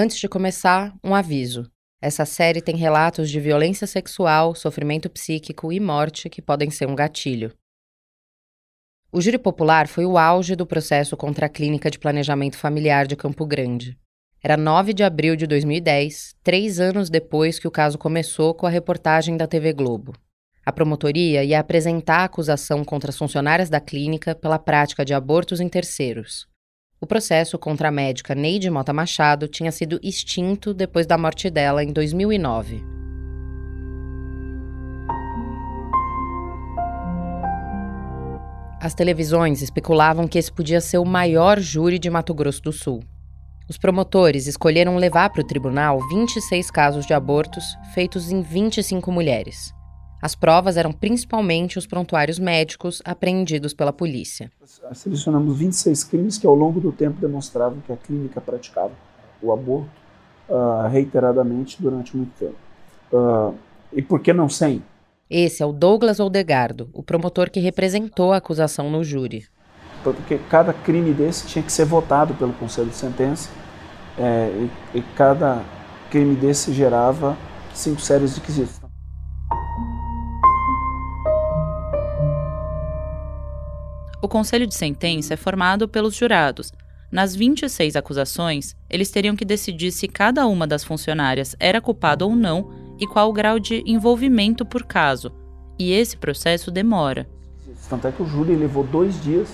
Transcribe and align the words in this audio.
Antes 0.00 0.20
de 0.20 0.28
começar, 0.28 0.94
um 1.02 1.12
aviso. 1.12 1.68
Essa 2.00 2.24
série 2.24 2.62
tem 2.62 2.76
relatos 2.76 3.28
de 3.28 3.40
violência 3.40 3.84
sexual, 3.84 4.54
sofrimento 4.54 5.10
psíquico 5.10 5.72
e 5.72 5.80
morte 5.80 6.30
que 6.30 6.40
podem 6.40 6.70
ser 6.70 6.86
um 6.86 6.94
gatilho. 6.94 7.52
O 9.10 9.20
júri 9.20 9.38
popular 9.38 9.88
foi 9.88 10.06
o 10.06 10.16
auge 10.16 10.54
do 10.54 10.64
processo 10.64 11.16
contra 11.16 11.46
a 11.46 11.48
Clínica 11.48 11.90
de 11.90 11.98
Planejamento 11.98 12.56
Familiar 12.56 13.08
de 13.08 13.16
Campo 13.16 13.44
Grande. 13.44 13.98
Era 14.40 14.56
9 14.56 14.94
de 14.94 15.02
abril 15.02 15.34
de 15.34 15.48
2010, 15.48 16.36
três 16.44 16.78
anos 16.78 17.10
depois 17.10 17.58
que 17.58 17.66
o 17.66 17.70
caso 17.72 17.98
começou 17.98 18.54
com 18.54 18.68
a 18.68 18.70
reportagem 18.70 19.36
da 19.36 19.48
TV 19.48 19.72
Globo. 19.72 20.12
A 20.64 20.70
promotoria 20.70 21.42
ia 21.42 21.58
apresentar 21.58 22.18
a 22.18 22.24
acusação 22.26 22.84
contra 22.84 23.10
as 23.10 23.18
funcionárias 23.18 23.68
da 23.68 23.80
clínica 23.80 24.32
pela 24.32 24.60
prática 24.60 25.04
de 25.04 25.12
abortos 25.12 25.58
em 25.58 25.68
terceiros. 25.68 26.46
O 27.00 27.06
processo 27.06 27.56
contra 27.56 27.88
a 27.88 27.92
médica 27.92 28.34
Neide 28.34 28.68
Mota 28.68 28.92
Machado 28.92 29.46
tinha 29.46 29.70
sido 29.70 30.00
extinto 30.02 30.74
depois 30.74 31.06
da 31.06 31.16
morte 31.16 31.48
dela 31.48 31.84
em 31.84 31.92
2009. 31.92 32.82
As 38.80 38.94
televisões 38.94 39.62
especulavam 39.62 40.26
que 40.26 40.38
esse 40.38 40.50
podia 40.50 40.80
ser 40.80 40.98
o 40.98 41.04
maior 41.04 41.60
júri 41.60 42.00
de 42.00 42.10
Mato 42.10 42.34
Grosso 42.34 42.62
do 42.62 42.72
Sul. 42.72 43.00
Os 43.68 43.78
promotores 43.78 44.48
escolheram 44.48 44.96
levar 44.96 45.30
para 45.30 45.42
o 45.42 45.46
tribunal 45.46 46.00
26 46.08 46.68
casos 46.70 47.06
de 47.06 47.14
abortos 47.14 47.64
feitos 47.94 48.32
em 48.32 48.42
25 48.42 49.12
mulheres. 49.12 49.72
As 50.20 50.34
provas 50.34 50.76
eram 50.76 50.92
principalmente 50.92 51.78
os 51.78 51.86
prontuários 51.86 52.38
médicos 52.38 53.00
apreendidos 53.04 53.72
pela 53.72 53.92
polícia. 53.92 54.50
Selecionamos 54.92 55.56
26 55.56 56.04
crimes 56.04 56.38
que 56.38 56.46
ao 56.46 56.54
longo 56.54 56.80
do 56.80 56.90
tempo 56.90 57.20
demonstravam 57.20 57.80
que 57.80 57.92
a 57.92 57.96
clínica 57.96 58.40
praticava 58.40 58.92
o 59.40 59.52
aborto 59.52 59.88
uh, 60.48 60.88
reiteradamente 60.88 61.80
durante 61.80 62.16
muito 62.16 62.32
tempo. 62.36 62.56
Uh, 63.12 63.54
e 63.92 64.02
por 64.02 64.20
que 64.20 64.32
não 64.32 64.48
100? 64.48 64.82
Esse 65.30 65.62
é 65.62 65.66
o 65.66 65.72
Douglas 65.72 66.18
Oldegardo, 66.18 66.90
o 66.92 67.02
promotor 67.02 67.50
que 67.50 67.60
representou 67.60 68.32
a 68.32 68.38
acusação 68.38 68.90
no 68.90 69.04
júri. 69.04 69.46
Porque 70.02 70.38
cada 70.50 70.72
crime 70.72 71.12
desse 71.12 71.46
tinha 71.46 71.62
que 71.62 71.70
ser 71.72 71.84
votado 71.84 72.34
pelo 72.34 72.52
Conselho 72.54 72.88
de 72.88 72.96
Sentença 72.96 73.50
é, 74.18 74.68
e, 74.94 74.98
e 74.98 75.02
cada 75.14 75.62
crime 76.10 76.34
desse 76.34 76.72
gerava 76.72 77.36
cinco 77.74 78.00
séries 78.00 78.34
de 78.34 78.40
quesitos. 78.40 78.87
O 84.28 84.30
conselho 84.30 84.66
de 84.66 84.74
sentença 84.74 85.32
é 85.32 85.36
formado 85.38 85.88
pelos 85.88 86.14
jurados. 86.14 86.70
Nas 87.10 87.34
26 87.34 87.96
acusações, 87.96 88.76
eles 88.90 89.10
teriam 89.10 89.34
que 89.34 89.42
decidir 89.42 89.90
se 89.90 90.06
cada 90.06 90.46
uma 90.46 90.66
das 90.66 90.84
funcionárias 90.84 91.56
era 91.58 91.80
culpada 91.80 92.26
ou 92.26 92.36
não 92.36 92.70
e 93.00 93.06
qual 93.06 93.30
o 93.30 93.32
grau 93.32 93.58
de 93.58 93.82
envolvimento 93.86 94.66
por 94.66 94.84
caso. 94.84 95.32
E 95.78 95.92
esse 95.92 96.14
processo 96.14 96.70
demora. 96.70 97.26
Tanto 97.88 98.06
é 98.06 98.12
que 98.12 98.22
o 98.22 98.26
júri 98.26 98.54
levou 98.54 98.84
dois 98.84 99.18
dias, 99.22 99.48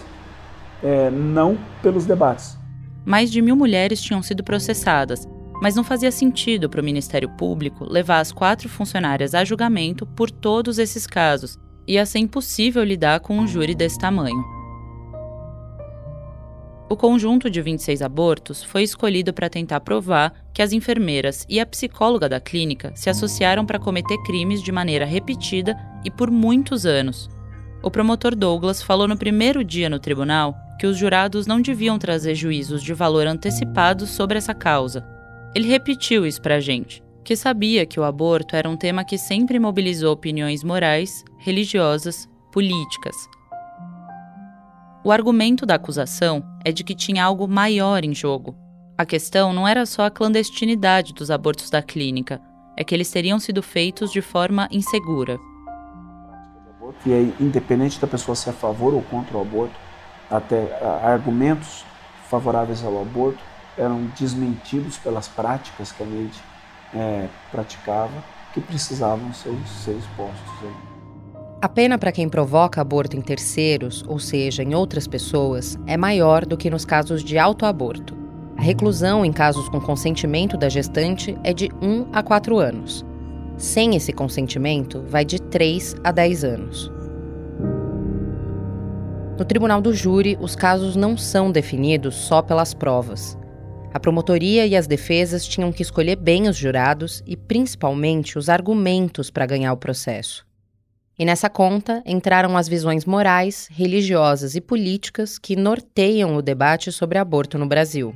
é, 0.82 1.08
não 1.08 1.56
pelos 1.80 2.04
debates. 2.04 2.58
Mais 3.06 3.30
de 3.30 3.40
mil 3.40 3.54
mulheres 3.54 4.02
tinham 4.02 4.24
sido 4.24 4.42
processadas, 4.42 5.24
mas 5.62 5.76
não 5.76 5.84
fazia 5.84 6.10
sentido 6.10 6.68
para 6.68 6.80
o 6.80 6.84
Ministério 6.84 7.28
Público 7.28 7.84
levar 7.84 8.18
as 8.18 8.32
quatro 8.32 8.68
funcionárias 8.68 9.36
a 9.36 9.44
julgamento 9.44 10.04
por 10.04 10.32
todos 10.32 10.80
esses 10.80 11.06
casos. 11.06 11.56
Ia 11.86 12.04
ser 12.04 12.18
impossível 12.18 12.82
lidar 12.82 13.20
com 13.20 13.38
um 13.38 13.46
júri 13.46 13.72
desse 13.72 14.00
tamanho. 14.00 14.53
O 16.88 16.96
conjunto 16.96 17.48
de 17.48 17.62
26 17.62 18.02
abortos 18.02 18.62
foi 18.62 18.82
escolhido 18.82 19.32
para 19.32 19.48
tentar 19.48 19.80
provar 19.80 20.34
que 20.52 20.60
as 20.60 20.72
enfermeiras 20.72 21.46
e 21.48 21.58
a 21.58 21.64
psicóloga 21.64 22.28
da 22.28 22.38
clínica 22.38 22.92
se 22.94 23.08
associaram 23.08 23.64
para 23.64 23.78
cometer 23.78 24.18
crimes 24.18 24.62
de 24.62 24.70
maneira 24.70 25.06
repetida 25.06 25.76
e 26.04 26.10
por 26.10 26.30
muitos 26.30 26.84
anos. 26.84 27.28
O 27.82 27.90
promotor 27.90 28.34
Douglas 28.34 28.82
falou 28.82 29.08
no 29.08 29.16
primeiro 29.16 29.64
dia 29.64 29.88
no 29.88 29.98
tribunal 29.98 30.54
que 30.78 30.86
os 30.86 30.98
jurados 30.98 31.46
não 31.46 31.62
deviam 31.62 31.98
trazer 31.98 32.34
juízos 32.34 32.82
de 32.82 32.92
valor 32.92 33.26
antecipados 33.26 34.10
sobre 34.10 34.36
essa 34.36 34.52
causa. 34.54 35.06
Ele 35.54 35.68
repetiu 35.68 36.26
isso 36.26 36.42
para 36.42 36.56
a 36.56 36.60
gente, 36.60 37.02
que 37.24 37.34
sabia 37.34 37.86
que 37.86 37.98
o 37.98 38.04
aborto 38.04 38.56
era 38.56 38.68
um 38.68 38.76
tema 38.76 39.04
que 39.04 39.16
sempre 39.16 39.58
mobilizou 39.58 40.12
opiniões 40.12 40.62
morais, 40.62 41.24
religiosas, 41.38 42.28
políticas 42.52 43.16
o 45.04 45.12
argumento 45.12 45.66
da 45.66 45.74
acusação 45.74 46.42
é 46.64 46.72
de 46.72 46.82
que 46.82 46.94
tinha 46.94 47.24
algo 47.24 47.46
maior 47.46 48.04
em 48.04 48.14
jogo. 48.14 48.56
A 48.96 49.04
questão 49.04 49.52
não 49.52 49.68
era 49.68 49.84
só 49.84 50.06
a 50.06 50.10
clandestinidade 50.10 51.12
dos 51.12 51.30
abortos 51.30 51.68
da 51.68 51.82
clínica, 51.82 52.40
é 52.76 52.82
que 52.82 52.94
eles 52.94 53.10
teriam 53.10 53.38
sido 53.38 53.62
feitos 53.62 54.10
de 54.10 54.20
forma 54.20 54.68
insegura. 54.70 55.38
E 57.04 57.12
aí, 57.12 57.34
independente 57.40 58.00
da 58.00 58.06
pessoa 58.06 58.34
ser 58.34 58.50
a 58.50 58.52
favor 58.52 58.94
ou 58.94 59.02
contra 59.02 59.36
o 59.36 59.40
aborto, 59.40 59.74
até 60.30 60.78
argumentos 61.02 61.84
favoráveis 62.28 62.84
ao 62.84 63.02
aborto 63.02 63.38
eram 63.76 64.06
desmentidos 64.18 64.96
pelas 64.98 65.28
práticas 65.28 65.92
que 65.92 66.02
a 66.02 66.06
Neide 66.06 66.40
é, 66.94 67.28
praticava, 67.50 68.24
que 68.52 68.60
precisavam 68.60 69.32
ser, 69.34 69.52
ser 69.66 69.96
expostos. 69.96 70.93
A 71.64 71.68
pena 71.70 71.96
para 71.96 72.12
quem 72.12 72.28
provoca 72.28 72.82
aborto 72.82 73.16
em 73.16 73.22
terceiros, 73.22 74.04
ou 74.06 74.18
seja, 74.18 74.62
em 74.62 74.74
outras 74.74 75.08
pessoas, 75.08 75.78
é 75.86 75.96
maior 75.96 76.44
do 76.44 76.58
que 76.58 76.68
nos 76.68 76.84
casos 76.84 77.24
de 77.24 77.38
autoaborto. 77.38 78.14
A 78.58 78.60
reclusão 78.60 79.24
em 79.24 79.32
casos 79.32 79.66
com 79.70 79.80
consentimento 79.80 80.58
da 80.58 80.68
gestante 80.68 81.34
é 81.42 81.54
de 81.54 81.70
1 81.80 82.08
a 82.12 82.22
4 82.22 82.58
anos. 82.58 83.02
Sem 83.56 83.96
esse 83.96 84.12
consentimento, 84.12 85.06
vai 85.08 85.24
de 85.24 85.40
3 85.40 85.96
a 86.04 86.12
10 86.12 86.44
anos. 86.44 86.92
No 89.38 89.44
tribunal 89.46 89.80
do 89.80 89.94
júri, 89.94 90.36
os 90.42 90.54
casos 90.54 90.94
não 90.94 91.16
são 91.16 91.50
definidos 91.50 92.14
só 92.14 92.42
pelas 92.42 92.74
provas. 92.74 93.38
A 93.94 93.98
promotoria 93.98 94.66
e 94.66 94.76
as 94.76 94.86
defesas 94.86 95.48
tinham 95.48 95.72
que 95.72 95.80
escolher 95.80 96.16
bem 96.16 96.46
os 96.46 96.58
jurados 96.58 97.22
e, 97.26 97.38
principalmente, 97.38 98.36
os 98.36 98.50
argumentos 98.50 99.30
para 99.30 99.46
ganhar 99.46 99.72
o 99.72 99.78
processo. 99.78 100.43
E 101.16 101.24
nessa 101.24 101.48
conta 101.48 102.02
entraram 102.04 102.56
as 102.56 102.68
visões 102.68 103.04
morais, 103.04 103.68
religiosas 103.70 104.56
e 104.56 104.60
políticas 104.60 105.38
que 105.38 105.54
norteiam 105.54 106.36
o 106.36 106.42
debate 106.42 106.90
sobre 106.90 107.18
aborto 107.18 107.56
no 107.56 107.66
Brasil. 107.66 108.14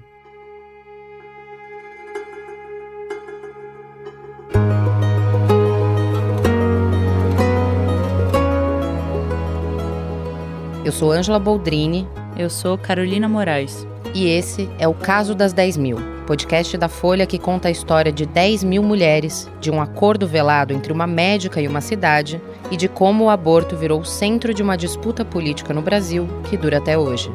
Eu 10.84 10.92
sou 10.92 11.12
Ângela 11.12 11.38
Boldrini. 11.38 12.08
Eu 12.36 12.50
sou 12.50 12.76
Carolina 12.78 13.28
Moraes. 13.28 13.86
E 14.14 14.26
esse 14.26 14.68
é 14.78 14.88
o 14.88 14.94
Caso 14.94 15.34
das 15.34 15.52
10 15.52 15.76
Mil, 15.76 15.98
podcast 16.28 16.76
da 16.76 16.90
Folha 16.90 17.26
que 17.26 17.38
conta 17.38 17.68
a 17.68 17.70
história 17.70 18.12
de 18.12 18.26
10 18.26 18.62
mil 18.62 18.82
mulheres, 18.82 19.50
de 19.62 19.70
um 19.70 19.80
acordo 19.80 20.28
velado 20.28 20.74
entre 20.74 20.92
uma 20.92 21.06
médica 21.06 21.58
e 21.58 21.66
uma 21.66 21.80
cidade 21.80 22.38
e 22.70 22.76
de 22.76 22.86
como 22.86 23.24
o 23.24 23.30
aborto 23.30 23.74
virou 23.74 23.98
o 23.98 24.04
centro 24.04 24.52
de 24.52 24.62
uma 24.62 24.76
disputa 24.76 25.24
política 25.24 25.72
no 25.72 25.80
Brasil 25.80 26.28
que 26.50 26.54
dura 26.58 26.76
até 26.76 26.98
hoje. 26.98 27.30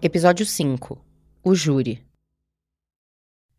Episódio 0.00 0.46
5 0.46 0.98
O 1.44 1.54
Júri 1.54 2.00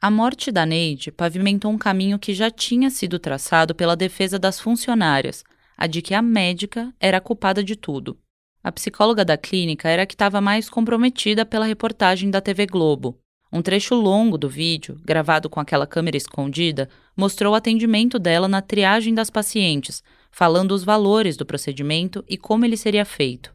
a 0.01 0.11
morte 0.11 0.51
da 0.51 0.65
Neide 0.65 1.11
pavimentou 1.11 1.71
um 1.71 1.77
caminho 1.77 2.19
que 2.19 2.33
já 2.33 2.51
tinha 2.51 2.89
sido 2.89 3.17
traçado 3.17 3.73
pela 3.73 3.95
defesa 3.95 4.37
das 4.37 4.59
funcionárias, 4.59 5.43
a 5.77 5.87
de 5.87 6.01
que 6.01 6.13
a 6.13 6.21
médica 6.21 6.93
era 6.99 7.19
culpada 7.19 7.63
de 7.63 7.75
tudo. 7.75 8.17
A 8.63 8.71
psicóloga 8.71 9.23
da 9.23 9.37
clínica 9.37 9.89
era 9.89 10.03
a 10.03 10.05
que 10.05 10.15
estava 10.15 10.41
mais 10.41 10.69
comprometida 10.69 11.45
pela 11.45 11.65
reportagem 11.65 12.29
da 12.29 12.41
TV 12.41 12.65
Globo. 12.65 13.19
Um 13.51 13.61
trecho 13.61 13.95
longo 13.95 14.37
do 14.37 14.49
vídeo, 14.49 14.99
gravado 15.05 15.49
com 15.49 15.59
aquela 15.59 15.87
câmera 15.87 16.17
escondida, 16.17 16.89
mostrou 17.15 17.53
o 17.53 17.55
atendimento 17.55 18.19
dela 18.19 18.47
na 18.47 18.61
triagem 18.61 19.13
das 19.13 19.29
pacientes, 19.29 20.03
falando 20.31 20.71
os 20.71 20.83
valores 20.83 21.37
do 21.37 21.45
procedimento 21.45 22.23
e 22.27 22.37
como 22.37 22.65
ele 22.65 22.75
seria 22.75 23.05
feito. 23.05 23.53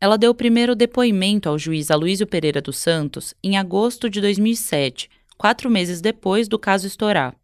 Ela 0.00 0.18
deu 0.18 0.32
o 0.32 0.34
primeiro 0.34 0.76
depoimento 0.76 1.48
ao 1.48 1.58
juiz 1.58 1.90
Aloysio 1.90 2.26
Pereira 2.26 2.60
dos 2.60 2.78
Santos 2.78 3.34
em 3.42 3.56
agosto 3.56 4.10
de 4.10 4.20
2007, 4.20 5.08
quatro 5.38 5.70
meses 5.70 6.00
depois 6.00 6.48
do 6.48 6.58
caso 6.58 6.86
estourar. 6.86 7.34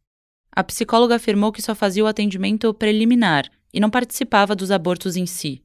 A 0.55 0.63
psicóloga 0.65 1.15
afirmou 1.15 1.53
que 1.53 1.63
só 1.63 1.75
fazia 1.75 2.05
o 2.05 2.09
atendimento 2.09 2.75
preliminar 2.75 3.49
e 3.73 3.81
não 3.81 3.89
participava 3.89 4.55
dos 4.55 4.71
abortos 4.71 5.17
em 5.17 5.25
si. 5.25 5.63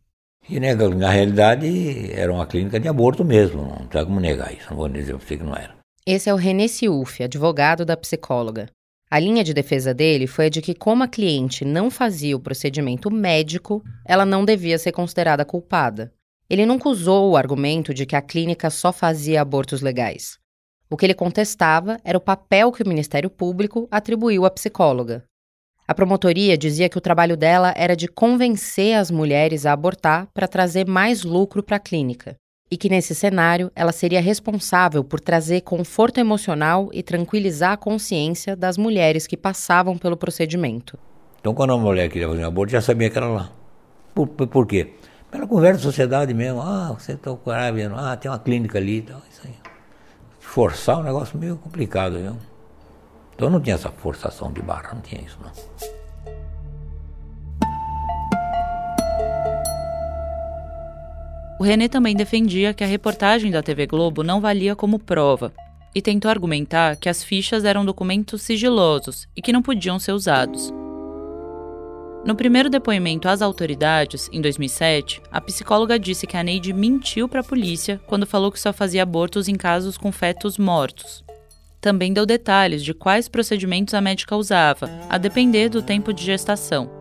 E 0.48 0.60
né, 0.60 0.74
na 0.74 1.10
realidade 1.10 2.12
era 2.12 2.32
uma 2.32 2.48
clínica 2.48 2.80
de 2.80 2.88
aborto 2.88 3.26
mesmo, 3.26 3.62
não 3.62 3.88
tem 3.88 4.06
como 4.06 4.20
negar 4.20 4.54
isso, 4.54 4.68
não 4.70 4.78
vou 4.78 4.88
dizer 4.88 5.14
para 5.14 5.26
você 5.26 5.38
que 5.38 5.44
não 5.44 5.56
era. 5.56 5.76
Esse 6.06 6.30
é 6.30 6.34
o 6.34 6.38
René 6.38 6.68
Siuf, 6.68 7.22
advogado 7.22 7.86
da 7.86 7.96
psicóloga. 7.96 8.68
A 9.12 9.20
linha 9.20 9.44
de 9.44 9.54
defesa 9.54 9.94
dele 9.94 10.26
foi 10.26 10.46
a 10.46 10.50
de 10.50 10.62
que, 10.62 10.74
como 10.74 11.04
a 11.04 11.08
cliente 11.08 11.66
não 11.66 11.92
fazia 11.92 12.36
o 12.36 12.40
procedimento 12.40 13.12
médico, 13.12 13.84
ela 14.06 14.26
não 14.26 14.46
devia 14.46 14.80
ser 14.80 14.92
considerada 14.92 15.46
culpada. 15.46 16.12
Ele 16.50 16.66
nunca 16.66 16.90
usou 16.90 17.30
o 17.30 17.38
argumento 17.38 17.94
de 17.94 18.08
que 18.08 18.16
a 18.16 18.22
clínica 18.22 18.72
só 18.72 18.92
fazia 18.92 19.42
abortos 19.42 19.82
legais. 19.82 20.39
O 20.92 20.98
que 20.98 21.06
ele 21.06 21.14
contestava 21.14 22.00
era 22.04 22.18
o 22.18 22.22
papel 22.22 22.72
que 22.72 22.82
o 22.82 22.88
Ministério 22.88 23.30
Público 23.30 23.88
atribuiu 23.92 24.44
à 24.44 24.50
psicóloga. 24.50 25.24
A 25.88 25.94
promotoria 25.94 26.58
dizia 26.58 26.90
que 26.90 26.98
o 26.98 27.02
trabalho 27.02 27.38
dela 27.38 27.74
era 27.78 27.96
de 27.96 28.08
convencer 28.08 28.96
as 28.96 29.12
mulheres 29.12 29.66
a 29.66 29.74
abortar 29.74 30.28
para 30.34 30.48
trazer 30.48 30.88
mais 30.88 31.24
lucro 31.24 31.62
para 31.62 31.78
a 31.78 31.80
clínica 31.80 32.36
e 32.72 32.78
que 32.78 32.90
nesse 32.90 33.16
cenário 33.16 33.72
ela 33.76 33.92
seria 33.92 34.22
responsável 34.22 35.04
por 35.04 35.20
trazer 35.20 35.62
conforto 35.62 36.20
emocional 36.20 36.90
e 36.94 37.02
tranquilizar 37.02 37.74
a 37.74 37.78
consciência 37.78 38.56
das 38.56 38.78
mulheres 38.78 39.26
que 39.26 39.38
passavam 39.38 39.98
pelo 39.98 40.18
procedimento. 40.18 40.98
Então, 41.40 41.54
quando 41.54 41.72
uma 41.72 41.80
mulher 41.80 42.10
queria 42.10 42.28
fazer 42.28 42.44
um 42.44 42.48
aborto, 42.48 42.72
já 42.72 42.82
sabia 42.82 43.10
que 43.10 43.18
era 43.18 43.28
lá. 43.28 43.52
Por, 44.14 44.28
por, 44.28 44.48
por 44.48 44.68
quê? 44.68 44.94
Pela 45.32 45.48
conversa 45.48 45.78
da 45.78 45.84
sociedade 45.84 46.34
mesmo. 46.34 46.62
Ah, 46.62 46.96
você 46.98 47.14
está 47.14 47.36
grávida, 47.46 47.94
ah, 47.96 48.18
tem 48.18 48.30
uma 48.30 48.40
clínica 48.40 48.78
ali 48.78 48.98
e 48.98 49.02
tal. 49.04 49.22
Isso 49.32 49.42
aí. 49.46 49.69
Forçar 50.50 50.98
é 50.98 51.02
um 51.02 51.04
negócio 51.04 51.38
meio 51.38 51.56
complicado, 51.58 52.18
viu? 52.18 52.36
Então 53.36 53.52
não 53.52 53.62
tinha 53.62 53.76
essa 53.76 53.92
forçação 53.92 54.52
de 54.52 54.64
barra, 54.64 54.96
não 54.96 55.02
tinha 55.02 55.22
isso, 55.22 55.38
não. 55.44 55.52
O 61.60 61.64
René 61.64 61.88
também 61.88 62.16
defendia 62.16 62.74
que 62.74 62.84
a 62.84 62.88
reportagem 62.88 63.52
da 63.52 63.62
TV 63.62 63.86
Globo 63.86 64.24
não 64.24 64.42
valia 64.42 64.76
como 64.76 64.98
prova 64.98 65.54
e 65.94 66.02
tentou 66.02 66.32
argumentar 66.32 66.96
que 66.96 67.10
as 67.10 67.24
fichas 67.24 67.64
eram 67.64 67.86
documentos 67.86 68.42
sigilosos 68.42 69.28
e 69.36 69.44
que 69.44 69.54
não 69.54 69.62
podiam 69.62 70.00
ser 70.00 70.14
usados. 70.14 70.74
No 72.26 72.36
primeiro 72.36 72.70
depoimento 72.70 73.30
às 73.30 73.42
autoridades, 73.42 74.30
em 74.32 74.42
2007, 74.42 75.22
a 75.32 75.40
psicóloga 75.40 75.98
disse 75.98 76.28
que 76.28 76.36
a 76.36 76.44
Neide 76.44 76.74
mentiu 76.74 77.30
para 77.30 77.40
a 77.40 77.44
polícia 77.44 78.00
quando 78.08 78.28
falou 78.28 78.52
que 78.52 78.60
só 78.60 78.74
fazia 78.74 79.04
abortos 79.04 79.48
em 79.48 79.56
casos 79.56 79.98
com 79.98 80.12
fetos 80.12 80.58
mortos. 80.58 81.24
Também 81.80 82.12
deu 82.12 82.26
detalhes 82.26 82.84
de 82.84 82.94
quais 82.94 83.30
procedimentos 83.30 83.94
a 83.94 84.02
médica 84.02 84.36
usava, 84.36 84.90
a 85.10 85.18
depender 85.18 85.70
do 85.70 85.82
tempo 85.82 86.12
de 86.12 86.26
gestação. 86.26 86.92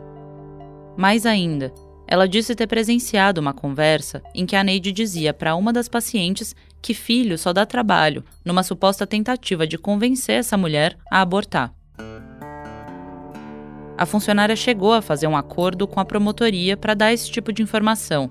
Mais 0.97 1.27
ainda, 1.27 1.75
ela 2.07 2.29
disse 2.29 2.55
ter 2.55 2.69
presenciado 2.69 3.41
uma 3.41 3.53
conversa 3.53 4.23
em 4.33 4.47
que 4.47 4.55
a 4.55 4.63
Neide 4.63 4.93
dizia 4.93 5.35
para 5.35 5.57
uma 5.57 5.73
das 5.73 5.89
pacientes 5.89 6.55
que 6.81 6.95
filho 6.95 7.37
só 7.37 7.53
dá 7.53 7.67
trabalho, 7.67 8.25
numa 8.45 8.63
suposta 8.63 9.05
tentativa 9.05 9.67
de 9.67 9.77
convencer 9.77 10.37
essa 10.37 10.57
mulher 10.57 10.97
a 11.11 11.21
abortar. 11.21 11.75
A 13.99 14.07
funcionária 14.07 14.55
chegou 14.55 14.93
a 14.93 15.03
fazer 15.03 15.27
um 15.27 15.37
acordo 15.37 15.85
com 15.89 15.99
a 15.99 16.05
promotoria 16.05 16.77
para 16.77 16.95
dar 16.95 17.13
esse 17.13 17.29
tipo 17.29 17.53
de 17.53 17.65
informação. 17.65 18.31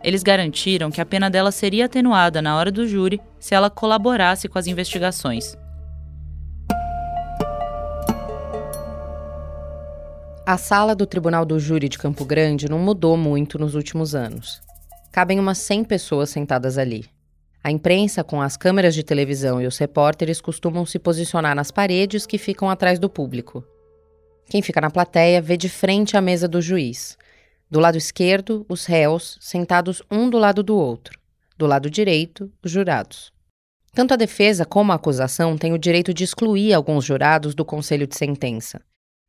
Eles 0.00 0.22
garantiram 0.22 0.92
que 0.92 1.00
a 1.00 1.04
pena 1.04 1.28
dela 1.28 1.50
seria 1.50 1.86
atenuada 1.86 2.40
na 2.40 2.56
hora 2.56 2.70
do 2.70 2.86
júri 2.86 3.20
se 3.40 3.52
ela 3.52 3.68
colaborasse 3.68 4.48
com 4.48 4.56
as 4.56 4.68
investigações. 4.68 5.56
A 10.46 10.56
sala 10.56 10.94
do 10.94 11.04
Tribunal 11.04 11.44
do 11.44 11.58
Júri 11.58 11.88
de 11.88 11.98
Campo 11.98 12.24
Grande 12.24 12.70
não 12.70 12.78
mudou 12.78 13.16
muito 13.16 13.58
nos 13.58 13.74
últimos 13.74 14.14
anos. 14.14 14.62
Cabem 15.10 15.40
umas 15.40 15.58
100 15.58 15.82
pessoas 15.82 16.30
sentadas 16.30 16.78
ali. 16.78 17.06
A 17.62 17.72
imprensa, 17.72 18.22
com 18.22 18.40
as 18.40 18.56
câmeras 18.56 18.94
de 18.94 19.02
televisão 19.02 19.60
e 19.60 19.66
os 19.66 19.76
repórteres, 19.78 20.40
costumam 20.40 20.86
se 20.86 20.96
posicionar 20.96 21.56
nas 21.56 21.72
paredes 21.72 22.24
que 22.24 22.38
ficam 22.38 22.70
atrás 22.70 23.00
do 23.00 23.10
público. 23.10 23.64
Quem 24.48 24.62
fica 24.62 24.80
na 24.80 24.90
plateia 24.90 25.42
vê 25.42 25.58
de 25.58 25.68
frente 25.68 26.16
a 26.16 26.22
mesa 26.22 26.48
do 26.48 26.62
juiz. 26.62 27.18
Do 27.70 27.78
lado 27.78 27.98
esquerdo, 27.98 28.64
os 28.66 28.86
réus, 28.86 29.36
sentados 29.42 30.02
um 30.10 30.30
do 30.30 30.38
lado 30.38 30.62
do 30.62 30.74
outro. 30.74 31.18
Do 31.56 31.66
lado 31.66 31.90
direito, 31.90 32.50
os 32.64 32.70
jurados. 32.70 33.30
Tanto 33.92 34.14
a 34.14 34.16
defesa 34.16 34.64
como 34.64 34.90
a 34.90 34.94
acusação 34.94 35.58
têm 35.58 35.74
o 35.74 35.78
direito 35.78 36.14
de 36.14 36.24
excluir 36.24 36.72
alguns 36.72 37.04
jurados 37.04 37.54
do 37.54 37.62
conselho 37.62 38.06
de 38.06 38.16
sentença. 38.16 38.80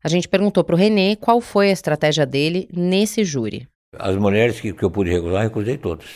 A 0.02 0.08
gente 0.08 0.28
perguntou 0.30 0.64
para 0.64 0.76
o 0.76 0.78
Renê 0.78 1.18
qual 1.18 1.42
foi 1.42 1.70
a 1.70 1.74
estratégia 1.74 2.26
dele 2.26 2.70
nesse 2.72 3.26
júri. 3.26 3.68
As 3.98 4.16
mulheres 4.16 4.62
que, 4.62 4.72
que 4.72 4.84
eu 4.84 4.92
pude 4.92 5.10
recusar, 5.10 5.42
recusei 5.42 5.78
todas. 5.78 6.08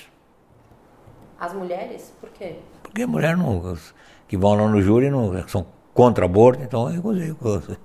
As 1.37 1.53
mulheres? 1.53 2.13
Por 2.21 2.29
quê? 2.29 2.55
Porque 2.81 3.05
mulher 3.05 3.35
não, 3.35 3.77
que 4.29 4.37
vão 4.37 4.53
lá 4.53 4.69
no 4.69 4.81
júri 4.81 5.09
não, 5.09 5.45
são 5.49 5.65
contra 5.93 6.23
aborto, 6.23 6.63
então 6.63 6.89
eu 6.89 7.01
recusei. 7.01 7.75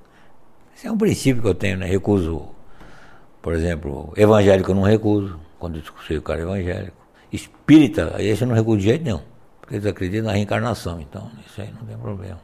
Esse 0.78 0.86
é 0.86 0.92
um 0.92 0.96
princípio 0.96 1.42
que 1.42 1.48
eu 1.48 1.56
tenho, 1.56 1.76
né? 1.76 1.86
Recuso, 1.86 2.50
por 3.42 3.52
exemplo, 3.52 4.12
evangélico 4.16 4.70
eu 4.70 4.76
não 4.76 4.82
recuso, 4.84 5.36
quando 5.58 5.80
eu 5.80 5.82
sei 6.06 6.18
o 6.18 6.22
cara 6.22 6.38
é 6.38 6.42
evangélico. 6.44 6.96
Espírita, 7.32 8.14
esse 8.20 8.44
eu 8.44 8.46
não 8.46 8.54
recuso 8.54 8.78
de 8.78 8.84
jeito 8.84 9.02
nenhum, 9.02 9.20
porque 9.60 9.74
eles 9.74 9.86
acreditam 9.86 10.26
na 10.26 10.34
reencarnação, 10.34 11.00
então 11.00 11.28
isso 11.44 11.60
aí 11.60 11.72
não 11.72 11.84
tem 11.84 11.98
problema. 11.98 12.40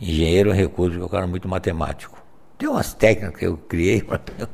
Engenheiro 0.00 0.50
eu 0.50 0.54
recuso, 0.54 0.90
porque 0.90 1.02
é 1.02 1.06
um 1.06 1.08
cara 1.08 1.28
muito 1.28 1.46
matemático. 1.46 2.20
Tem 2.58 2.68
umas 2.68 2.94
técnicas 2.94 3.38
que 3.38 3.46
eu 3.46 3.56
criei. 3.56 4.04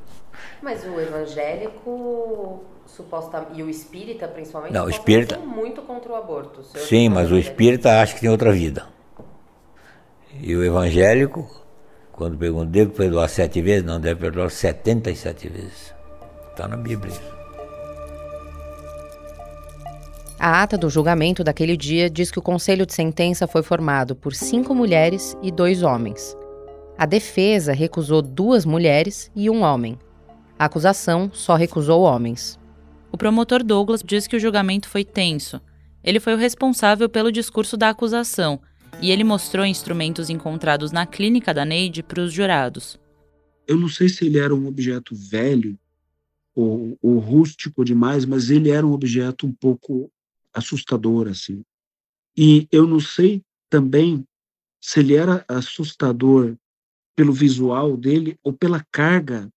Mas 0.61 0.85
o 0.85 1.00
evangélico 1.00 2.62
suposta 2.85 3.47
e 3.55 3.62
o 3.62 3.70
espírita 3.70 4.29
principalmente 4.29 4.75
não, 4.75 4.85
o 4.85 4.91
espírita 4.91 5.38
muito 5.38 5.81
contra 5.81 6.12
o 6.12 6.15
aborto. 6.15 6.62
Sim, 6.77 7.09
mas 7.09 7.32
o 7.32 7.38
espírita 7.38 8.03
acha 8.03 8.15
que 8.15 8.20
tem 8.20 8.29
outra 8.29 8.53
vida. 8.53 8.87
E 10.41 10.55
o 10.55 10.62
evangélico, 10.62 11.63
quando 12.16 12.38
pergunta, 12.38 12.66
devo 12.66 12.93
perdoar 12.93 13.28
sete 13.28 13.61
vezes? 13.61 13.84
Não, 13.84 14.00
deve 14.00 14.20
perdoar 14.20 14.50
setenta 14.50 15.11
e 15.11 15.16
sete 15.16 15.49
vezes. 15.49 15.93
Está 16.50 16.69
na 16.69 16.76
Bíblia 16.76 17.12
isso. 17.12 17.34
A 20.38 20.62
ata 20.62 20.76
do 20.76 20.90
julgamento 20.90 21.43
daquele 21.43 21.76
dia 21.76 22.08
diz 22.08 22.31
que 22.31 22.38
o 22.38 22.43
conselho 22.43 22.87
de 22.87 22.93
sentença 22.93 23.46
foi 23.46 23.62
formado 23.62 24.14
por 24.14 24.34
cinco 24.34 24.75
mulheres 24.75 25.37
e 25.43 25.50
dois 25.50 25.82
homens. 25.82 26.37
A 26.96 27.06
defesa 27.06 27.72
recusou 27.72 28.22
duas 28.22 28.64
mulheres 28.64 29.31
e 29.34 29.50
um 29.50 29.62
homem. 29.62 29.99
A 30.56 30.67
acusação 30.67 31.31
só 31.32 31.56
recusou 31.56 32.02
homens. 32.02 32.58
O 33.10 33.17
promotor 33.17 33.64
Douglas 33.64 34.02
diz 34.05 34.26
que 34.26 34.37
o 34.37 34.40
julgamento 34.40 34.88
foi 34.88 35.05
tenso. 35.05 35.60
Ele 36.02 36.20
foi 36.20 36.34
o 36.34 36.38
responsável 36.38 37.08
pelo 37.08 37.32
discurso 37.32 37.76
da 37.76 37.88
acusação 37.88 38.60
e 39.05 39.11
ele 39.11 39.23
mostrou 39.23 39.67
instrumentos 39.67 40.31
encontrados 40.31 40.91
na 40.91 41.05
clínica 41.05 41.53
da 41.53 41.62
Neide 41.62 42.03
para 42.03 42.23
os 42.23 42.33
jurados. 42.33 42.99
Eu 43.67 43.77
não 43.77 43.87
sei 43.87 44.09
se 44.09 44.25
ele 44.25 44.39
era 44.39 44.55
um 44.55 44.67
objeto 44.67 45.15
velho 45.15 45.79
ou, 46.55 46.97
ou 47.03 47.19
rústico 47.19 47.85
demais, 47.85 48.25
mas 48.25 48.49
ele 48.49 48.71
era 48.71 48.87
um 48.87 48.93
objeto 48.93 49.46
um 49.46 49.53
pouco 49.53 50.11
assustador 50.55 51.29
assim. 51.29 51.63
E 52.34 52.67
eu 52.73 52.87
não 52.87 52.99
sei 52.99 53.43
também 53.69 54.27
se 54.81 55.01
ele 55.01 55.15
era 55.15 55.44
assustador 55.46 56.56
pelo 57.15 57.34
visual 57.34 57.99
dele 57.99 58.39
ou 58.43 58.55
pela 58.55 58.82
carga 58.91 59.51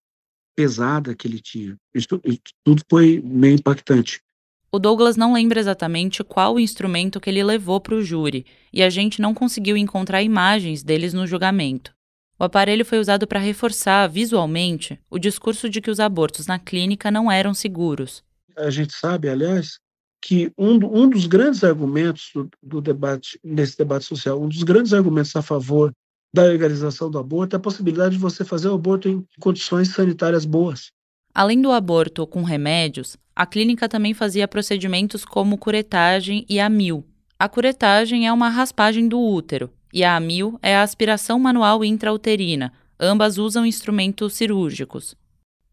pesada 0.58 1.16
que 1.16 1.25
ele 1.25 1.39
tinha. 1.39 1.77
Isso, 1.96 2.20
isso 2.25 2.42
tudo 2.66 2.82
foi 2.89 3.22
meio 3.24 3.56
impactante. 3.56 4.22
O 4.69 4.79
Douglas 4.79 5.15
não 5.15 5.33
lembra 5.33 5.59
exatamente 5.59 6.24
qual 6.24 6.55
o 6.55 6.59
instrumento 6.59 7.19
que 7.19 7.29
ele 7.29 7.43
levou 7.43 7.79
para 7.79 7.95
o 7.95 8.01
júri, 8.01 8.45
e 8.71 8.83
a 8.83 8.89
gente 8.89 9.21
não 9.21 9.33
conseguiu 9.33 9.77
encontrar 9.77 10.21
imagens 10.21 10.83
deles 10.83 11.13
no 11.13 11.25
julgamento. 11.25 11.95
O 12.39 12.43
aparelho 12.43 12.86
foi 12.86 13.00
usado 13.00 13.25
para 13.25 13.39
reforçar 13.39 14.07
visualmente 14.07 15.00
o 15.09 15.17
discurso 15.17 15.69
de 15.69 15.81
que 15.81 15.89
os 15.89 16.00
abortos 16.00 16.45
na 16.47 16.59
clínica 16.59 17.09
não 17.09 17.31
eram 17.31 17.53
seguros. 17.53 18.24
A 18.55 18.69
gente 18.69 18.93
sabe, 18.93 19.29
aliás, 19.29 19.79
que 20.21 20.51
um, 20.57 20.74
um 20.74 21.09
dos 21.09 21.25
grandes 21.25 21.63
argumentos 21.63 22.29
do, 22.36 22.50
do 22.62 22.81
debate, 22.81 23.39
nesse 23.43 23.77
debate 23.77 24.05
social, 24.05 24.41
um 24.41 24.50
dos 24.50 24.63
grandes 24.63 24.93
argumentos 24.93 25.36
a 25.36 25.41
favor 25.41 25.93
da 26.33 26.43
legalização 26.43 27.09
do 27.09 27.17
aborto 27.17 27.55
é 27.55 27.57
a 27.57 27.62
possibilidade 27.62 28.15
de 28.15 28.21
você 28.21 28.43
fazer 28.43 28.67
o 28.67 28.75
aborto 28.75 29.07
em 29.07 29.25
condições 29.39 29.89
sanitárias 29.89 30.45
boas. 30.45 30.91
Além 31.38 31.62
do 31.62 31.72
aborto 31.72 32.25
com 32.25 32.41
remédios, 32.41 33.15
a 33.36 33.46
clínica 33.46 33.88
também 33.88 34.12
fazia 34.12 34.48
procedimentos 34.48 35.24
como 35.24 35.56
curetagem 35.56 36.44
e 36.50 36.60
amil. 36.60 37.06
A 37.38 37.48
curetagem 37.48 38.25
é 38.25 38.34
uma 38.34 38.50
raspagem 38.50 39.08
do 39.08 39.22
útero 39.22 39.72
e 39.94 40.03
a 40.03 40.15
amil 40.15 40.58
é 40.63 40.75
a 40.75 40.82
aspiração 40.82 41.38
manual 41.38 41.86
intrauterina. 41.86 42.74
Ambas 43.00 43.38
usam 43.38 43.67
instrumentos 43.67 44.34
cirúrgicos. 44.34 45.13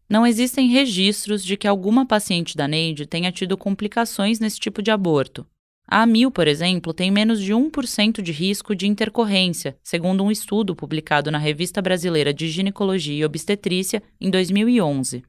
Não 0.07 0.23
existem 0.23 0.69
registros 0.69 1.43
de 1.43 1.57
que 1.57 1.67
alguma 1.67 2.05
paciente 2.05 2.55
da 2.55 2.67
Neide 2.67 3.07
tenha 3.07 3.31
tido 3.31 3.57
complicações 3.57 4.39
nesse 4.39 4.59
tipo 4.59 4.83
de 4.83 4.91
aborto. 4.91 5.47
A 5.87 6.03
AMIL, 6.03 6.29
por 6.29 6.47
exemplo, 6.47 6.93
tem 6.93 7.09
menos 7.09 7.41
de 7.41 7.53
1% 7.53 8.21
de 8.21 8.31
risco 8.31 8.75
de 8.75 8.85
intercorrência, 8.85 9.75
segundo 9.81 10.23
um 10.23 10.29
estudo 10.29 10.75
publicado 10.75 11.31
na 11.31 11.39
Revista 11.39 11.81
Brasileira 11.81 12.31
de 12.31 12.49
Ginecologia 12.49 13.15
e 13.15 13.25
Obstetrícia 13.25 14.03
em 14.21 14.29
2011. 14.29 15.23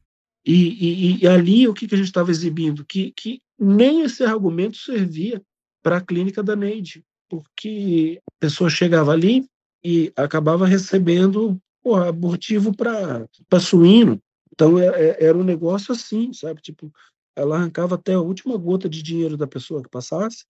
E, 0.47 0.55
e, 0.55 1.25
e 1.25 1.27
ali 1.27 1.67
o 1.67 1.75
que, 1.75 1.89
que 1.89 1.95
a 1.95 1.99
gente 1.99 2.07
estava 2.07 2.31
exibindo? 2.31 2.85
Que, 2.85 3.13
que 3.13 3.41
nem 3.59 4.03
esse 4.03 4.23
argumento 4.23 4.77
servia 4.77 5.43
para 5.83 5.97
a 5.97 6.01
clínica 6.01 6.43
da 6.43 6.55
Neide, 6.55 7.05
porque 7.29 8.21
a 8.21 8.35
pessoa 8.39 8.71
chegava 8.71 9.13
ali 9.13 9.45
e 9.85 10.13
acabava 10.17 10.67
recebendo 10.67 11.59
abortivo 12.07 12.75
para 12.75 13.61
suíno. 13.61 14.21
Então 14.53 14.79
é, 14.79 14.87
é, 14.87 15.25
era 15.25 15.37
um 15.37 15.45
negócio 15.45 15.93
assim, 15.93 16.33
sabe? 16.33 16.61
Tipo, 16.61 16.93
ela 17.37 17.57
arrancava 17.57 17.97
até 17.97 18.15
a 18.15 18.21
última 18.21 18.57
gota 18.57 18.89
de 18.89 19.03
dinheiro 19.03 19.37
da 19.37 19.47
pessoa 19.47 19.83
que 19.83 19.91
passasse 19.91 20.45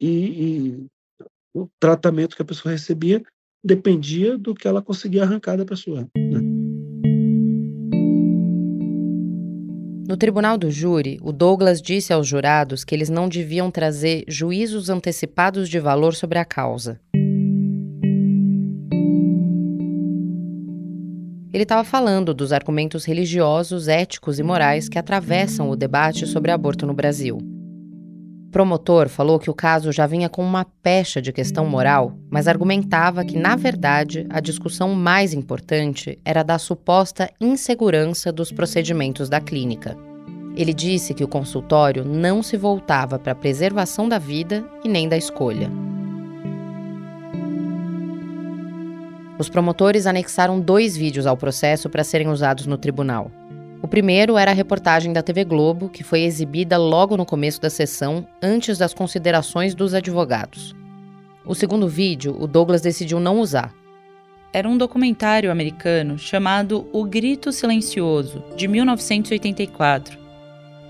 e, 0.00 0.08
e 0.08 0.86
o 1.54 1.68
tratamento 1.78 2.36
que 2.36 2.42
a 2.42 2.46
pessoa 2.46 2.72
recebia 2.72 3.22
dependia 3.62 4.38
do 4.38 4.54
que 4.54 4.66
ela 4.66 4.82
conseguia 4.82 5.22
arrancar 5.22 5.56
da 5.56 5.64
pessoa. 5.64 6.08
No 10.10 10.16
tribunal 10.16 10.58
do 10.58 10.72
júri, 10.72 11.20
o 11.22 11.30
Douglas 11.30 11.80
disse 11.80 12.12
aos 12.12 12.26
jurados 12.26 12.82
que 12.82 12.92
eles 12.96 13.08
não 13.08 13.28
deviam 13.28 13.70
trazer 13.70 14.24
juízos 14.26 14.90
antecipados 14.90 15.68
de 15.68 15.78
valor 15.78 16.16
sobre 16.16 16.36
a 16.36 16.44
causa. 16.44 17.00
Ele 21.52 21.62
estava 21.62 21.84
falando 21.84 22.34
dos 22.34 22.52
argumentos 22.52 23.04
religiosos, 23.04 23.86
éticos 23.86 24.40
e 24.40 24.42
morais 24.42 24.88
que 24.88 24.98
atravessam 24.98 25.70
o 25.70 25.76
debate 25.76 26.26
sobre 26.26 26.50
aborto 26.50 26.84
no 26.84 26.92
Brasil. 26.92 27.38
Promotor 28.50 29.08
falou 29.08 29.38
que 29.38 29.48
o 29.48 29.54
caso 29.54 29.92
já 29.92 30.06
vinha 30.06 30.28
com 30.28 30.44
uma 30.44 30.64
pecha 30.82 31.22
de 31.22 31.32
questão 31.32 31.64
moral, 31.64 32.18
mas 32.28 32.48
argumentava 32.48 33.24
que, 33.24 33.38
na 33.38 33.54
verdade, 33.54 34.26
a 34.28 34.40
discussão 34.40 34.92
mais 34.92 35.32
importante 35.32 36.18
era 36.24 36.42
da 36.42 36.58
suposta 36.58 37.30
insegurança 37.40 38.32
dos 38.32 38.50
procedimentos 38.50 39.28
da 39.28 39.40
clínica. 39.40 39.96
Ele 40.56 40.74
disse 40.74 41.14
que 41.14 41.22
o 41.22 41.28
consultório 41.28 42.04
não 42.04 42.42
se 42.42 42.56
voltava 42.56 43.20
para 43.20 43.32
a 43.32 43.36
preservação 43.36 44.08
da 44.08 44.18
vida 44.18 44.64
e 44.84 44.88
nem 44.88 45.08
da 45.08 45.16
escolha. 45.16 45.70
Os 49.38 49.48
promotores 49.48 50.06
anexaram 50.06 50.60
dois 50.60 50.96
vídeos 50.96 51.24
ao 51.24 51.36
processo 51.36 51.88
para 51.88 52.04
serem 52.04 52.28
usados 52.28 52.66
no 52.66 52.76
tribunal. 52.76 53.30
O 53.82 53.88
primeiro 53.88 54.36
era 54.36 54.50
a 54.50 54.54
reportagem 54.54 55.12
da 55.12 55.22
TV 55.22 55.44
Globo, 55.44 55.88
que 55.88 56.04
foi 56.04 56.20
exibida 56.20 56.76
logo 56.76 57.16
no 57.16 57.24
começo 57.24 57.60
da 57.60 57.70
sessão, 57.70 58.26
antes 58.42 58.78
das 58.78 58.92
considerações 58.92 59.74
dos 59.74 59.94
advogados. 59.94 60.74
O 61.44 61.54
segundo 61.54 61.88
vídeo, 61.88 62.36
o 62.38 62.46
Douglas 62.46 62.82
decidiu 62.82 63.18
não 63.18 63.40
usar. 63.40 63.72
Era 64.52 64.68
um 64.68 64.76
documentário 64.76 65.50
americano 65.50 66.18
chamado 66.18 66.88
O 66.92 67.04
Grito 67.04 67.52
Silencioso, 67.52 68.44
de 68.56 68.68
1984. 68.68 70.18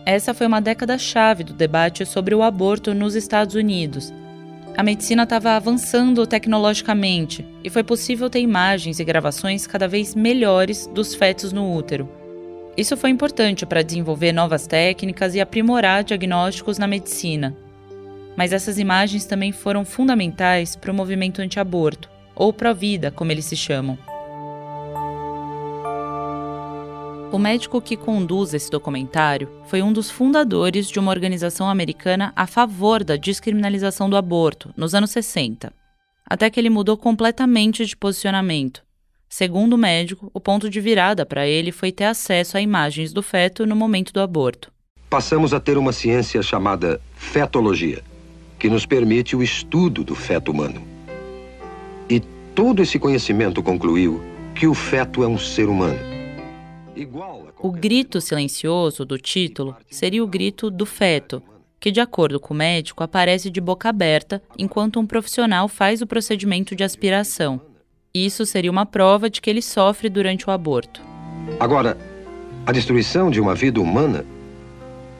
Essa 0.05 0.35
foi 0.35 0.47
uma 0.47 0.61
década-chave 0.61 1.45
do 1.45 1.53
debate 1.53 2.05
sobre 2.05 2.35
o 2.35 2.43
aborto 2.43 2.93
nos 2.95 3.15
Estados 3.15 3.55
Unidos 3.55 4.13
a 4.77 4.83
medicina 4.83 5.25
estava 5.25 5.51
avançando 5.51 6.27
tecnologicamente 6.27 7.45
e 7.63 7.69
foi 7.69 7.83
possível 7.83 8.31
ter 8.31 8.41
imagens 8.41 8.99
e 8.99 9.05
gravações 9.05 9.67
cada 9.67 9.87
vez 9.87 10.15
melhores 10.15 10.87
dos 10.87 11.15
fetos 11.15 11.53
no 11.53 11.75
útero. 11.77 12.09
Isso 12.77 12.97
foi 12.97 13.11
importante 13.11 13.67
para 13.67 13.83
desenvolver 13.83 14.33
novas 14.33 14.67
técnicas 14.67 15.35
e 15.35 15.41
aprimorar 15.41 16.05
diagnósticos 16.05 16.79
na 16.79 16.87
medicina. 16.87 17.57
Mas 18.37 18.53
essas 18.53 18.79
imagens 18.79 19.25
também 19.25 19.53
foram 19.53 19.85
fundamentais 19.85 20.77
para 20.77 20.93
o 20.93 20.95
movimento 20.95 21.43
anti-aborto, 21.43 22.09
ou 22.35 22.53
pró-vida, 22.53 23.11
como 23.11 23.33
eles 23.33 23.45
se 23.45 23.57
chamam. 23.57 23.99
O 27.33 27.39
médico 27.39 27.81
que 27.81 27.97
conduz 27.97 28.55
esse 28.55 28.69
documentário 28.69 29.49
foi 29.67 29.83
um 29.83 29.93
dos 29.93 30.11
fundadores 30.11 30.89
de 30.89 30.99
uma 30.99 31.13
organização 31.13 31.69
americana 31.69 32.33
a 32.35 32.45
favor 32.45 33.05
da 33.05 33.15
descriminalização 33.15 34.11
do 34.11 34.17
aborto, 34.17 34.73
nos 34.77 34.95
anos 34.95 35.11
60. 35.11 35.73
Até 36.27 36.51
que 36.51 36.59
ele 36.59 36.71
mudou 36.71 36.97
completamente 36.97 37.85
de 37.87 37.97
posicionamento. 37.97 38.83
Segundo 39.31 39.73
o 39.75 39.79
médico, 39.79 40.31
o 40.35 40.41
ponto 40.41 40.69
de 40.69 40.81
virada 40.81 41.25
para 41.25 41.47
ele 41.47 41.73
foi 41.73 41.91
ter 41.91 42.05
acesso 42.05 42.59
a 42.59 42.61
imagens 42.61 43.13
do 43.13 43.23
feto 43.23 43.65
no 43.65 43.75
momento 43.75 44.13
do 44.13 44.21
aborto. 44.21 44.71
Passamos 45.09 45.55
a 45.55 45.61
ter 45.61 45.79
uma 45.79 45.93
ciência 45.93 46.43
chamada 46.43 47.01
fetologia, 47.15 48.03
que 48.59 48.69
nos 48.69 48.85
permite 48.85 49.35
o 49.35 49.43
estudo 49.43 50.05
do 50.05 50.15
feto 50.15 50.53
humano. 50.53 50.83
E 52.11 52.21
todo 52.55 52.83
esse 52.83 52.99
conhecimento 52.99 53.63
concluiu 53.63 54.21
que 54.55 54.67
o 54.67 54.75
feto 54.75 55.25
é 55.25 55.27
um 55.27 55.39
ser 55.39 55.69
humano 55.69 56.11
o 57.63 57.71
grito 57.71 58.21
silencioso 58.21 59.05
do 59.05 59.17
título 59.17 59.77
seria 59.91 60.23
o 60.23 60.27
grito 60.27 60.71
do 60.71 60.85
feto, 60.85 61.43
que, 61.79 61.91
de 61.91 62.01
acordo 62.01 62.39
com 62.39 62.53
o 62.53 62.57
médico, 62.57 63.03
aparece 63.03 63.49
de 63.49 63.61
boca 63.61 63.89
aberta 63.89 64.43
enquanto 64.59 65.01
um 65.01 65.07
profissional 65.07 65.69
faz 65.69 66.03
o 66.03 66.07
procedimento 66.07 66.77
de 66.77 66.85
aspiração. 66.85 67.61
Isso 68.15 68.45
seria 68.45 68.71
uma 68.71 68.85
prova 68.85 69.31
de 69.31 69.41
que 69.41 69.49
ele 69.49 69.63
sofre 69.63 70.09
durante 70.09 70.49
o 70.49 70.51
aborto. 70.51 71.01
Agora, 71.59 71.97
a 72.67 72.73
destruição 72.73 73.31
de 73.31 73.41
uma 73.41 73.55
vida 73.55 73.81
humana 73.81 74.25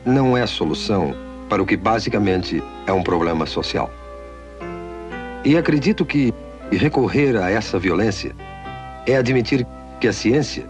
não 0.05 0.37
é 0.37 0.47
solução 0.47 1.15
para 1.49 1.63
o 1.63 1.67
que 1.67 1.77
basicamente 1.77 2.63
é 2.87 2.93
um 2.93 3.03
problema 3.03 3.47
social. 3.47 3.91
E 5.45 5.57
acredito 5.57 6.05
que 6.05 6.35
recorrer 6.71 7.37
a 7.37 7.51
essa 7.51 7.79
violência 7.79 8.35
é 9.07 9.17
admitir 9.17 9.67
que 10.01 10.09
a 10.09 10.13
ciência 10.13 10.65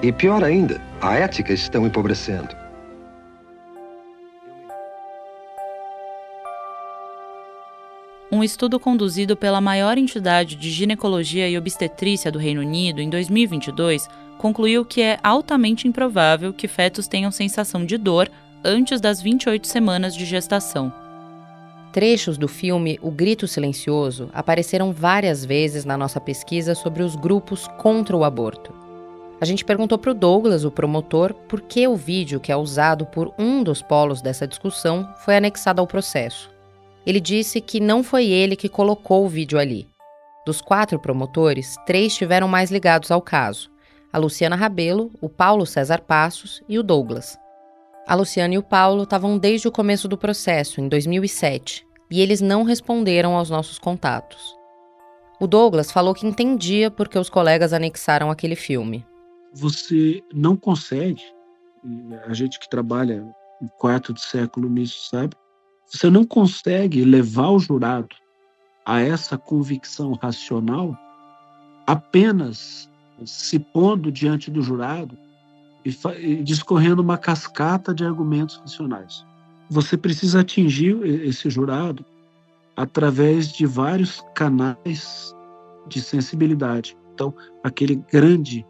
e 0.00 0.12
pior 0.12 0.44
ainda, 0.44 0.80
a 1.00 1.14
ética 1.14 1.52
estão 1.52 1.84
empobrecendo. 1.84 2.57
Um 8.30 8.44
estudo 8.44 8.78
conduzido 8.78 9.34
pela 9.34 9.58
maior 9.58 9.96
entidade 9.96 10.54
de 10.54 10.70
ginecologia 10.70 11.48
e 11.48 11.56
obstetrícia 11.56 12.30
do 12.30 12.38
Reino 12.38 12.60
Unido 12.60 13.00
em 13.00 13.08
2022 13.08 14.06
concluiu 14.36 14.84
que 14.84 15.00
é 15.00 15.18
altamente 15.22 15.88
improvável 15.88 16.52
que 16.52 16.68
fetos 16.68 17.08
tenham 17.08 17.30
sensação 17.30 17.86
de 17.86 17.96
dor 17.96 18.30
antes 18.62 19.00
das 19.00 19.22
28 19.22 19.66
semanas 19.66 20.14
de 20.14 20.26
gestação. 20.26 20.92
Trechos 21.90 22.36
do 22.36 22.46
filme 22.46 22.98
O 23.00 23.10
Grito 23.10 23.48
Silencioso 23.48 24.28
apareceram 24.34 24.92
várias 24.92 25.42
vezes 25.42 25.86
na 25.86 25.96
nossa 25.96 26.20
pesquisa 26.20 26.74
sobre 26.74 27.02
os 27.02 27.16
grupos 27.16 27.66
contra 27.78 28.14
o 28.14 28.24
aborto. 28.24 28.74
A 29.40 29.46
gente 29.46 29.64
perguntou 29.64 29.96
para 29.96 30.10
o 30.10 30.14
Douglas, 30.14 30.64
o 30.64 30.70
promotor, 30.70 31.32
por 31.32 31.62
que 31.62 31.88
o 31.88 31.96
vídeo 31.96 32.40
que 32.40 32.52
é 32.52 32.56
usado 32.56 33.06
por 33.06 33.32
um 33.38 33.62
dos 33.62 33.80
polos 33.80 34.20
dessa 34.20 34.46
discussão 34.46 35.08
foi 35.24 35.38
anexado 35.38 35.80
ao 35.80 35.86
processo. 35.86 36.57
Ele 37.06 37.20
disse 37.20 37.60
que 37.60 37.80
não 37.80 38.02
foi 38.02 38.26
ele 38.26 38.56
que 38.56 38.68
colocou 38.68 39.24
o 39.24 39.28
vídeo 39.28 39.58
ali. 39.58 39.88
Dos 40.44 40.60
quatro 40.60 40.98
promotores, 40.98 41.76
três 41.86 42.12
estiveram 42.12 42.48
mais 42.48 42.70
ligados 42.70 43.10
ao 43.10 43.20
caso: 43.22 43.70
a 44.12 44.18
Luciana 44.18 44.56
Rabelo, 44.56 45.10
o 45.20 45.28
Paulo 45.28 45.66
César 45.66 46.00
Passos 46.00 46.62
e 46.68 46.78
o 46.78 46.82
Douglas. 46.82 47.38
A 48.06 48.14
Luciana 48.14 48.54
e 48.54 48.58
o 48.58 48.62
Paulo 48.62 49.02
estavam 49.02 49.36
desde 49.36 49.68
o 49.68 49.72
começo 49.72 50.08
do 50.08 50.16
processo, 50.16 50.80
em 50.80 50.88
2007, 50.88 51.86
e 52.10 52.20
eles 52.20 52.40
não 52.40 52.62
responderam 52.62 53.36
aos 53.36 53.50
nossos 53.50 53.78
contatos. 53.78 54.56
O 55.38 55.46
Douglas 55.46 55.92
falou 55.92 56.14
que 56.14 56.26
entendia 56.26 56.90
por 56.90 57.08
que 57.08 57.18
os 57.18 57.28
colegas 57.28 57.72
anexaram 57.72 58.30
aquele 58.30 58.56
filme 58.56 59.04
você 59.52 60.22
não 60.32 60.56
consegue, 60.56 61.22
a 62.26 62.34
gente 62.34 62.58
que 62.58 62.68
trabalha 62.68 63.24
um 63.60 63.68
quarto 63.78 64.12
de 64.12 64.20
século 64.20 64.68
nisso 64.68 65.08
sabe, 65.08 65.34
você 65.88 66.10
não 66.10 66.24
consegue 66.24 67.04
levar 67.04 67.50
o 67.50 67.58
jurado 67.58 68.14
a 68.84 69.00
essa 69.00 69.36
convicção 69.38 70.12
racional 70.14 70.96
apenas 71.86 72.88
se 73.24 73.58
pondo 73.58 74.12
diante 74.12 74.50
do 74.50 74.62
jurado 74.62 75.16
e, 75.84 75.94
e 76.18 76.42
discorrendo 76.42 77.02
uma 77.02 77.16
cascata 77.16 77.94
de 77.94 78.04
argumentos 78.04 78.56
racionais. 78.56 79.24
Você 79.70 79.96
precisa 79.96 80.40
atingir 80.40 80.96
esse 81.04 81.50
jurado 81.50 82.04
através 82.76 83.52
de 83.52 83.66
vários 83.66 84.22
canais 84.34 85.34
de 85.88 86.00
sensibilidade. 86.00 86.96
Então, 87.14 87.34
aquele 87.64 87.96
grande 87.96 88.64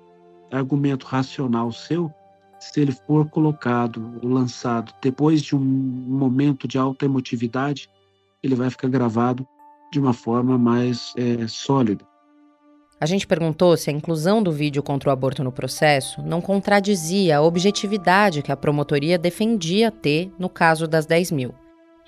argumento 0.51 1.07
racional 1.07 1.71
seu, 1.73 2.11
se 2.59 2.81
ele 2.81 2.93
for 2.93 3.29
colocado 3.29 4.19
ou 4.23 4.29
lançado 4.29 4.93
depois 5.03 5.43
de 5.43 5.55
um 5.55 5.61
momento 5.61 6.67
de 6.67 6.79
alta 6.79 7.05
emotividade, 7.05 7.89
ele 8.43 8.55
vai 8.55 8.71
ficar 8.71 8.89
gravado 8.89 9.47
de 9.93 9.99
uma 9.99 10.13
forma 10.13 10.59
mais 10.59 11.13
é, 11.17 11.47
sólida. 11.47 12.05
A 13.01 13.07
gente 13.07 13.29
perguntou 13.29 13.77
se 13.77 13.91
a 13.91 13.93
inclusão 13.93 14.43
do 14.43 14.51
vídeo 14.51 14.83
contra 14.83 15.09
o 15.09 15.13
aborto 15.13 15.45
no 15.45 15.53
processo 15.53 16.21
não 16.23 16.41
contradizia 16.41 17.39
a 17.39 17.43
objetividade 17.43 18.43
que 18.43 18.51
a 18.51 18.57
promotoria 18.57 19.17
defendia 19.17 19.91
ter 19.91 20.33
no 20.37 20.49
caso 20.49 20.89
das 20.89 21.07
10 21.07 21.31
mil. 21.31 21.55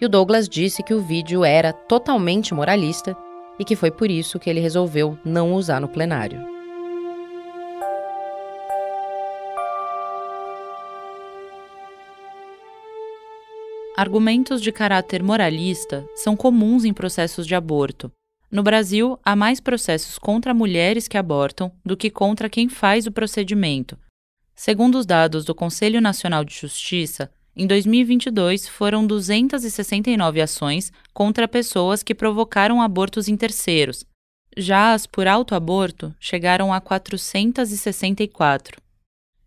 E 0.01 0.07
o 0.07 0.09
Douglas 0.09 0.49
disse 0.49 0.83
que 0.83 0.95
o 0.95 1.01
vídeo 1.01 1.45
era 1.45 1.73
totalmente 1.73 2.53
moralista 2.53 3.17
e 3.59 3.65
que 3.65 3.77
foi 3.77 3.91
por 3.91 4.11
isso 4.11 4.39
que 4.39 4.51
ele 4.51 4.59
resolveu 4.59 5.17
não 5.25 5.55
usar 5.55 5.81
no 5.81 5.89
plenário. 5.89 6.60
Argumentos 14.01 14.63
de 14.63 14.73
caráter 14.73 15.23
moralista 15.23 16.09
são 16.15 16.35
comuns 16.35 16.87
em 16.87 16.93
processos 16.95 17.47
de 17.47 17.55
aborto. 17.55 18.11
No 18.51 18.63
Brasil, 18.63 19.21
há 19.23 19.37
mais 19.37 19.61
processos 19.61 20.19
contra 20.19 20.55
mulheres 20.55 21.07
que 21.07 21.19
abortam 21.19 21.71
do 21.85 21.99
que 21.99 22.09
contra 22.09 22.49
quem 22.49 22.67
faz 22.67 23.07
o 23.07 23.13
procedimento. 23.13 23.99
Segundo 24.55 24.97
os 24.97 25.05
dados 25.05 25.45
do 25.45 25.55
Conselho 25.55 26.01
Nacional 26.01 26.47
de 26.47 26.55
Justiça, 26.55 27.31
em 27.55 27.67
2022 27.67 28.67
foram 28.67 29.07
269 29.07 30.41
ações 30.41 30.91
contra 31.13 31.47
pessoas 31.47 32.03
que 32.03 32.15
provocaram 32.15 32.81
abortos 32.81 33.29
em 33.29 33.37
terceiros. 33.37 34.07
Já 34.57 34.95
as 34.95 35.07
por 35.07 35.29
autoaborto 35.29 36.15
chegaram 36.19 36.73
a 36.73 36.81
464. 36.81 38.81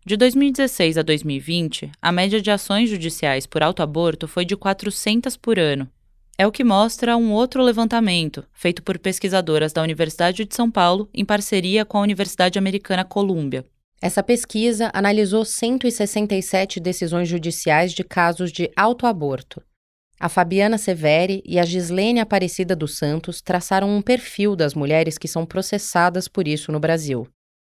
De 0.06 0.16
2016 0.16 0.98
a 0.98 1.02
2020, 1.02 1.90
a 2.00 2.12
média 2.12 2.40
de 2.40 2.50
ações 2.50 2.90
judiciais 2.90 3.46
por 3.46 3.62
autoaborto 3.62 4.28
foi 4.28 4.44
de 4.44 4.54
400 4.54 5.36
por 5.36 5.58
ano, 5.58 5.88
é 6.36 6.44
o 6.44 6.50
que 6.50 6.64
mostra 6.64 7.16
um 7.16 7.32
outro 7.32 7.62
levantamento, 7.62 8.44
feito 8.52 8.82
por 8.82 8.98
pesquisadoras 8.98 9.72
da 9.72 9.82
Universidade 9.82 10.44
de 10.44 10.52
São 10.52 10.68
Paulo 10.68 11.08
em 11.14 11.24
parceria 11.24 11.84
com 11.84 11.98
a 11.98 12.00
Universidade 12.00 12.58
Americana 12.58 13.04
Columbia. 13.04 13.64
Essa 14.02 14.20
pesquisa 14.20 14.90
analisou 14.92 15.44
167 15.44 16.80
decisões 16.80 17.28
judiciais 17.28 17.92
de 17.92 18.02
casos 18.02 18.50
de 18.50 18.68
autoaborto. 18.76 19.62
A 20.18 20.28
Fabiana 20.28 20.76
Severi 20.76 21.40
e 21.46 21.58
a 21.58 21.64
Gislene 21.64 22.18
Aparecida 22.18 22.74
dos 22.74 22.98
Santos 22.98 23.40
traçaram 23.40 23.88
um 23.88 24.02
perfil 24.02 24.56
das 24.56 24.74
mulheres 24.74 25.16
que 25.16 25.28
são 25.28 25.46
processadas 25.46 26.26
por 26.26 26.48
isso 26.48 26.72
no 26.72 26.80
Brasil. 26.80 27.28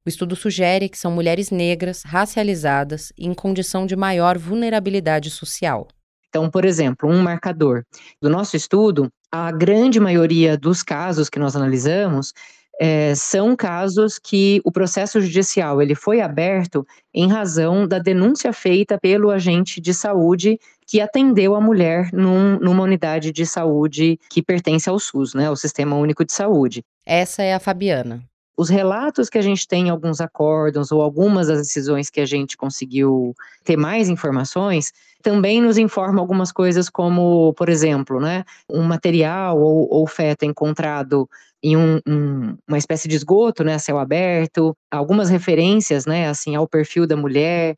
O 0.08 0.16
estudo 0.18 0.34
sugere 0.34 0.88
que 0.88 0.96
são 0.96 1.12
mulheres 1.12 1.50
negras, 1.50 2.02
racializadas 2.02 3.12
e 3.14 3.26
em 3.26 3.34
condição 3.34 3.84
de 3.84 3.94
maior 3.94 4.38
vulnerabilidade 4.38 5.28
social. 5.28 5.86
Então, 6.30 6.50
por 6.50 6.64
exemplo, 6.64 7.10
um 7.10 7.20
marcador. 7.20 7.84
Do 8.18 8.30
nosso 8.30 8.56
estudo, 8.56 9.12
a 9.30 9.52
grande 9.52 10.00
maioria 10.00 10.56
dos 10.56 10.82
casos 10.82 11.28
que 11.28 11.38
nós 11.38 11.54
analisamos 11.54 12.32
é, 12.80 13.14
são 13.14 13.54
casos 13.54 14.18
que 14.18 14.62
o 14.64 14.72
processo 14.72 15.20
judicial 15.20 15.82
ele 15.82 15.94
foi 15.94 16.22
aberto 16.22 16.86
em 17.12 17.28
razão 17.28 17.86
da 17.86 17.98
denúncia 17.98 18.50
feita 18.50 18.96
pelo 18.98 19.30
agente 19.30 19.78
de 19.78 19.92
saúde 19.92 20.58
que 20.86 21.02
atendeu 21.02 21.54
a 21.54 21.60
mulher 21.60 22.08
num, 22.14 22.58
numa 22.58 22.82
unidade 22.82 23.30
de 23.30 23.44
saúde 23.44 24.18
que 24.30 24.42
pertence 24.42 24.88
ao 24.88 24.98
SUS, 24.98 25.34
né, 25.34 25.48
ao 25.48 25.56
Sistema 25.56 25.96
Único 25.96 26.24
de 26.24 26.32
Saúde. 26.32 26.82
Essa 27.04 27.42
é 27.42 27.52
a 27.52 27.60
Fabiana. 27.60 28.26
Os 28.58 28.68
relatos 28.68 29.30
que 29.30 29.38
a 29.38 29.42
gente 29.42 29.68
tem 29.68 29.86
em 29.86 29.90
alguns 29.90 30.20
acórdons 30.20 30.90
ou 30.90 31.00
algumas 31.00 31.46
das 31.46 31.58
decisões 31.58 32.10
que 32.10 32.20
a 32.20 32.26
gente 32.26 32.56
conseguiu 32.56 33.32
ter 33.62 33.76
mais 33.76 34.08
informações 34.08 34.92
também 35.22 35.62
nos 35.62 35.78
informam 35.78 36.20
algumas 36.20 36.50
coisas 36.50 36.90
como, 36.90 37.54
por 37.54 37.68
exemplo, 37.68 38.20
né, 38.20 38.44
um 38.68 38.82
material 38.82 39.60
ou, 39.60 39.86
ou 39.88 40.04
feto 40.08 40.44
encontrado 40.44 41.30
em 41.62 41.76
um, 41.76 42.00
um, 42.04 42.56
uma 42.66 42.78
espécie 42.78 43.06
de 43.06 43.14
esgoto, 43.14 43.62
né, 43.62 43.78
céu 43.78 43.96
aberto, 43.96 44.76
algumas 44.90 45.28
referências, 45.28 46.04
né, 46.04 46.28
assim, 46.28 46.56
ao 46.56 46.66
perfil 46.66 47.06
da 47.06 47.16
mulher. 47.16 47.76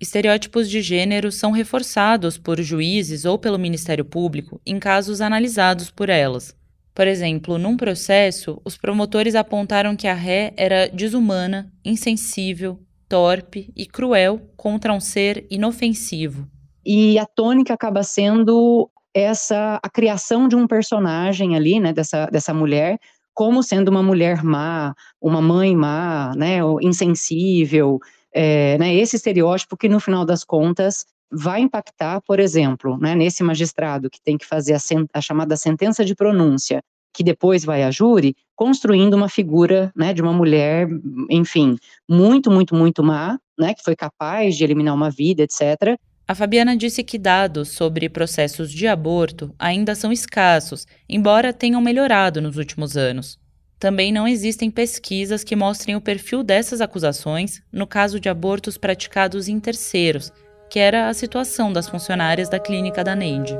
Estereótipos 0.00 0.68
de 0.68 0.82
gênero 0.82 1.30
são 1.30 1.52
reforçados 1.52 2.36
por 2.36 2.60
juízes 2.60 3.24
ou 3.24 3.38
pelo 3.38 3.60
Ministério 3.60 4.04
Público 4.04 4.60
em 4.66 4.80
casos 4.80 5.20
analisados 5.20 5.88
por 5.88 6.08
elas. 6.08 6.52
Por 6.96 7.06
exemplo, 7.06 7.58
num 7.58 7.76
processo, 7.76 8.58
os 8.64 8.78
promotores 8.78 9.34
apontaram 9.34 9.94
que 9.94 10.08
a 10.08 10.14
ré 10.14 10.54
era 10.56 10.88
desumana, 10.88 11.70
insensível, 11.84 12.80
torpe 13.06 13.70
e 13.76 13.84
cruel 13.84 14.40
contra 14.56 14.94
um 14.94 14.98
ser 14.98 15.46
inofensivo. 15.50 16.48
E 16.86 17.18
a 17.18 17.26
tônica 17.26 17.74
acaba 17.74 18.02
sendo 18.02 18.90
essa 19.12 19.78
a 19.82 19.90
criação 19.90 20.48
de 20.48 20.56
um 20.56 20.66
personagem 20.66 21.54
ali, 21.54 21.78
né, 21.78 21.92
dessa, 21.92 22.24
dessa 22.32 22.54
mulher, 22.54 22.98
como 23.34 23.62
sendo 23.62 23.90
uma 23.90 24.02
mulher 24.02 24.42
má, 24.42 24.94
uma 25.20 25.42
mãe 25.42 25.76
má, 25.76 26.32
né, 26.34 26.60
insensível, 26.80 27.98
é, 28.32 28.78
né, 28.78 28.94
esse 28.94 29.16
estereótipo 29.16 29.76
que 29.76 29.86
no 29.86 30.00
final 30.00 30.24
das 30.24 30.42
contas 30.42 31.04
vai 31.30 31.60
impactar, 31.60 32.20
por 32.22 32.38
exemplo, 32.38 32.98
né, 32.98 33.14
nesse 33.14 33.42
magistrado 33.42 34.10
que 34.10 34.20
tem 34.20 34.38
que 34.38 34.46
fazer 34.46 34.74
a, 34.74 34.78
a, 35.12 35.20
chamada 35.20 35.56
sentença 35.56 36.04
de 36.04 36.14
pronúncia, 36.14 36.82
que 37.12 37.24
depois 37.24 37.64
vai 37.64 37.82
a 37.82 37.90
júri, 37.90 38.36
construindo 38.54 39.14
uma 39.14 39.28
figura 39.28 39.92
né, 39.96 40.12
de 40.12 40.22
uma 40.22 40.32
mulher, 40.32 40.88
enfim, 41.30 41.76
muito, 42.08 42.50
muito, 42.50 42.74
muito 42.74 43.02
má, 43.02 43.38
né, 43.58 43.74
que 43.74 43.82
foi 43.82 43.96
capaz 43.96 44.56
de 44.56 44.64
eliminar 44.64 44.94
uma 44.94 45.10
vida, 45.10 45.42
etc. 45.42 45.98
A 46.28 46.34
Fabiana 46.34 46.76
disse 46.76 47.02
que 47.04 47.18
dados 47.18 47.68
sobre 47.68 48.08
processos 48.08 48.70
de 48.70 48.86
aborto 48.86 49.54
ainda 49.58 49.94
são 49.94 50.12
escassos, 50.12 50.86
embora 51.08 51.52
tenham 51.52 51.80
melhorado 51.80 52.40
nos 52.40 52.56
últimos 52.56 52.96
anos. 52.96 53.38
Também 53.78 54.10
não 54.10 54.26
existem 54.26 54.70
pesquisas 54.70 55.44
que 55.44 55.54
mostrem 55.54 55.94
o 55.94 56.00
perfil 56.00 56.42
dessas 56.42 56.80
acusações 56.80 57.62
no 57.70 57.86
caso 57.86 58.18
de 58.18 58.28
abortos 58.28 58.78
praticados 58.78 59.48
em 59.48 59.60
terceiros, 59.60 60.32
que 60.68 60.78
era 60.78 61.08
a 61.08 61.14
situação 61.14 61.72
das 61.72 61.88
funcionárias 61.88 62.48
da 62.48 62.58
clínica 62.58 63.02
da 63.02 63.14
Neide. 63.14 63.56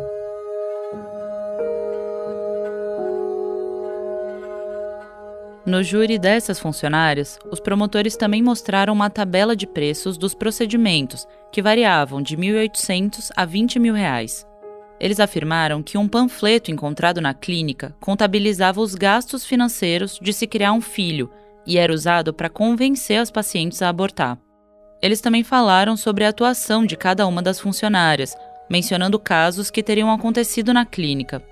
No 5.66 5.82
júri 5.82 6.16
dessas 6.16 6.60
funcionárias, 6.60 7.40
os 7.50 7.58
promotores 7.58 8.16
também 8.16 8.40
mostraram 8.40 8.92
uma 8.92 9.10
tabela 9.10 9.56
de 9.56 9.66
preços 9.66 10.16
dos 10.16 10.32
procedimentos, 10.32 11.26
que 11.50 11.60
variavam 11.60 12.22
de 12.22 12.36
1.800 12.36 13.30
a 13.34 13.44
20 13.44 13.80
mil 13.80 13.92
reais. 13.92 14.46
Eles 15.00 15.18
afirmaram 15.18 15.82
que 15.82 15.98
um 15.98 16.06
panfleto 16.06 16.70
encontrado 16.70 17.20
na 17.20 17.34
clínica 17.34 17.96
contabilizava 18.00 18.80
os 18.80 18.94
gastos 18.94 19.44
financeiros 19.44 20.20
de 20.22 20.32
se 20.32 20.46
criar 20.46 20.72
um 20.72 20.80
filho 20.80 21.30
e 21.66 21.78
era 21.78 21.92
usado 21.92 22.32
para 22.32 22.48
convencer 22.48 23.20
as 23.20 23.30
pacientes 23.30 23.82
a 23.82 23.88
abortar. 23.88 24.38
Eles 25.00 25.20
também 25.20 25.44
falaram 25.44 25.96
sobre 25.96 26.24
a 26.24 26.28
atuação 26.28 26.84
de 26.84 26.96
cada 26.96 27.26
uma 27.26 27.42
das 27.42 27.60
funcionárias, 27.60 28.34
mencionando 28.68 29.18
casos 29.18 29.70
que 29.70 29.82
teriam 29.82 30.10
acontecido 30.10 30.72
na 30.72 30.84
clínica. 30.84 31.42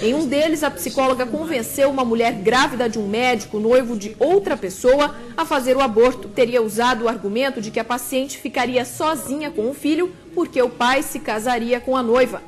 Em 0.00 0.14
um 0.14 0.26
deles, 0.26 0.62
a 0.62 0.70
psicóloga 0.70 1.26
convenceu 1.26 1.90
uma 1.90 2.04
mulher 2.04 2.32
grávida 2.34 2.88
de 2.88 2.98
um 2.98 3.06
médico, 3.06 3.58
noivo 3.58 3.96
de 3.96 4.16
outra 4.18 4.56
pessoa, 4.56 5.14
a 5.36 5.44
fazer 5.44 5.76
o 5.76 5.80
aborto. 5.80 6.28
Teria 6.28 6.62
usado 6.62 7.04
o 7.04 7.08
argumento 7.08 7.60
de 7.60 7.70
que 7.70 7.80
a 7.80 7.84
paciente 7.84 8.38
ficaria 8.38 8.84
sozinha 8.84 9.50
com 9.50 9.68
o 9.68 9.74
filho 9.74 10.14
porque 10.34 10.62
o 10.62 10.70
pai 10.70 11.02
se 11.02 11.18
casaria 11.18 11.80
com 11.80 11.96
a 11.96 12.02
noiva. 12.02 12.40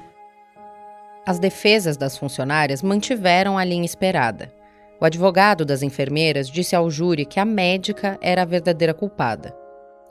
As 1.26 1.38
defesas 1.38 1.96
das 1.96 2.16
funcionárias 2.16 2.82
mantiveram 2.82 3.58
a 3.58 3.64
linha 3.64 3.84
esperada. 3.84 4.52
O 5.00 5.04
advogado 5.04 5.64
das 5.64 5.82
enfermeiras 5.82 6.48
disse 6.48 6.76
ao 6.76 6.90
júri 6.90 7.24
que 7.24 7.40
a 7.40 7.44
médica 7.44 8.18
era 8.20 8.42
a 8.42 8.46
verdadeira 8.46 8.94
culpada. 8.94 9.63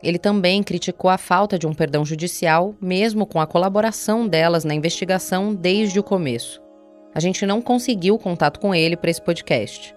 Ele 0.04 0.20
também 0.20 0.62
criticou 0.62 1.10
a 1.10 1.18
falta 1.18 1.58
de 1.58 1.66
um 1.66 1.74
perdão 1.74 2.04
judicial, 2.04 2.76
mesmo 2.82 3.26
com 3.26 3.40
a 3.40 3.48
colaboração 3.48 4.28
delas 4.28 4.66
na 4.66 4.76
investigação 4.76 5.56
desde 5.56 5.98
o 5.98 6.04
começo. 6.04 6.62
A 7.16 7.22
gente 7.22 7.46
não 7.46 7.62
conseguiu 7.62 8.18
contato 8.18 8.60
com 8.60 8.76
ele 8.76 8.98
para 8.98 9.10
esse 9.10 9.22
podcast. 9.22 9.96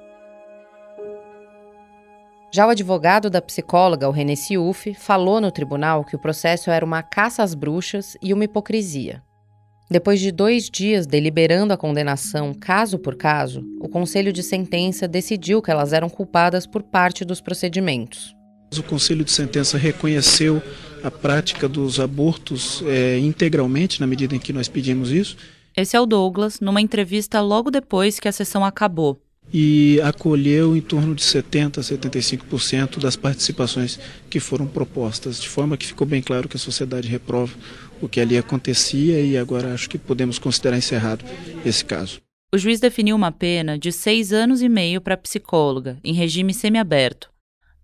Já 2.54 2.66
o 2.66 2.70
advogado 2.70 3.28
da 3.28 3.42
psicóloga, 3.42 4.08
o 4.08 4.12
René 4.12 4.36
Siuf, 4.36 4.94
falou 4.94 5.40
no 5.40 5.50
tribunal 5.50 6.04
que 6.04 6.14
o 6.14 6.18
processo 6.18 6.70
era 6.70 6.84
uma 6.84 7.02
caça 7.02 7.42
às 7.42 7.54
bruxas 7.54 8.16
e 8.22 8.32
uma 8.32 8.44
hipocrisia. 8.44 9.22
Depois 9.90 10.20
de 10.20 10.30
dois 10.30 10.70
dias 10.70 11.06
deliberando 11.06 11.72
a 11.72 11.76
condenação 11.76 12.54
caso 12.54 12.98
por 12.98 13.16
caso, 13.16 13.64
o 13.80 13.88
conselho 13.88 14.32
de 14.32 14.42
sentença 14.42 15.08
decidiu 15.08 15.60
que 15.60 15.70
elas 15.70 15.92
eram 15.92 16.08
culpadas 16.08 16.66
por 16.66 16.82
parte 16.82 17.24
dos 17.24 17.40
procedimentos. 17.40 18.35
O 18.76 18.82
Conselho 18.82 19.24
de 19.24 19.30
Sentença 19.30 19.78
reconheceu 19.78 20.62
a 21.02 21.10
prática 21.10 21.68
dos 21.68 22.00
abortos 22.00 22.82
é, 22.86 23.18
integralmente, 23.18 24.00
na 24.00 24.06
medida 24.06 24.34
em 24.34 24.38
que 24.38 24.52
nós 24.52 24.68
pedimos 24.68 25.10
isso. 25.10 25.36
Esse 25.76 25.96
é 25.96 26.00
o 26.00 26.06
Douglas, 26.06 26.58
numa 26.60 26.80
entrevista 26.80 27.40
logo 27.40 27.70
depois 27.70 28.18
que 28.18 28.28
a 28.28 28.32
sessão 28.32 28.64
acabou. 28.64 29.20
E 29.52 30.00
acolheu 30.02 30.76
em 30.76 30.80
torno 30.80 31.14
de 31.14 31.22
70% 31.22 31.78
a 31.78 31.80
75% 31.80 32.98
das 32.98 33.14
participações 33.14 34.00
que 34.28 34.40
foram 34.40 34.66
propostas, 34.66 35.40
de 35.40 35.48
forma 35.48 35.76
que 35.76 35.86
ficou 35.86 36.06
bem 36.06 36.20
claro 36.20 36.48
que 36.48 36.56
a 36.56 36.60
sociedade 36.60 37.08
reprova 37.08 37.54
o 38.00 38.08
que 38.08 38.20
ali 38.20 38.36
acontecia 38.36 39.20
e 39.20 39.36
agora 39.38 39.72
acho 39.72 39.88
que 39.88 39.98
podemos 39.98 40.38
considerar 40.38 40.76
encerrado 40.76 41.24
esse 41.64 41.84
caso. 41.84 42.20
O 42.52 42.58
juiz 42.58 42.80
definiu 42.80 43.14
uma 43.14 43.30
pena 43.30 43.78
de 43.78 43.92
seis 43.92 44.32
anos 44.32 44.62
e 44.62 44.68
meio 44.68 45.00
para 45.00 45.14
a 45.14 45.18
psicóloga, 45.18 45.98
em 46.02 46.12
regime 46.14 46.54
semiaberto, 46.54 47.30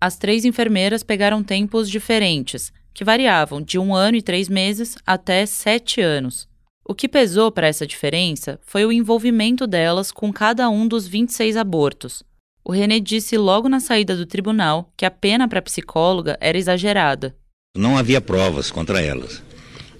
as 0.02 0.16
três 0.16 0.44
enfermeiras 0.44 1.04
pegaram 1.04 1.44
tempos 1.44 1.88
diferentes, 1.88 2.72
que 2.92 3.04
variavam 3.04 3.62
de 3.62 3.78
um 3.78 3.94
ano 3.94 4.16
e 4.16 4.20
três 4.20 4.48
meses 4.48 4.96
até 5.06 5.46
sete 5.46 6.00
anos. 6.00 6.48
O 6.84 6.92
que 6.92 7.08
pesou 7.08 7.52
para 7.52 7.68
essa 7.68 7.86
diferença 7.86 8.58
foi 8.66 8.84
o 8.84 8.90
envolvimento 8.90 9.64
delas 9.64 10.10
com 10.10 10.32
cada 10.32 10.68
um 10.68 10.88
dos 10.88 11.06
26 11.06 11.56
abortos. 11.56 12.24
O 12.64 12.72
René 12.72 12.98
disse 12.98 13.38
logo 13.38 13.68
na 13.68 13.78
saída 13.78 14.16
do 14.16 14.26
tribunal 14.26 14.92
que 14.96 15.06
a 15.06 15.10
pena 15.10 15.46
para 15.46 15.60
a 15.60 15.62
psicóloga 15.62 16.36
era 16.40 16.58
exagerada. 16.58 17.36
Não 17.76 17.96
havia 17.96 18.20
provas 18.20 18.72
contra 18.72 19.00
elas, 19.00 19.40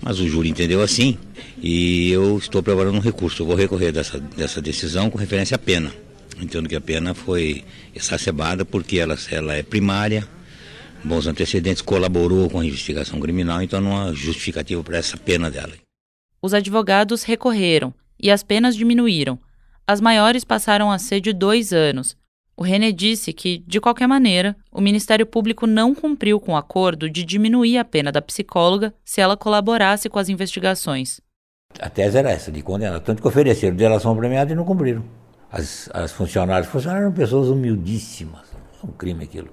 mas 0.01 0.19
o 0.19 0.27
júri 0.27 0.49
entendeu 0.49 0.83
assim 0.83 1.17
e 1.63 2.11
eu 2.11 2.39
estou 2.39 2.61
preparando 2.61 2.97
um 2.97 3.01
recurso. 3.01 3.43
Eu 3.43 3.47
vou 3.47 3.55
recorrer 3.55 3.93
dessa, 3.93 4.19
dessa 4.19 4.61
decisão 4.61 5.09
com 5.09 5.17
referência 5.17 5.55
à 5.55 5.59
pena. 5.59 5.93
Entendo 6.41 6.69
que 6.69 6.77
a 6.77 6.81
pena 6.81 7.15
foi 7.15 7.65
exacerbada 7.95 8.65
porque 8.65 8.99
ela, 8.99 9.17
ela 9.31 9.55
é 9.55 9.63
primária, 9.63 10.27
bons 11.05 11.27
antecedentes, 11.27 11.83
colaborou 11.83 12.49
com 12.49 12.61
a 12.61 12.65
investigação 12.65 13.21
criminal, 13.21 13.63
então 13.63 13.81
não 13.81 14.01
há 14.01 14.13
justificativa 14.13 14.83
para 14.83 14.99
essa 14.99 15.17
pena 15.17 15.51
dela. 15.51 15.73
Os 16.41 16.55
advogados 16.55 17.23
recorreram 17.23 17.95
e 18.21 18.31
as 18.31 18.43
penas 18.43 18.77
diminuíram. 18.77 19.39
As 19.87 20.01
maiores 20.01 20.45
passaram 20.45 20.91
a 20.91 20.99
ser 20.99 21.21
de 21.21 21.33
dois 21.33 21.73
anos. 21.73 22.17
O 22.57 22.63
René 22.63 22.93
disse 22.93 23.33
que, 23.33 23.59
de 23.67 23.81
qualquer 23.81 24.07
maneira, 24.07 24.55
o 24.71 24.81
Ministério 24.81 25.27
Público 25.27 25.67
não 25.67 25.95
cumpriu 25.95 26.39
com 26.39 26.53
o 26.53 26.57
acordo 26.57 27.09
de 27.09 27.25
diminuir 27.25 27.79
a 27.79 27.85
pena 27.85 28.13
da 28.13 28.23
psicóloga 28.23 28.95
se 29.05 29.21
ela 29.21 29.37
colaborasse 29.37 30.09
com 30.09 30.19
as 30.19 30.29
investigações. 30.29 31.21
A 31.81 31.89
tese 31.89 32.19
era 32.19 32.31
essa, 32.31 32.53
de 32.53 32.63
condenar. 32.63 33.01
Tanto 33.01 33.23
que 33.23 33.29
ofereceram 33.29 33.75
delação 33.75 34.17
premiada 34.17 34.53
e 34.53 34.55
não 34.55 34.65
cumpriram. 34.65 35.03
As, 35.53 35.91
as 35.93 36.13
funcionárias, 36.13 36.67
funcionários 36.67 37.05
eram 37.05 37.15
pessoas 37.15 37.49
humildíssimas. 37.49 38.47
É 38.83 38.87
um 38.87 38.91
crime 38.93 39.25
aquilo. 39.25 39.51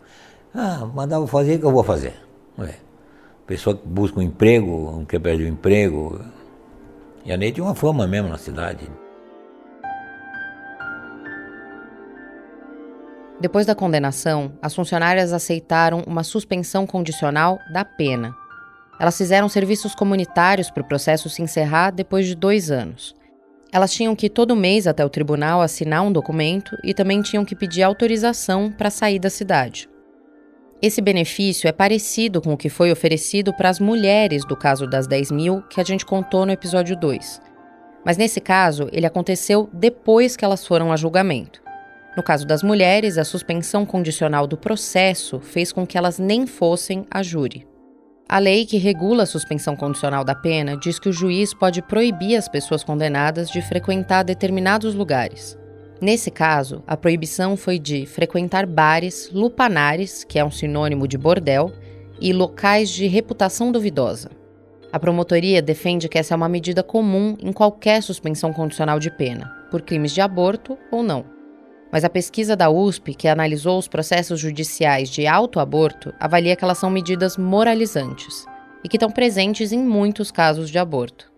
Ah, 0.56 0.86
mandava 0.86 1.28
fazer 1.28 1.58
o 1.58 1.60
que 1.60 1.66
eu 1.66 1.72
vou 1.72 1.84
fazer. 1.84 2.14
É. 2.60 2.76
Pessoa 3.46 3.76
que 3.76 3.86
busca 3.86 4.20
um 4.20 4.24
emprego, 4.24 4.92
não 4.96 5.04
quer 5.04 5.20
perder 5.20 5.44
o 5.44 5.48
emprego. 5.48 6.22
E 7.26 7.34
a 7.34 7.38
Ney 7.38 7.52
tinha 7.52 7.66
uma 7.66 7.76
fama 7.76 8.08
mesmo 8.08 8.30
na 8.30 8.38
cidade. 8.38 8.90
Depois 13.42 13.66
da 13.66 13.76
condenação, 13.76 14.54
as 14.62 14.74
funcionárias 14.74 15.34
aceitaram 15.34 16.04
uma 16.08 16.24
suspensão 16.24 16.88
condicional 16.88 17.58
da 17.74 17.84
pena. 17.84 18.34
Elas 19.00 19.18
fizeram 19.18 19.50
serviços 19.50 19.96
comunitários 19.96 20.70
para 20.70 20.84
o 20.84 20.88
processo 20.88 21.30
se 21.30 21.42
encerrar 21.42 21.92
depois 21.92 22.26
de 22.26 22.36
dois 22.36 22.72
anos. 22.72 23.19
Elas 23.72 23.94
tinham 23.94 24.16
que 24.16 24.30
todo 24.30 24.56
mês 24.56 24.88
até 24.88 25.06
o 25.06 25.10
tribunal 25.10 25.62
assinar 25.62 26.02
um 26.02 26.12
documento 26.12 26.76
e 26.84 26.94
também 26.94 27.22
tinham 27.22 27.46
que 27.46 27.56
pedir 27.56 27.84
autorização 27.84 28.72
para 28.72 28.90
sair 28.90 29.20
da 29.20 29.30
cidade. 29.30 29.88
Esse 30.82 31.02
benefício 31.02 31.68
é 31.68 31.72
parecido 31.72 32.42
com 32.42 32.54
o 32.54 32.58
que 32.58 32.70
foi 32.70 32.92
oferecido 32.92 33.54
para 33.54 33.70
as 33.70 33.80
mulheres 33.80 34.46
do 34.46 34.56
caso 34.56 34.88
das 34.88 35.08
10 35.08 35.32
mil 35.32 35.62
que 35.64 35.80
a 35.80 35.84
gente 35.84 36.06
contou 36.06 36.46
no 36.46 36.52
episódio 36.52 36.96
2. 36.96 37.42
Mas 38.04 38.18
nesse 38.18 38.40
caso, 38.40 38.88
ele 38.92 39.06
aconteceu 39.06 39.70
depois 39.74 40.36
que 40.38 40.46
elas 40.46 40.66
foram 40.66 40.92
a 40.92 40.96
julgamento. 40.96 41.62
No 42.16 42.24
caso 42.24 42.48
das 42.48 42.64
mulheres, 42.64 43.18
a 43.18 43.24
suspensão 43.24 43.86
condicional 43.86 44.48
do 44.48 44.58
processo 44.58 45.40
fez 45.40 45.72
com 45.72 45.86
que 45.86 45.98
elas 45.98 46.18
nem 46.18 46.48
fossem 46.48 47.06
a 47.12 47.22
júri. 47.22 47.68
A 48.32 48.38
lei 48.38 48.64
que 48.64 48.78
regula 48.78 49.24
a 49.24 49.26
suspensão 49.26 49.76
condicional 49.76 50.24
da 50.24 50.36
pena 50.36 50.78
diz 50.78 51.00
que 51.00 51.10
o 51.10 51.12
juiz 51.12 51.52
pode 51.52 51.82
proibir 51.82 52.38
as 52.38 52.48
pessoas 52.48 52.84
condenadas 52.84 53.50
de 53.50 53.60
frequentar 53.60 54.22
determinados 54.22 54.94
lugares. 54.94 55.58
Nesse 56.00 56.30
caso, 56.30 56.84
a 56.86 56.96
proibição 56.96 57.58
foi 57.58 57.80
de 57.80 58.06
frequentar 58.06 58.68
bares, 58.68 59.32
lupanares, 59.34 60.24
que 60.24 60.38
é 60.38 60.46
um 60.46 60.52
sinônimo 60.52 61.08
de 61.08 61.18
bordel, 61.18 61.72
e 62.22 62.32
locais 62.32 62.92
de 62.92 63.08
reputação 63.08 63.72
duvidosa. 63.72 64.30
A 64.94 65.00
promotoria 65.00 65.60
defende 65.60 66.08
que 66.08 66.20
essa 66.20 66.36
é 66.36 66.38
uma 66.38 66.48
medida 66.48 66.84
comum 66.84 67.36
em 67.42 67.52
qualquer 67.52 68.04
suspensão 68.04 68.54
condicional 68.54 69.00
de 69.00 69.10
pena, 69.10 69.52
por 69.72 69.82
crimes 69.82 70.14
de 70.14 70.22
aborto 70.22 70.78
ou 70.92 71.02
não. 71.02 71.39
Mas 71.92 72.04
a 72.04 72.10
pesquisa 72.10 72.56
da 72.56 72.70
USP, 72.70 73.16
que 73.16 73.28
analisou 73.28 73.80
os 73.80 73.88
processos 73.88 74.40
judiciais 74.40 75.10
de 75.10 75.26
autoaborto, 75.26 76.14
avalia 76.20 76.56
que 76.56 76.64
elas 76.64 76.78
são 76.78 76.90
medidas 76.90 77.36
moralizantes 77.36 78.46
e 78.84 78.88
que 78.90 78.98
estão 78.98 79.10
presentes 79.10 79.72
em 79.72 79.80
muitos 79.80 80.32
casos 80.32 80.70
de 80.70 80.78
aborto. 80.78 81.32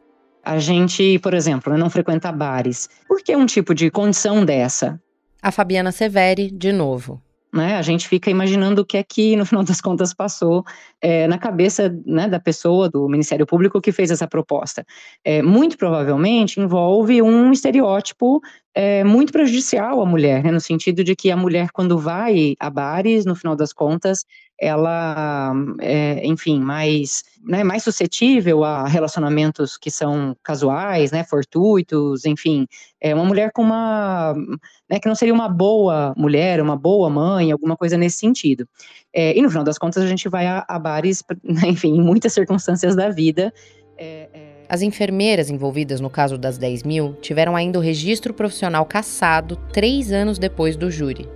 A 0.44 0.58
gente, 0.58 1.20
por 1.20 1.34
exemplo, 1.34 1.78
não 1.78 1.90
frequenta 1.90 2.32
bares. 2.32 2.90
Por 3.08 3.24
que 3.24 3.36
um 3.36 3.46
tipo 3.46 3.74
de 3.74 3.90
condição 3.92 4.44
dessa? 4.44 5.00
A 5.42 5.52
Fabiana 5.52 5.92
Severi, 5.92 6.52
de 6.52 6.72
novo. 6.72 7.22
Né? 7.54 7.76
A 7.76 7.82
gente 7.82 8.08
fica 8.08 8.32
imaginando 8.32 8.82
o 8.82 8.86
que 8.86 8.98
é 8.98 9.04
que, 9.04 9.36
no 9.36 9.46
final 9.46 9.64
das 9.64 9.82
contas, 9.82 10.14
passou 10.14 10.64
é, 11.02 11.28
na 11.28 11.38
cabeça 11.38 11.94
né, 12.06 12.28
da 12.28 12.40
pessoa, 12.40 12.90
do 12.90 13.08
Ministério 13.10 13.46
Público 13.46 13.82
que 13.82 13.92
fez 13.92 14.10
essa 14.10 14.28
proposta. 14.28 14.86
É, 15.24 15.42
muito 15.42 15.78
provavelmente 15.78 16.60
envolve 16.60 17.22
um 17.22 17.52
estereótipo 17.52 18.40
é, 18.74 19.04
muito 19.04 19.34
prejudicial 19.34 20.02
à 20.02 20.06
mulher, 20.06 20.44
né, 20.44 20.52
no 20.52 20.60
sentido 20.60 21.04
de 21.04 21.16
que 21.16 21.30
a 21.30 21.38
mulher, 21.38 21.72
quando 21.72 21.98
vai 22.00 22.56
a 22.60 22.70
bares, 22.70 23.26
no 23.26 23.36
final 23.36 23.56
das 23.56 23.74
contas, 23.74 24.26
ela 24.58 25.54
é, 25.80 26.26
enfim, 26.26 26.60
mais, 26.60 27.24
né, 27.44 27.64
mais 27.64 27.84
suscetível 27.84 28.64
a 28.64 28.88
relacionamentos 28.88 29.76
que 29.76 29.90
são 29.90 30.38
casuais, 30.44 31.12
né, 31.12 31.24
fortuitos, 31.24 32.26
enfim, 32.26 32.68
é 33.02 33.14
uma 33.14 33.26
mulher 33.26 33.52
com 33.52 33.64
uma, 33.64 34.34
né, 34.90 35.00
que 35.00 35.08
não 35.08 35.16
seria 35.16 35.34
uma 35.34 35.50
boa 35.50 36.14
mulher, 36.16 36.62
uma 36.62 36.78
boa 36.78 37.10
mãe, 37.10 37.52
alguma 37.52 37.76
coisa 37.76 37.98
nesse 37.98 38.20
sentido. 38.20 38.68
É, 39.14 39.36
e 39.36 39.42
no 39.42 39.50
final 39.50 39.64
das 39.64 39.78
contas 39.78 40.04
a 40.04 40.08
gente 40.08 40.30
vai 40.30 40.46
a, 40.46 40.64
a 40.68 40.80
bares, 40.80 41.24
né, 41.44 41.68
enfim, 41.68 41.96
em 41.96 42.02
muitas 42.02 42.32
circunstâncias 42.32 42.96
da 42.96 43.10
vida. 43.10 43.52
É, 43.98 44.30
é... 44.34 44.51
As 44.72 44.82
enfermeiras 44.82 45.50
envolvidas 45.50 46.00
no 46.00 46.10
caso 46.10 46.38
das 46.38 46.58
10 46.58 46.84
mil 46.84 47.14
tiveram 47.22 47.56
ainda 47.56 47.78
o 47.78 47.82
registro 47.82 48.34
profissional 48.34 48.86
cassado 48.86 49.58
três 49.74 50.12
anos 50.14 50.40
depois 50.40 50.78
do 50.78 50.90
júri 50.90 51.28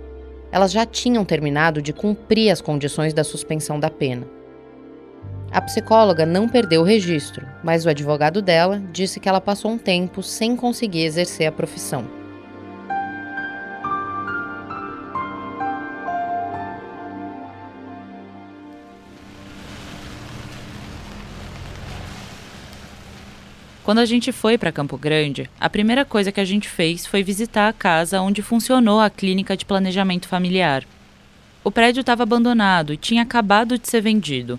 elas 0.56 0.72
já 0.72 0.86
tinham 0.86 1.22
terminado 1.22 1.82
de 1.82 1.92
cumprir 1.92 2.50
as 2.50 2.62
condições 2.62 3.12
da 3.12 3.22
suspensão 3.22 3.78
da 3.78 3.90
pena. 3.90 4.26
A 5.50 5.60
psicóloga 5.60 6.24
não 6.24 6.48
perdeu 6.48 6.80
o 6.80 6.84
registro, 6.84 7.46
mas 7.62 7.84
o 7.84 7.88
advogado 7.90 8.40
dela 8.42 8.82
disse 8.90 9.20
que 9.20 9.28
ela 9.28 9.40
passou 9.40 9.70
um 9.70 9.78
tempo 9.78 10.22
sem 10.22 10.56
conseguir 10.56 11.04
exercer 11.04 11.46
a 11.46 11.52
profissão. 11.52 12.04
Quando 23.86 24.00
a 24.00 24.04
gente 24.04 24.32
foi 24.32 24.58
para 24.58 24.72
Campo 24.72 24.98
Grande, 24.98 25.48
a 25.60 25.70
primeira 25.70 26.04
coisa 26.04 26.32
que 26.32 26.40
a 26.40 26.44
gente 26.44 26.68
fez 26.68 27.06
foi 27.06 27.22
visitar 27.22 27.68
a 27.68 27.72
casa 27.72 28.20
onde 28.20 28.42
funcionou 28.42 28.98
a 28.98 29.08
clínica 29.08 29.56
de 29.56 29.64
planejamento 29.64 30.26
familiar. 30.26 30.82
O 31.62 31.70
prédio 31.70 32.00
estava 32.00 32.24
abandonado 32.24 32.92
e 32.92 32.96
tinha 32.96 33.22
acabado 33.22 33.78
de 33.78 33.88
ser 33.88 34.00
vendido. 34.00 34.58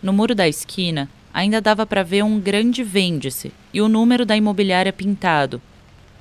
No 0.00 0.12
muro 0.12 0.32
da 0.32 0.46
esquina, 0.46 1.08
ainda 1.34 1.60
dava 1.60 1.84
para 1.84 2.04
ver 2.04 2.22
um 2.22 2.38
grande 2.38 2.84
vende-se 2.84 3.52
e 3.74 3.82
o 3.82 3.88
número 3.88 4.24
da 4.24 4.36
imobiliária 4.36 4.92
pintado. 4.92 5.60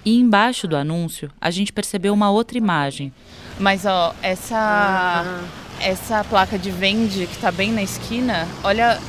E 0.04 0.18
embaixo 0.18 0.68
do 0.68 0.76
anúncio, 0.76 1.30
a 1.40 1.52
gente 1.52 1.72
percebeu 1.72 2.12
uma 2.12 2.32
outra 2.32 2.58
imagem. 2.58 3.14
Mas 3.60 3.86
ó, 3.86 4.16
essa 4.24 5.24
uhum. 5.24 5.48
essa 5.80 6.24
placa 6.24 6.58
de 6.58 6.72
vende 6.72 7.28
que 7.28 7.36
está 7.36 7.52
bem 7.52 7.72
na 7.72 7.84
esquina, 7.84 8.48
olha 8.64 9.00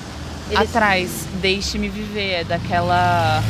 eles... 0.51 0.75
Atrás, 0.75 1.27
Deixe-me 1.41 1.89
Viver, 1.89 2.41
é 2.41 2.45
daquela. 2.45 3.43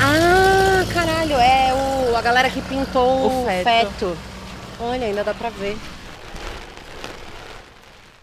Ah, 0.00 0.84
caralho, 0.92 1.34
é 1.34 1.72
o, 1.74 2.16
a 2.16 2.22
galera 2.22 2.50
que 2.50 2.62
pintou 2.62 3.26
o 3.26 3.44
feto. 3.44 3.64
feto. 3.64 4.18
Olha, 4.80 5.06
ainda 5.06 5.22
dá 5.22 5.34
pra 5.34 5.50
ver. 5.50 5.76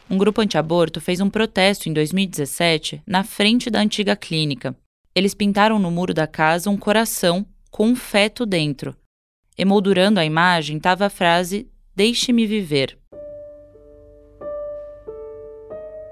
Um 0.10 0.18
grupo 0.18 0.42
anti-aborto 0.42 1.02
fez 1.02 1.20
um 1.20 1.30
protesto 1.30 1.90
em 1.90 1.94
2017 1.94 3.04
na 3.06 3.24
frente 3.24 3.70
da 3.70 3.80
antiga 3.80 4.16
clínica. 4.16 4.76
Eles 5.14 5.34
pintaram 5.34 5.78
no 5.78 5.92
muro 5.92 6.14
da 6.14 6.26
casa 6.26 6.70
um 6.70 6.78
coração 6.78 7.46
com 7.70 7.88
um 7.88 7.96
feto 7.96 8.46
dentro. 8.46 8.96
Emoldurando 9.58 10.20
a 10.20 10.26
imagem 10.26 10.78
estava 10.78 11.06
a 11.06 11.10
frase 11.10 11.68
Deixe-me 11.96 12.46
viver. 12.46 12.96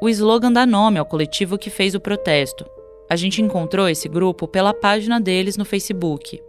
O 0.05 0.09
slogan 0.09 0.53
dá 0.53 0.67
nome 0.67 0.99
ao 0.99 1.05
coletivo 1.07 1.57
que 1.57 1.71
fez 1.71 1.95
o 1.95 1.99
protesto. 1.99 2.63
A 3.09 3.15
gente 3.15 3.41
encontrou 3.41 3.89
esse 3.89 4.07
grupo 4.07 4.47
pela 4.47 4.71
página 4.71 5.19
deles 5.19 5.57
no 5.57 5.65
Facebook. 5.65 6.39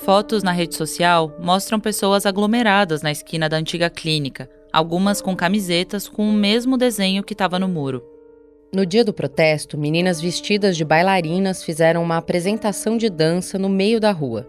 Fotos 0.00 0.42
na 0.42 0.52
rede 0.52 0.74
social 0.74 1.34
mostram 1.40 1.80
pessoas 1.80 2.26
aglomeradas 2.26 3.00
na 3.00 3.10
esquina 3.10 3.48
da 3.48 3.56
antiga 3.56 3.88
clínica, 3.88 4.50
algumas 4.70 5.22
com 5.22 5.34
camisetas 5.34 6.06
com 6.06 6.28
o 6.28 6.32
mesmo 6.32 6.76
desenho 6.76 7.24
que 7.24 7.32
estava 7.32 7.58
no 7.58 7.68
muro. 7.68 8.04
No 8.70 8.84
dia 8.84 9.02
do 9.02 9.14
protesto, 9.14 9.78
meninas 9.78 10.20
vestidas 10.20 10.76
de 10.76 10.84
bailarinas 10.84 11.64
fizeram 11.64 12.02
uma 12.02 12.18
apresentação 12.18 12.98
de 12.98 13.08
dança 13.08 13.58
no 13.58 13.70
meio 13.70 13.98
da 13.98 14.12
rua. 14.12 14.46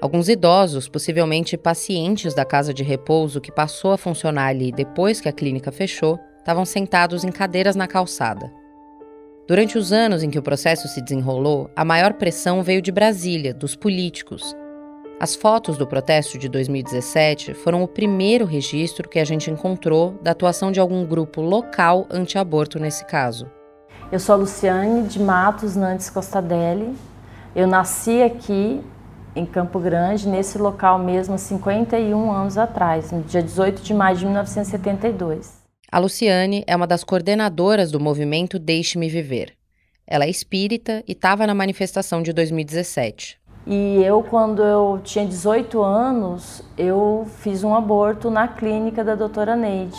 Alguns 0.00 0.28
idosos, 0.28 0.88
possivelmente 0.88 1.56
pacientes 1.56 2.34
da 2.34 2.44
casa 2.44 2.72
de 2.72 2.84
repouso 2.84 3.40
que 3.40 3.50
passou 3.50 3.90
a 3.90 3.98
funcionar 3.98 4.46
ali 4.46 4.70
depois 4.70 5.20
que 5.20 5.28
a 5.28 5.32
clínica 5.32 5.72
fechou, 5.72 6.20
estavam 6.44 6.66
sentados 6.66 7.24
em 7.24 7.32
cadeiras 7.32 7.74
na 7.74 7.88
calçada. 7.88 8.52
Durante 9.48 9.78
os 9.78 9.94
anos 9.94 10.22
em 10.22 10.28
que 10.28 10.38
o 10.38 10.42
processo 10.42 10.86
se 10.88 11.00
desenrolou, 11.00 11.70
a 11.74 11.86
maior 11.86 12.12
pressão 12.12 12.62
veio 12.62 12.82
de 12.82 12.92
Brasília, 12.92 13.54
dos 13.54 13.74
políticos. 13.74 14.54
As 15.18 15.34
fotos 15.34 15.78
do 15.78 15.86
protesto 15.86 16.38
de 16.38 16.46
2017 16.50 17.54
foram 17.54 17.82
o 17.82 17.88
primeiro 17.88 18.44
registro 18.44 19.08
que 19.08 19.18
a 19.18 19.24
gente 19.24 19.50
encontrou 19.50 20.18
da 20.22 20.32
atuação 20.32 20.70
de 20.70 20.78
algum 20.78 21.06
grupo 21.06 21.40
local 21.40 22.06
anti-aborto 22.10 22.78
nesse 22.78 23.06
caso. 23.06 23.50
Eu 24.12 24.20
sou 24.20 24.34
a 24.34 24.38
Luciane 24.38 25.04
de 25.04 25.18
Matos 25.18 25.74
Nantes 25.74 26.10
Costadelli. 26.10 26.94
Eu 27.56 27.66
nasci 27.66 28.22
aqui 28.22 28.82
em 29.34 29.46
Campo 29.46 29.78
Grande, 29.80 30.28
nesse 30.28 30.58
local 30.58 30.98
mesmo, 30.98 31.38
51 31.38 32.30
anos 32.30 32.58
atrás, 32.58 33.10
no 33.10 33.22
dia 33.22 33.42
18 33.42 33.82
de 33.82 33.94
maio 33.94 34.16
de 34.18 34.26
1972. 34.26 35.63
A 35.94 36.00
Luciane 36.00 36.64
é 36.66 36.74
uma 36.74 36.88
das 36.88 37.04
coordenadoras 37.04 37.92
do 37.92 38.00
movimento 38.00 38.58
Deixe-me 38.58 39.08
Viver. 39.08 39.52
Ela 40.04 40.24
é 40.24 40.28
espírita 40.28 41.04
e 41.06 41.12
estava 41.12 41.46
na 41.46 41.54
manifestação 41.54 42.20
de 42.20 42.32
2017. 42.32 43.38
E 43.64 44.02
eu, 44.02 44.20
quando 44.20 44.60
eu 44.60 45.00
tinha 45.04 45.24
18 45.24 45.80
anos, 45.80 46.64
eu 46.76 47.24
fiz 47.38 47.62
um 47.62 47.76
aborto 47.76 48.28
na 48.28 48.48
clínica 48.48 49.04
da 49.04 49.14
doutora 49.14 49.54
Neide. 49.54 49.96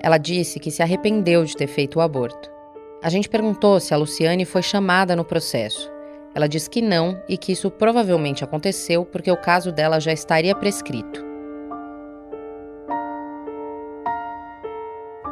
Ela 0.00 0.16
disse 0.16 0.58
que 0.58 0.70
se 0.70 0.82
arrependeu 0.82 1.44
de 1.44 1.54
ter 1.54 1.66
feito 1.66 1.98
o 1.98 2.00
aborto. 2.00 2.50
A 3.02 3.10
gente 3.10 3.28
perguntou 3.28 3.78
se 3.78 3.92
a 3.92 3.96
Luciane 3.98 4.46
foi 4.46 4.62
chamada 4.62 5.14
no 5.14 5.22
processo. 5.22 5.97
Ela 6.34 6.48
disse 6.48 6.68
que 6.68 6.82
não 6.82 7.20
e 7.28 7.36
que 7.36 7.52
isso 7.52 7.70
provavelmente 7.70 8.44
aconteceu 8.44 9.04
porque 9.04 9.30
o 9.30 9.36
caso 9.36 9.72
dela 9.72 9.98
já 9.98 10.12
estaria 10.12 10.54
prescrito. 10.54 11.28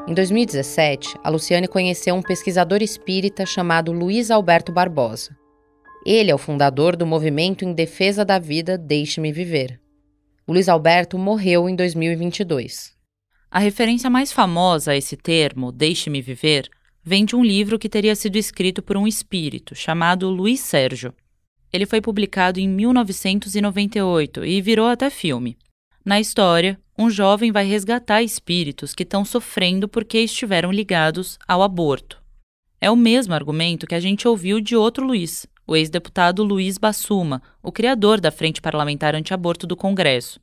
Em 0.08 0.14
2017, 0.14 1.18
a 1.22 1.28
Luciane 1.28 1.66
conheceu 1.66 2.14
um 2.14 2.22
pesquisador 2.22 2.80
espírita 2.80 3.44
chamado 3.44 3.90
Luiz 3.90 4.30
Alberto 4.30 4.70
Barbosa. 4.70 5.36
Ele 6.04 6.30
é 6.30 6.34
o 6.34 6.38
fundador 6.38 6.94
do 6.94 7.04
movimento 7.04 7.64
em 7.64 7.72
defesa 7.72 8.24
da 8.24 8.38
vida 8.38 8.78
Deixe-me 8.78 9.32
Viver. 9.32 9.80
O 10.46 10.52
Luiz 10.52 10.68
Alberto 10.68 11.18
morreu 11.18 11.68
em 11.68 11.74
2022. 11.74 12.94
A 13.50 13.58
referência 13.58 14.08
mais 14.08 14.30
famosa 14.30 14.92
a 14.92 14.96
esse 14.96 15.16
termo, 15.16 15.72
Deixe-me 15.72 16.22
Viver, 16.22 16.68
vem 17.06 17.24
de 17.24 17.36
um 17.36 17.44
livro 17.44 17.78
que 17.78 17.88
teria 17.88 18.16
sido 18.16 18.34
escrito 18.34 18.82
por 18.82 18.96
um 18.96 19.06
espírito 19.06 19.76
chamado 19.76 20.28
Luiz 20.28 20.58
Sérgio. 20.58 21.14
Ele 21.72 21.86
foi 21.86 22.00
publicado 22.00 22.58
em 22.58 22.68
1998 22.68 24.44
e 24.44 24.60
virou 24.60 24.88
até 24.88 25.08
filme. 25.08 25.56
Na 26.04 26.18
história, 26.18 26.80
um 26.98 27.08
jovem 27.08 27.52
vai 27.52 27.64
resgatar 27.64 28.24
espíritos 28.24 28.92
que 28.92 29.04
estão 29.04 29.24
sofrendo 29.24 29.86
porque 29.86 30.18
estiveram 30.18 30.72
ligados 30.72 31.38
ao 31.46 31.62
aborto. 31.62 32.20
É 32.80 32.90
o 32.90 32.96
mesmo 32.96 33.34
argumento 33.34 33.86
que 33.86 33.94
a 33.94 34.00
gente 34.00 34.26
ouviu 34.26 34.60
de 34.60 34.74
outro 34.74 35.06
Luiz, 35.06 35.46
o 35.64 35.76
ex-deputado 35.76 36.42
Luiz 36.42 36.76
Bassuma, 36.76 37.40
o 37.62 37.70
criador 37.70 38.20
da 38.20 38.32
Frente 38.32 38.60
Parlamentar 38.60 39.14
Antiaborto 39.14 39.64
do 39.64 39.76
Congresso. 39.76 40.40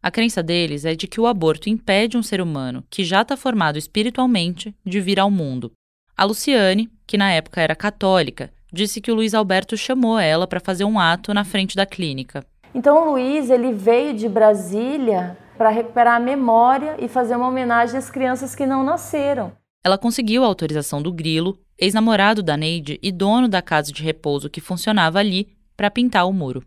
A 0.00 0.12
crença 0.12 0.44
deles 0.44 0.84
é 0.84 0.94
de 0.94 1.08
que 1.08 1.20
o 1.20 1.26
aborto 1.26 1.68
impede 1.68 2.16
um 2.16 2.22
ser 2.22 2.40
humano, 2.40 2.84
que 2.88 3.04
já 3.04 3.22
está 3.22 3.36
formado 3.36 3.78
espiritualmente, 3.78 4.72
de 4.86 5.00
vir 5.00 5.18
ao 5.18 5.30
mundo. 5.30 5.72
A 6.16 6.22
Luciane, 6.22 6.88
que 7.08 7.18
na 7.18 7.32
época 7.32 7.60
era 7.60 7.74
católica, 7.74 8.52
disse 8.72 9.00
que 9.00 9.10
o 9.10 9.16
Luiz 9.16 9.34
Alberto 9.34 9.76
chamou 9.76 10.16
ela 10.16 10.46
para 10.46 10.60
fazer 10.60 10.84
um 10.84 10.96
ato 10.96 11.34
na 11.34 11.44
frente 11.44 11.74
da 11.74 11.84
clínica. 11.84 12.46
Então 12.72 13.02
o 13.02 13.10
Luiz 13.12 13.50
ele 13.50 13.72
veio 13.72 14.14
de 14.14 14.28
Brasília 14.28 15.36
para 15.58 15.70
recuperar 15.70 16.14
a 16.14 16.20
memória 16.20 16.96
e 17.00 17.08
fazer 17.08 17.34
uma 17.34 17.48
homenagem 17.48 17.98
às 17.98 18.10
crianças 18.10 18.54
que 18.54 18.64
não 18.64 18.84
nasceram. 18.84 19.52
Ela 19.82 19.98
conseguiu 19.98 20.44
a 20.44 20.46
autorização 20.46 21.02
do 21.02 21.12
Grilo, 21.12 21.58
ex-namorado 21.76 22.44
da 22.44 22.56
Neide 22.56 22.96
e 23.02 23.10
dono 23.10 23.48
da 23.48 23.60
casa 23.60 23.90
de 23.90 24.02
repouso 24.02 24.48
que 24.48 24.60
funcionava 24.60 25.18
ali, 25.18 25.48
para 25.76 25.90
pintar 25.90 26.28
o 26.28 26.32
muro. 26.32 26.64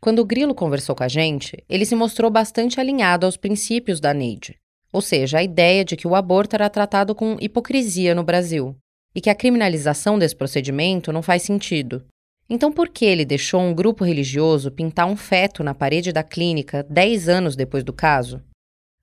Quando 0.00 0.20
o 0.20 0.24
Grilo 0.24 0.54
conversou 0.54 0.94
com 0.94 1.02
a 1.02 1.08
gente, 1.08 1.64
ele 1.68 1.84
se 1.84 1.96
mostrou 1.96 2.30
bastante 2.30 2.78
alinhado 2.78 3.26
aos 3.26 3.36
princípios 3.36 3.98
da 3.98 4.14
Neide, 4.14 4.56
ou 4.92 5.00
seja, 5.00 5.38
a 5.38 5.42
ideia 5.42 5.84
de 5.84 5.96
que 5.96 6.06
o 6.06 6.14
aborto 6.14 6.54
era 6.54 6.70
tratado 6.70 7.12
com 7.12 7.36
hipocrisia 7.40 8.14
no 8.14 8.22
Brasil 8.22 8.76
e 9.14 9.20
que 9.20 9.30
a 9.30 9.34
criminalização 9.34 10.18
desse 10.18 10.34
procedimento 10.34 11.12
não 11.12 11.22
faz 11.22 11.42
sentido. 11.42 12.04
Então, 12.48 12.70
por 12.70 12.88
que 12.88 13.04
ele 13.04 13.24
deixou 13.24 13.60
um 13.60 13.74
grupo 13.74 14.04
religioso 14.04 14.70
pintar 14.70 15.06
um 15.06 15.16
feto 15.16 15.62
na 15.62 15.74
parede 15.74 16.12
da 16.12 16.22
clínica 16.22 16.84
10 16.90 17.28
anos 17.28 17.56
depois 17.56 17.82
do 17.82 17.92
caso? 17.92 18.42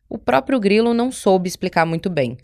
O 0.08 0.17
próprio 0.17 0.60
Grilo 0.60 0.93
não 0.93 1.12
soube 1.12 1.47
explicar 1.47 1.86
muito 1.86 2.10
bem. 2.10 2.38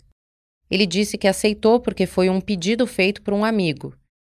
Ele 0.70 0.86
disse 0.86 1.16
que 1.16 1.28
aceitou 1.28 1.78
porque 1.78 2.06
foi 2.06 2.28
um 2.28 2.40
pedido 2.40 2.86
feito 2.86 3.22
por 3.22 3.32
um 3.32 3.44
amigo. 3.44 3.94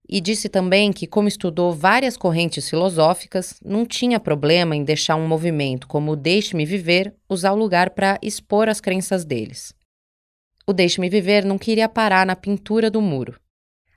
E 0.08 0.20
disse 0.20 0.50
também 0.50 0.92
que, 0.92 1.08
como 1.08 1.28
estudou 1.28 1.74
várias 1.74 2.18
correntes 2.18 2.70
filosóficas, 2.70 3.56
não 3.64 3.86
tinha 3.86 4.20
problema 4.20 4.76
em 4.76 4.84
deixar 4.84 5.16
um 5.16 5.28
movimento 5.28 5.88
como 5.88 6.12
o 6.12 6.16
Deixe-me 6.16 6.66
Viver 6.66 7.16
usar 7.30 7.54
o 7.54 7.58
lugar 7.58 7.92
para 7.92 8.20
expor 8.22 8.68
as 8.68 8.82
crenças 8.82 9.24
deles. 9.24 9.74
O 10.68 10.74
Deixe-me 10.74 11.10
Viver 11.10 11.44
não 11.44 11.58
queria 11.58 11.90
parar 11.90 12.26
na 12.26 12.36
pintura 12.36 12.90
do 12.90 13.02
muro. 13.02 13.40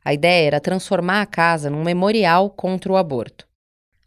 A 0.05 0.12
ideia 0.12 0.46
era 0.46 0.61
transformar 0.61 1.22
a 1.22 1.27
casa 1.27 1.70
num 1.70 1.83
memorial 1.83 2.50
contra 2.50 2.92
o 2.92 2.96
aborto. 2.96 3.46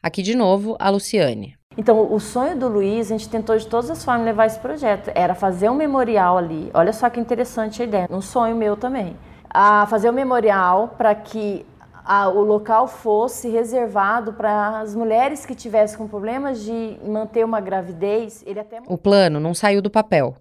Aqui 0.01 0.21
de 0.21 0.35
novo, 0.35 0.75
a 0.79 0.89
Luciane. 0.89 1.55
Então, 1.77 2.11
o 2.11 2.19
sonho 2.19 2.57
do 2.57 2.67
Luiz, 2.67 3.11
a 3.11 3.17
gente 3.17 3.29
tentou 3.29 3.55
de 3.55 3.67
todas 3.67 3.89
as 3.91 4.03
formas 4.03 4.25
levar 4.25 4.47
esse 4.47 4.59
projeto. 4.59 5.11
Era 5.13 5.35
fazer 5.35 5.69
um 5.69 5.75
memorial 5.75 6.37
ali. 6.37 6.71
Olha 6.73 6.91
só 6.91 7.09
que 7.09 7.19
interessante 7.19 7.81
a 7.81 7.85
ideia. 7.85 8.07
Um 8.09 8.21
sonho 8.21 8.55
meu 8.55 8.75
também. 8.75 9.15
A 9.49 9.85
fazer 9.87 10.09
um 10.09 10.13
memorial 10.13 10.95
para 10.97 11.13
que 11.13 11.65
a, 12.03 12.29
o 12.29 12.41
local 12.41 12.87
fosse 12.87 13.49
reservado 13.49 14.33
para 14.33 14.79
as 14.79 14.95
mulheres 14.95 15.45
que 15.45 15.53
tivessem 15.53 15.97
com 15.97 16.07
problemas 16.07 16.63
de 16.63 16.97
manter 17.05 17.45
uma 17.45 17.59
gravidez. 17.59 18.43
Ele 18.47 18.59
até... 18.59 18.81
O 18.87 18.97
plano 18.97 19.39
não 19.39 19.53
saiu 19.53 19.81
do 19.81 19.89
papel. 19.91 20.35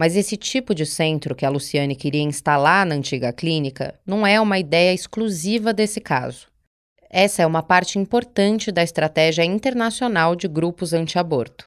Mas 0.00 0.16
esse 0.16 0.34
tipo 0.34 0.74
de 0.74 0.86
centro 0.86 1.34
que 1.34 1.44
a 1.44 1.50
Luciane 1.50 1.94
queria 1.94 2.22
instalar 2.22 2.86
na 2.86 2.94
antiga 2.94 3.34
clínica 3.34 4.00
não 4.06 4.26
é 4.26 4.40
uma 4.40 4.58
ideia 4.58 4.94
exclusiva 4.94 5.74
desse 5.74 6.00
caso. 6.00 6.46
Essa 7.10 7.42
é 7.42 7.46
uma 7.46 7.62
parte 7.62 7.98
importante 7.98 8.72
da 8.72 8.82
estratégia 8.82 9.44
internacional 9.44 10.34
de 10.34 10.48
grupos 10.48 10.94
anti-aborto. 10.94 11.66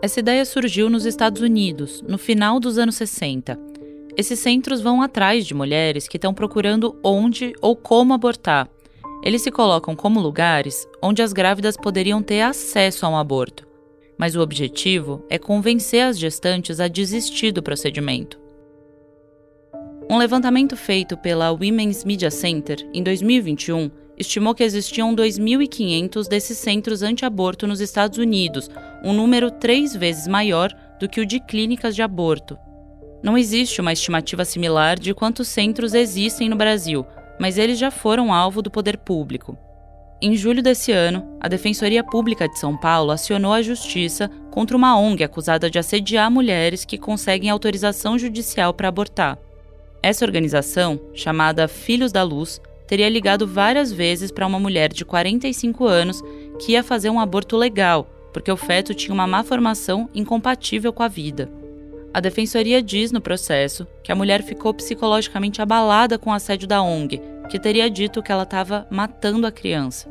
Essa 0.00 0.20
ideia 0.20 0.44
surgiu 0.44 0.88
nos 0.88 1.04
Estados 1.04 1.42
Unidos, 1.42 2.02
no 2.02 2.18
final 2.18 2.60
dos 2.60 2.78
anos 2.78 2.94
60. 2.94 3.58
Esses 4.16 4.38
centros 4.38 4.80
vão 4.80 5.02
atrás 5.02 5.44
de 5.44 5.54
mulheres 5.54 6.06
que 6.06 6.18
estão 6.18 6.32
procurando 6.32 6.96
onde 7.02 7.52
ou 7.60 7.74
como 7.74 8.14
abortar 8.14 8.70
eles 9.22 9.42
se 9.42 9.50
colocam 9.50 9.94
como 9.94 10.20
lugares 10.20 10.86
onde 11.02 11.22
as 11.22 11.32
grávidas 11.32 11.76
poderiam 11.76 12.22
ter 12.22 12.40
acesso 12.40 13.06
a 13.06 13.08
um 13.08 13.16
aborto, 13.16 13.66
mas 14.18 14.34
o 14.34 14.40
objetivo 14.40 15.24
é 15.30 15.38
convencer 15.38 16.02
as 16.02 16.18
gestantes 16.18 16.80
a 16.80 16.88
desistir 16.88 17.52
do 17.52 17.62
procedimento. 17.62 18.40
Um 20.10 20.18
levantamento 20.18 20.76
feito 20.76 21.16
pela 21.16 21.52
Women's 21.52 22.04
Media 22.04 22.30
Center 22.30 22.86
em 22.92 23.02
2021 23.02 23.90
estimou 24.18 24.54
que 24.54 24.62
existiam 24.62 25.14
2.500 25.14 26.28
desses 26.28 26.58
centros 26.58 27.02
anti-aborto 27.02 27.66
nos 27.66 27.80
Estados 27.80 28.18
Unidos, 28.18 28.68
um 29.02 29.12
número 29.12 29.50
três 29.50 29.96
vezes 29.96 30.26
maior 30.26 30.70
do 31.00 31.08
que 31.08 31.20
o 31.20 31.26
de 31.26 31.40
clínicas 31.40 31.94
de 31.94 32.02
aborto. 32.02 32.58
Não 33.22 33.38
existe 33.38 33.80
uma 33.80 33.92
estimativa 33.92 34.44
similar 34.44 34.98
de 34.98 35.14
quantos 35.14 35.48
centros 35.48 35.94
existem 35.94 36.48
no 36.48 36.56
Brasil, 36.56 37.06
mas 37.38 37.58
eles 37.58 37.78
já 37.78 37.90
foram 37.90 38.32
alvo 38.32 38.62
do 38.62 38.70
poder 38.70 38.98
público. 38.98 39.56
Em 40.20 40.36
julho 40.36 40.62
desse 40.62 40.92
ano, 40.92 41.36
a 41.40 41.48
Defensoria 41.48 42.04
Pública 42.04 42.48
de 42.48 42.56
São 42.56 42.76
Paulo 42.76 43.10
acionou 43.10 43.52
a 43.52 43.60
justiça 43.60 44.30
contra 44.52 44.76
uma 44.76 44.96
ONG 44.96 45.24
acusada 45.24 45.68
de 45.68 45.80
assediar 45.80 46.30
mulheres 46.30 46.84
que 46.84 46.96
conseguem 46.96 47.50
autorização 47.50 48.16
judicial 48.16 48.72
para 48.72 48.86
abortar. 48.86 49.36
Essa 50.00 50.24
organização, 50.24 51.00
chamada 51.12 51.66
Filhos 51.66 52.12
da 52.12 52.22
Luz, 52.22 52.60
teria 52.86 53.08
ligado 53.08 53.46
várias 53.46 53.92
vezes 53.92 54.30
para 54.30 54.46
uma 54.46 54.60
mulher 54.60 54.92
de 54.92 55.04
45 55.04 55.86
anos 55.86 56.22
que 56.60 56.72
ia 56.72 56.84
fazer 56.84 57.10
um 57.10 57.18
aborto 57.18 57.56
legal, 57.56 58.08
porque 58.32 58.52
o 58.52 58.56
feto 58.56 58.94
tinha 58.94 59.14
uma 59.14 59.26
má 59.26 59.42
formação 59.42 60.08
incompatível 60.14 60.92
com 60.92 61.02
a 61.02 61.08
vida. 61.08 61.50
A 62.14 62.20
defensoria 62.20 62.82
diz 62.82 63.10
no 63.10 63.22
processo 63.22 63.86
que 64.02 64.12
a 64.12 64.14
mulher 64.14 64.42
ficou 64.42 64.74
psicologicamente 64.74 65.62
abalada 65.62 66.18
com 66.18 66.28
o 66.28 66.34
assédio 66.34 66.68
da 66.68 66.82
ONG, 66.82 67.22
que 67.48 67.58
teria 67.58 67.88
dito 67.88 68.22
que 68.22 68.30
ela 68.30 68.42
estava 68.42 68.86
matando 68.90 69.46
a 69.46 69.52
criança. 69.52 70.10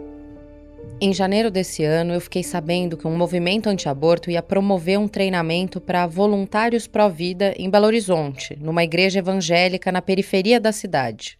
Em 0.99 1.13
janeiro 1.13 1.51
desse 1.51 1.83
ano, 1.83 2.11
eu 2.11 2.19
fiquei 2.19 2.41
sabendo 2.41 2.97
que 2.97 3.07
um 3.07 3.15
movimento 3.15 3.67
anti-aborto 3.67 4.31
ia 4.31 4.41
promover 4.41 4.97
um 4.97 5.07
treinamento 5.07 5.79
para 5.79 6.07
voluntários 6.07 6.87
pró-vida 6.87 7.53
em 7.55 7.69
Belo 7.69 7.85
Horizonte, 7.85 8.57
numa 8.59 8.83
igreja 8.83 9.19
evangélica 9.19 9.91
na 9.91 10.01
periferia 10.01 10.59
da 10.59 10.71
cidade. 10.71 11.37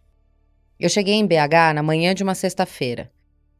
Eu 0.78 0.88
cheguei 0.88 1.14
em 1.14 1.26
BH 1.26 1.74
na 1.74 1.82
manhã 1.82 2.14
de 2.14 2.22
uma 2.22 2.36
sexta-feira. 2.36 3.10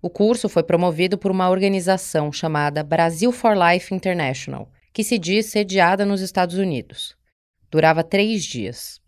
O 0.01 0.09
curso 0.09 0.49
foi 0.49 0.63
promovido 0.63 1.19
por 1.19 1.33
uma 1.33 1.51
organização 1.51 2.33
chamada 2.33 2.83
Brasil 2.85 3.33
for 3.33 3.57
Life 3.57 3.93
International 3.93 4.69
que 4.93 5.03
se 5.03 5.19
diz 5.19 5.47
sediada 5.47 6.05
nos 6.05 6.21
Estados 6.21 6.57
Unidos. 6.57 7.17
Durava 7.71 8.05
três 8.05 8.45
dias. 8.45 9.01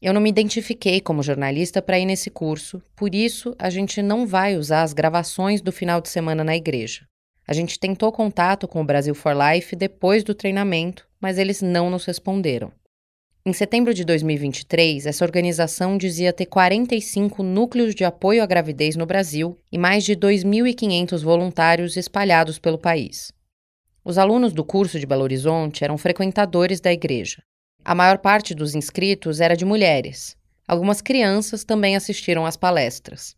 Eu 0.00 0.12
não 0.12 0.20
me 0.20 0.30
identifiquei 0.30 1.00
como 1.00 1.22
jornalista 1.22 1.80
para 1.80 1.98
ir 1.98 2.06
nesse 2.06 2.30
curso, 2.30 2.82
por 2.96 3.14
isso 3.14 3.54
a 3.58 3.70
gente 3.70 4.02
não 4.02 4.26
vai 4.26 4.56
usar 4.56 4.82
as 4.82 4.92
gravações 4.92 5.60
do 5.60 5.70
final 5.70 6.00
de 6.00 6.08
semana 6.08 6.42
na 6.42 6.56
igreja. 6.56 7.06
A 7.46 7.52
gente 7.52 7.78
tentou 7.78 8.10
contato 8.10 8.66
com 8.66 8.80
o 8.80 8.84
Brasil 8.84 9.14
for 9.14 9.34
Life 9.34 9.76
depois 9.76 10.24
do 10.24 10.34
treinamento, 10.34 11.06
mas 11.20 11.38
eles 11.38 11.60
não 11.60 11.90
nos 11.90 12.04
responderam. 12.04 12.72
Em 13.44 13.52
setembro 13.52 13.92
de 13.92 14.04
2023, 14.04 15.04
essa 15.04 15.24
organização 15.24 15.98
dizia 15.98 16.32
ter 16.32 16.46
45 16.46 17.42
núcleos 17.42 17.94
de 17.94 18.04
apoio 18.04 18.42
à 18.42 18.46
gravidez 18.46 18.94
no 18.94 19.04
Brasil 19.04 19.58
e 19.70 19.76
mais 19.76 20.04
de 20.04 20.16
2.500 20.16 21.22
voluntários 21.22 21.96
espalhados 21.96 22.58
pelo 22.58 22.78
país. 22.78 23.32
Os 24.04 24.18
alunos 24.18 24.52
do 24.52 24.64
curso 24.64 24.98
de 24.98 25.06
Belo 25.06 25.22
Horizonte 25.22 25.84
eram 25.84 25.96
frequentadores 25.96 26.80
da 26.80 26.92
igreja. 26.92 27.40
A 27.84 27.94
maior 27.94 28.18
parte 28.18 28.52
dos 28.52 28.74
inscritos 28.74 29.40
era 29.40 29.56
de 29.56 29.64
mulheres. 29.64 30.36
Algumas 30.66 31.00
crianças 31.00 31.62
também 31.62 31.94
assistiram 31.94 32.44
às 32.44 32.56
palestras. 32.56 33.36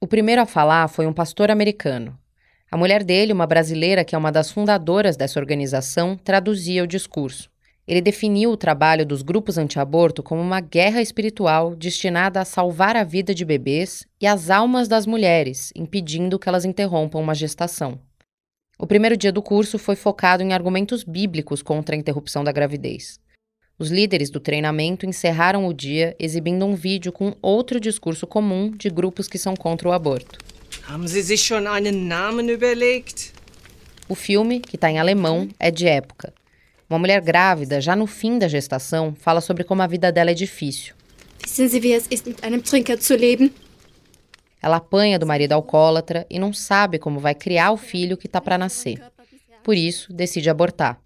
O 0.00 0.06
primeiro 0.06 0.40
a 0.40 0.46
falar 0.46 0.86
foi 0.86 1.04
um 1.04 1.12
pastor 1.12 1.50
americano. 1.50 2.16
A 2.70 2.76
mulher 2.76 3.02
dele, 3.02 3.32
uma 3.32 3.46
brasileira 3.46 4.04
que 4.04 4.14
é 4.14 4.18
uma 4.18 4.30
das 4.30 4.52
fundadoras 4.52 5.16
dessa 5.16 5.40
organização, 5.40 6.16
traduzia 6.16 6.84
o 6.84 6.86
discurso. 6.86 7.50
Ele 7.86 8.00
definiu 8.00 8.52
o 8.52 8.56
trabalho 8.56 9.04
dos 9.04 9.20
grupos 9.22 9.58
anti-aborto 9.58 10.22
como 10.22 10.40
uma 10.40 10.60
guerra 10.60 11.02
espiritual 11.02 11.74
destinada 11.74 12.40
a 12.40 12.44
salvar 12.44 12.94
a 12.94 13.02
vida 13.02 13.34
de 13.34 13.44
bebês 13.44 14.06
e 14.20 14.28
as 14.28 14.48
almas 14.48 14.86
das 14.86 15.06
mulheres, 15.06 15.72
impedindo 15.74 16.38
que 16.38 16.48
elas 16.48 16.64
interrompam 16.64 17.20
uma 17.20 17.34
gestação. 17.34 17.98
O 18.82 18.86
primeiro 18.86 19.16
dia 19.16 19.30
do 19.30 19.40
curso 19.40 19.78
foi 19.78 19.94
focado 19.94 20.42
em 20.42 20.52
argumentos 20.52 21.04
bíblicos 21.04 21.62
contra 21.62 21.94
a 21.94 21.98
interrupção 21.98 22.42
da 22.42 22.50
gravidez. 22.50 23.20
Os 23.78 23.92
líderes 23.92 24.28
do 24.28 24.40
treinamento 24.40 25.06
encerraram 25.06 25.68
o 25.68 25.72
dia 25.72 26.16
exibindo 26.18 26.66
um 26.66 26.74
vídeo 26.74 27.12
com 27.12 27.32
outro 27.40 27.78
discurso 27.78 28.26
comum 28.26 28.72
de 28.72 28.90
grupos 28.90 29.28
que 29.28 29.38
são 29.38 29.54
contra 29.54 29.88
o 29.88 29.92
aborto. 29.92 30.36
Haben 30.88 31.06
Sie 31.06 31.22
sich 31.22 31.44
schon 31.44 31.68
einen 31.68 32.08
Namen 32.08 32.50
überlegt? 32.50 33.32
O 34.08 34.16
filme, 34.16 34.58
que 34.58 34.74
está 34.74 34.90
em 34.90 34.98
alemão, 34.98 35.48
é 35.60 35.70
de 35.70 35.86
época 35.86 36.34
uma 36.90 36.98
mulher 36.98 37.20
grávida, 37.20 37.80
já 37.80 37.94
no 37.94 38.08
fim 38.08 38.36
da 38.36 38.48
gestação, 38.48 39.14
fala 39.14 39.40
sobre 39.40 39.62
como 39.62 39.80
a 39.80 39.86
vida 39.86 40.10
dela 40.10 40.32
é 40.32 40.34
difícil. 40.34 40.92
Wissen 41.40 41.68
Sie, 41.68 41.80
wie 41.80 41.92
es 41.92 42.08
ist, 42.10 42.26
mit 42.26 42.42
einem 42.42 42.60
Trinker 42.60 42.98
zu 42.98 43.14
leben? 43.14 43.52
Ela 44.62 44.76
apanha 44.76 45.18
do 45.18 45.26
marido 45.26 45.52
alcoólatra 45.52 46.24
e 46.30 46.38
não 46.38 46.52
sabe 46.52 46.98
como 46.98 47.18
vai 47.18 47.34
criar 47.34 47.72
o 47.72 47.76
filho 47.76 48.16
que 48.16 48.26
está 48.26 48.40
para 48.40 48.56
nascer. 48.56 49.02
Por 49.64 49.76
isso, 49.76 50.12
decide 50.12 50.48
abortar. 50.48 51.00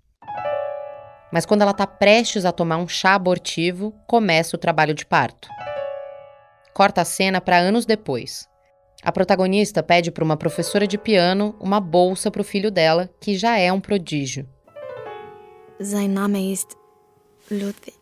Mas 1.33 1.47
quando 1.47 1.63
ela 1.63 1.71
está 1.71 1.87
prestes 1.87 2.45
a 2.45 2.53
tomar 2.53 2.77
um 2.77 2.87
chá 2.87 3.15
abortivo, 3.15 3.93
começa 4.07 4.57
o 4.57 4.59
trabalho 4.59 4.95
de 4.95 5.05
parto. 5.07 5.49
Corta 6.75 7.01
a 7.01 7.05
cena 7.05 7.41
para 7.41 7.59
anos 7.59 7.87
depois. 7.87 8.47
A 9.03 9.13
protagonista 9.13 9.83
pede 9.83 10.11
para 10.11 10.25
uma 10.25 10.37
professora 10.37 10.87
de 10.87 10.99
piano 10.99 11.55
uma 11.61 11.81
bolsa 11.81 12.31
para 12.31 12.41
o 12.41 12.45
filho 12.45 12.71
dela, 12.71 13.09
que 13.21 13.37
já 13.37 13.59
é 13.59 13.73
um 13.73 13.81
prodígio. 13.81 14.49
Sein 15.81 16.09
Name 16.09 16.53
ist 16.53 16.71
Ludwig. 17.51 17.97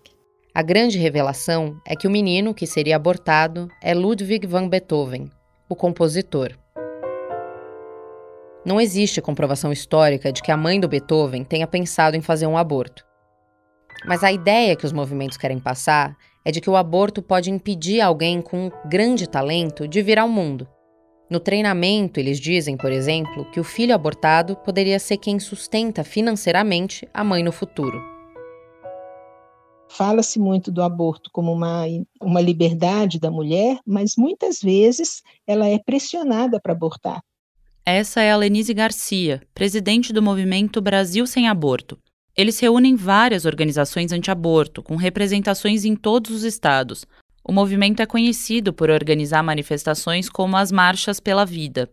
A 0.54 0.62
grande 0.62 0.96
revelação 0.98 1.80
é 1.84 1.96
que 1.96 2.06
o 2.06 2.10
menino 2.10 2.54
que 2.54 2.66
seria 2.66 2.94
abortado 2.94 3.68
é 3.82 3.92
Ludwig 3.92 4.46
van 4.46 4.68
Beethoven, 4.68 5.28
o 5.68 5.74
compositor. 5.74 6.52
Não 8.64 8.80
existe 8.80 9.20
comprovação 9.20 9.72
histórica 9.72 10.32
de 10.32 10.42
que 10.42 10.50
a 10.50 10.56
mãe 10.56 10.80
do 10.80 10.88
Beethoven 10.88 11.44
tenha 11.44 11.66
pensado 11.66 12.16
em 12.16 12.20
fazer 12.20 12.46
um 12.46 12.56
aborto. 12.56 13.04
Mas 14.06 14.22
a 14.24 14.32
ideia 14.32 14.76
que 14.76 14.86
os 14.86 14.92
movimentos 14.92 15.36
querem 15.36 15.58
passar 15.58 16.16
é 16.44 16.50
de 16.50 16.60
que 16.60 16.70
o 16.70 16.76
aborto 16.76 17.22
pode 17.22 17.50
impedir 17.50 18.00
alguém 18.00 18.40
com 18.42 18.66
um 18.66 18.70
grande 18.88 19.28
talento 19.28 19.88
de 19.88 20.02
vir 20.02 20.18
ao 20.18 20.28
mundo. 20.28 20.68
No 21.30 21.40
treinamento, 21.40 22.20
eles 22.20 22.38
dizem, 22.38 22.76
por 22.76 22.92
exemplo, 22.92 23.50
que 23.50 23.58
o 23.58 23.64
filho 23.64 23.94
abortado 23.94 24.56
poderia 24.56 24.98
ser 24.98 25.16
quem 25.16 25.38
sustenta 25.38 26.04
financeiramente 26.04 27.08
a 27.14 27.24
mãe 27.24 27.42
no 27.42 27.50
futuro. 27.50 28.13
Fala-se 29.96 30.38
muito 30.38 30.70
do 30.72 30.82
aborto 30.82 31.30
como 31.32 31.52
uma, 31.52 31.84
uma 32.20 32.40
liberdade 32.40 33.18
da 33.18 33.30
mulher, 33.30 33.78
mas 33.86 34.16
muitas 34.16 34.60
vezes 34.60 35.22
ela 35.46 35.68
é 35.68 35.78
pressionada 35.78 36.60
para 36.60 36.72
abortar. 36.72 37.22
Essa 37.86 38.22
é 38.22 38.32
a 38.32 38.36
Lenise 38.36 38.74
Garcia, 38.74 39.42
presidente 39.54 40.12
do 40.12 40.22
movimento 40.22 40.80
Brasil 40.80 41.26
Sem 41.26 41.48
Aborto. 41.48 41.98
Eles 42.36 42.58
reúnem 42.58 42.96
várias 42.96 43.44
organizações 43.44 44.10
anti-aborto, 44.10 44.82
com 44.82 44.96
representações 44.96 45.84
em 45.84 45.94
todos 45.94 46.30
os 46.32 46.42
estados, 46.42 47.06
o 47.46 47.52
movimento 47.52 48.00
é 48.00 48.06
conhecido 48.06 48.72
por 48.72 48.88
organizar 48.88 49.42
manifestações 49.42 50.30
como 50.30 50.56
as 50.56 50.72
Marchas 50.72 51.20
pela 51.20 51.44
Vida. 51.44 51.90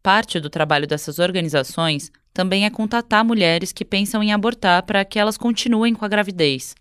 Parte 0.00 0.38
do 0.38 0.48
trabalho 0.48 0.86
dessas 0.86 1.18
organizações 1.18 2.12
também 2.32 2.64
é 2.64 2.70
contatar 2.70 3.24
mulheres 3.24 3.72
que 3.72 3.84
pensam 3.84 4.22
em 4.22 4.32
abortar 4.32 4.84
para 4.84 5.04
que 5.04 5.18
elas 5.18 5.36
continuem 5.36 5.92
com 5.92 6.04
a 6.04 6.08
gravidez. 6.08 6.76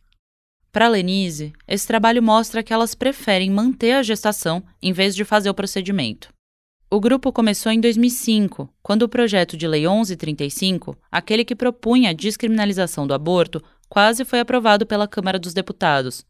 Para 0.75 0.89
Lenise, 0.89 1.53
esse 1.65 1.87
trabalho 1.87 2.21
mostra 2.21 2.61
que 2.61 2.73
elas 2.73 2.93
preferem 2.93 3.49
manter 3.49 3.93
a 3.93 4.03
gestação 4.03 4.61
em 4.81 4.91
vez 4.91 5.15
de 5.15 5.23
fazer 5.23 5.49
o 5.49 5.53
procedimento. 5.53 6.27
O 6.91 6.99
grupo 6.99 7.31
começou 7.31 7.71
em 7.71 7.79
2005, 7.79 8.67
quando 8.83 9.03
o 9.03 9.07
projeto 9.07 9.55
de 9.55 9.65
Lei 9.69 9.87
1135, 9.87 10.97
aquele 11.09 11.45
que 11.45 11.55
propunha 11.55 12.09
a 12.09 12.13
descriminalização 12.13 13.07
do 13.07 13.13
aborto, 13.13 13.63
quase 13.87 14.25
foi 14.25 14.41
aprovado 14.41 14.85
pela 14.85 15.07
Câmara 15.07 15.39
dos 15.39 15.53
Deputados, 15.53 16.25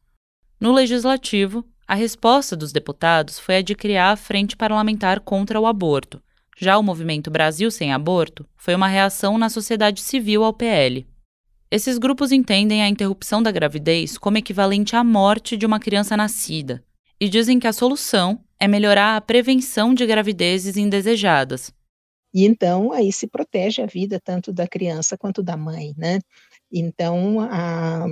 no 0.62 0.72
legislativo, 0.72 1.66
a 1.88 1.96
resposta 1.96 2.56
dos 2.56 2.72
deputados 2.72 3.40
foi 3.40 3.56
a 3.56 3.62
de 3.64 3.74
criar 3.74 4.12
a 4.12 4.16
Frente 4.16 4.56
Parlamentar 4.56 5.22
contra 5.22 5.60
o 5.60 5.66
Aborto. 5.66 6.22
Já 6.56 6.78
o 6.78 6.84
movimento 6.84 7.32
Brasil 7.32 7.72
Sem 7.72 7.92
Aborto 7.92 8.48
foi 8.56 8.76
uma 8.76 8.88
reação 8.88 9.40
na 9.40 9.50
sociedade 9.50 10.02
civil 10.02 10.44
ao 10.44 10.54
PL. 10.54 11.04
Esses 11.76 11.98
grupos 11.98 12.32
entendem 12.32 12.82
a 12.82 12.88
interrupção 12.88 13.44
da 13.44 13.52
gravidez 13.52 14.18
como 14.18 14.38
equivalente 14.38 14.96
à 14.96 15.04
morte 15.04 15.58
de 15.58 15.66
uma 15.66 15.78
criança 15.78 16.16
nascida 16.16 16.82
e 17.20 17.28
dizem 17.28 17.60
que 17.60 17.68
a 17.68 17.74
solução 17.74 18.40
é 18.58 18.66
melhorar 18.66 19.18
a 19.18 19.20
prevenção 19.20 19.94
de 19.94 20.06
gravidezes 20.06 20.78
indesejadas. 20.78 21.74
E 22.34 22.46
então 22.46 22.94
aí 22.94 23.12
se 23.12 23.28
protege 23.28 23.82
a 23.82 23.86
vida 23.86 24.22
tanto 24.24 24.54
da 24.54 24.66
criança 24.66 25.18
quanto 25.18 25.44
da 25.44 25.58
mãe, 25.58 25.94
né? 25.98 26.22
Então 26.72 27.42
a, 27.42 28.06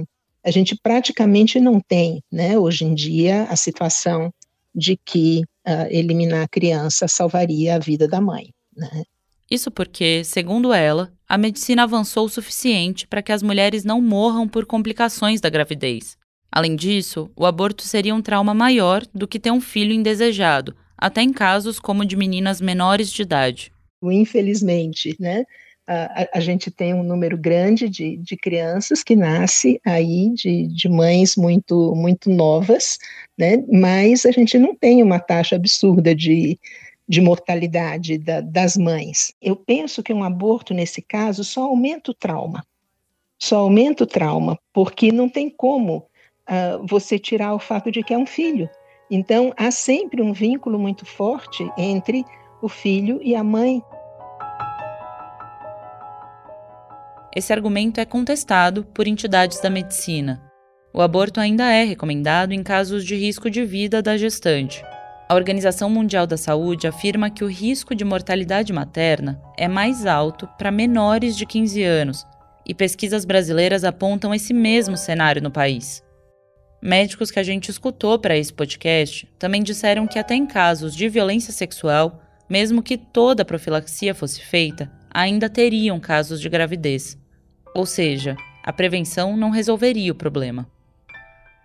a 0.44 0.52
gente 0.52 0.76
praticamente 0.84 1.58
não 1.58 1.80
tem, 1.80 2.22
né, 2.30 2.60
hoje 2.60 2.84
em 2.84 2.94
dia, 2.94 3.44
a 3.44 3.56
situação 3.56 4.30
de 4.76 4.98
que 4.98 5.44
uh, 5.66 5.88
eliminar 5.90 6.44
a 6.44 6.50
criança 6.50 7.08
salvaria 7.08 7.76
a 7.76 7.80
vida 7.80 8.10
da 8.10 8.20
mãe. 8.20 8.50
Né? 8.76 9.04
Isso 9.50 9.70
porque, 9.70 10.24
segundo 10.24 10.74
ela, 10.74 11.12
a 11.28 11.38
medicina 11.38 11.84
avançou 11.84 12.26
o 12.26 12.30
suficiente 12.30 13.08
para 13.08 13.22
que 13.22 13.32
as 13.32 13.44
mulheres 13.44 13.84
não 13.84 14.02
morram 14.02 14.48
por 14.48 14.66
complicações 14.66 15.42
da 15.42 15.50
gravidez. 15.50 16.18
Além 16.52 16.76
disso, 16.76 17.32
o 17.36 17.46
aborto 17.46 17.84
seria 17.84 18.14
um 18.14 18.22
trauma 18.22 18.54
maior 18.54 19.04
do 19.14 19.28
que 19.28 19.40
ter 19.40 19.52
um 19.52 19.62
filho 19.62 19.94
indesejado, 19.94 20.76
até 20.98 21.22
em 21.22 21.34
casos 21.34 21.80
como 21.80 22.06
de 22.06 22.16
meninas 22.16 22.62
menores 22.62 23.12
de 23.12 23.22
idade. 23.24 23.72
Infelizmente, 24.04 25.16
né? 25.20 25.44
a, 25.88 26.30
a, 26.36 26.40
gente 26.40 26.72
tem 26.72 26.94
um 26.94 27.04
número 27.04 27.38
grande 27.38 27.90
de, 27.90 28.16
de 28.18 28.38
crianças 28.38 29.04
que 29.04 29.16
nasce 29.16 29.82
aí 29.86 30.30
de, 30.34 30.68
de 30.68 30.88
mães 30.88 31.36
muito 31.36 31.94
muito 31.96 32.30
novas, 32.30 32.98
né? 33.38 33.58
Mas 33.70 34.26
a 34.26 34.32
gente 34.32 34.58
não 34.58 34.74
tem 34.76 35.04
uma 35.04 35.20
taxa 35.20 35.56
absurda 35.56 36.16
de, 36.16 36.58
de 37.08 37.22
mortalidade 37.22 38.18
da, 38.18 38.42
das 38.42 38.78
mães. 38.78 39.34
Eu 39.42 39.56
penso 39.56 40.02
que 40.02 40.14
um 40.14 40.24
aborto 40.24 40.74
nesse 40.74 41.02
caso 41.02 41.44
só 41.44 41.64
aumenta 41.64 42.12
o 42.12 42.14
trauma, 42.14 42.66
só 43.38 43.60
aumenta 43.60 44.04
o 44.04 44.08
trauma, 44.08 44.58
porque 44.72 45.12
não 45.12 45.28
tem 45.28 45.50
como 45.50 45.98
uh, 45.98 46.86
você 46.88 47.20
tirar 47.20 47.54
o 47.54 47.60
fato 47.60 47.92
de 47.92 48.04
que 48.04 48.14
é 48.14 48.18
um 48.18 48.26
filho. 48.26 48.70
Então 49.12 49.54
há 49.58 49.70
sempre 49.70 50.22
um 50.22 50.34
vínculo 50.34 50.80
muito 50.80 51.06
forte 51.06 51.70
entre 51.78 52.24
o 52.62 52.70
filho 52.70 53.20
e 53.22 53.36
a 53.36 53.44
mãe. 53.44 53.84
esse 57.36 57.52
argumento 57.52 58.00
é 58.00 58.06
contestado 58.06 58.84
por 58.94 59.08
entidades 59.08 59.60
da 59.60 59.70
medicina. 59.70 60.42
O 60.94 61.02
aborto 61.02 61.40
ainda 61.40 61.72
é 61.72 61.84
recomendado 61.84 62.54
em 62.54 62.62
casos 62.62 63.04
de 63.04 63.16
risco 63.16 63.50
de 63.50 63.66
vida 63.66 64.02
da 64.02 64.16
gestante. 64.16 64.84
A 65.34 65.36
Organização 65.36 65.90
Mundial 65.90 66.28
da 66.28 66.38
Saúde 66.38 66.86
afirma 66.86 67.28
que 67.28 67.44
o 67.44 67.48
risco 67.48 67.96
de 67.96 68.06
mortalidade 68.06 68.72
materna 68.72 69.42
é 69.58 69.68
mais 69.68 70.06
alto 70.06 70.48
para 70.60 70.70
menores 70.70 71.36
de 71.36 71.44
15 71.44 71.82
anos, 71.82 72.24
e 72.64 72.72
pesquisas 72.72 73.26
brasileiras 73.26 73.84
apontam 73.84 74.32
esse 74.32 74.54
mesmo 74.54 74.96
cenário 74.96 75.42
no 75.42 75.50
país. 75.50 76.04
Médicos 76.80 77.32
que 77.32 77.40
a 77.40 77.44
gente 77.44 77.70
escutou 77.70 78.20
para 78.20 78.38
esse 78.38 78.54
podcast 78.54 79.28
também 79.40 79.64
disseram 79.64 80.06
que, 80.06 80.20
até 80.20 80.36
em 80.36 80.46
casos 80.46 80.96
de 80.96 81.10
violência 81.10 81.52
sexual, 81.52 82.22
mesmo 82.48 82.84
que 82.84 82.96
toda 82.96 83.42
a 83.42 83.46
profilaxia 83.46 84.14
fosse 84.14 84.40
feita, 84.40 84.92
ainda 85.12 85.50
teriam 85.50 86.00
casos 86.00 86.40
de 86.40 86.48
gravidez. 86.48 87.18
Ou 87.74 87.88
seja, 87.88 88.38
a 88.64 88.72
prevenção 88.72 89.36
não 89.36 89.50
resolveria 89.50 90.12
o 90.12 90.16
problema. 90.16 90.70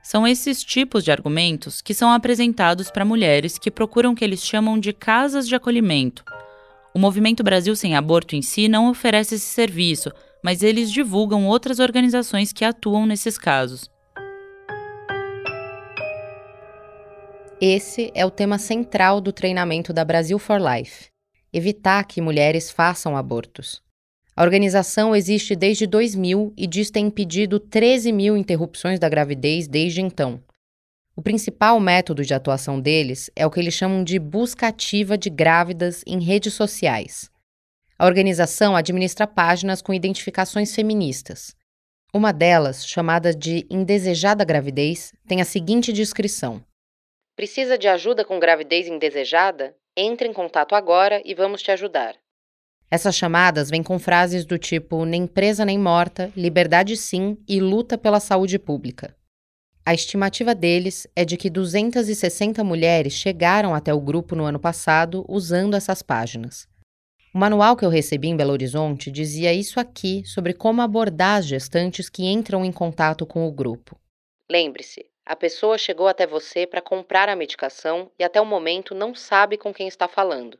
São 0.08 0.26
esses 0.26 0.64
tipos 0.64 1.04
de 1.04 1.12
argumentos 1.12 1.82
que 1.82 1.92
são 1.92 2.10
apresentados 2.10 2.90
para 2.90 3.04
mulheres 3.04 3.58
que 3.58 3.70
procuram 3.70 4.12
o 4.12 4.14
que 4.14 4.24
eles 4.24 4.42
chamam 4.42 4.80
de 4.80 4.90
casas 4.90 5.46
de 5.46 5.54
acolhimento. 5.54 6.24
O 6.94 6.98
Movimento 6.98 7.42
Brasil 7.42 7.76
Sem 7.76 7.94
Aborto 7.94 8.34
em 8.34 8.40
si 8.40 8.68
não 8.68 8.88
oferece 8.88 9.34
esse 9.34 9.44
serviço, 9.44 10.10
mas 10.42 10.62
eles 10.62 10.90
divulgam 10.90 11.46
outras 11.46 11.78
organizações 11.78 12.54
que 12.54 12.64
atuam 12.64 13.04
nesses 13.04 13.36
casos. 13.36 13.90
Esse 17.60 18.10
é 18.14 18.24
o 18.24 18.30
tema 18.30 18.56
central 18.56 19.20
do 19.20 19.30
treinamento 19.30 19.92
da 19.92 20.06
Brasil 20.06 20.38
for 20.38 20.58
Life: 20.58 21.10
evitar 21.52 22.02
que 22.04 22.22
mulheres 22.22 22.70
façam 22.70 23.14
abortos. 23.14 23.86
A 24.38 24.44
organização 24.44 25.16
existe 25.16 25.56
desde 25.56 25.84
2000 25.84 26.54
e 26.56 26.64
diz 26.68 26.92
ter 26.92 27.00
impedido 27.00 27.58
13 27.58 28.12
mil 28.12 28.36
interrupções 28.36 29.00
da 29.00 29.08
gravidez 29.08 29.66
desde 29.66 30.00
então. 30.00 30.40
O 31.16 31.20
principal 31.20 31.80
método 31.80 32.24
de 32.24 32.32
atuação 32.32 32.80
deles 32.80 33.28
é 33.34 33.44
o 33.44 33.50
que 33.50 33.58
eles 33.58 33.74
chamam 33.74 34.04
de 34.04 34.16
busca 34.16 34.68
ativa 34.68 35.18
de 35.18 35.28
grávidas 35.28 36.04
em 36.06 36.20
redes 36.20 36.54
sociais. 36.54 37.28
A 37.98 38.06
organização 38.06 38.76
administra 38.76 39.26
páginas 39.26 39.82
com 39.82 39.92
identificações 39.92 40.72
feministas. 40.72 41.56
Uma 42.14 42.32
delas, 42.32 42.86
chamada 42.86 43.34
de 43.34 43.66
Indesejada 43.68 44.44
Gravidez, 44.44 45.12
tem 45.26 45.40
a 45.40 45.44
seguinte 45.44 45.92
descrição: 45.92 46.62
Precisa 47.34 47.76
de 47.76 47.88
ajuda 47.88 48.24
com 48.24 48.38
gravidez 48.38 48.86
indesejada? 48.86 49.74
Entre 49.96 50.28
em 50.28 50.32
contato 50.32 50.76
agora 50.76 51.20
e 51.24 51.34
vamos 51.34 51.60
te 51.60 51.72
ajudar. 51.72 52.14
Essas 52.90 53.14
chamadas 53.14 53.68
vêm 53.68 53.82
com 53.82 53.98
frases 53.98 54.46
do 54.46 54.58
tipo 54.58 55.04
nem 55.04 55.26
presa 55.26 55.64
nem 55.64 55.78
morta, 55.78 56.32
liberdade 56.34 56.96
sim 56.96 57.36
e 57.46 57.60
luta 57.60 57.98
pela 57.98 58.18
saúde 58.18 58.58
pública. 58.58 59.14
A 59.84 59.94
estimativa 59.94 60.54
deles 60.54 61.06
é 61.16 61.24
de 61.24 61.36
que 61.36 61.50
260 61.50 62.62
mulheres 62.64 63.12
chegaram 63.12 63.74
até 63.74 63.92
o 63.92 64.00
grupo 64.00 64.34
no 64.34 64.44
ano 64.44 64.58
passado 64.58 65.24
usando 65.28 65.74
essas 65.74 66.02
páginas. 66.02 66.66
O 67.34 67.38
manual 67.38 67.76
que 67.76 67.84
eu 67.84 67.90
recebi 67.90 68.28
em 68.28 68.36
Belo 68.36 68.52
Horizonte 68.52 69.10
dizia 69.10 69.52
isso 69.52 69.78
aqui 69.78 70.22
sobre 70.24 70.54
como 70.54 70.80
abordar 70.80 71.38
as 71.38 71.46
gestantes 71.46 72.08
que 72.08 72.24
entram 72.24 72.64
em 72.64 72.72
contato 72.72 73.26
com 73.26 73.46
o 73.46 73.52
grupo. 73.52 73.98
Lembre-se, 74.50 75.04
a 75.26 75.36
pessoa 75.36 75.76
chegou 75.76 76.08
até 76.08 76.26
você 76.26 76.66
para 76.66 76.80
comprar 76.80 77.28
a 77.28 77.36
medicação 77.36 78.10
e 78.18 78.24
até 78.24 78.40
o 78.40 78.46
momento 78.46 78.94
não 78.94 79.14
sabe 79.14 79.58
com 79.58 79.74
quem 79.74 79.86
está 79.86 80.08
falando. 80.08 80.58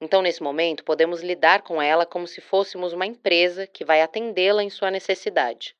Então, 0.00 0.22
nesse 0.22 0.42
momento, 0.42 0.84
podemos 0.84 1.22
lidar 1.22 1.62
com 1.62 1.82
ela 1.82 2.06
como 2.06 2.26
se 2.26 2.40
fôssemos 2.40 2.92
uma 2.92 3.06
empresa 3.06 3.66
que 3.66 3.84
vai 3.84 4.00
atendê-la 4.00 4.62
em 4.62 4.70
sua 4.70 4.90
necessidade. 4.90 5.74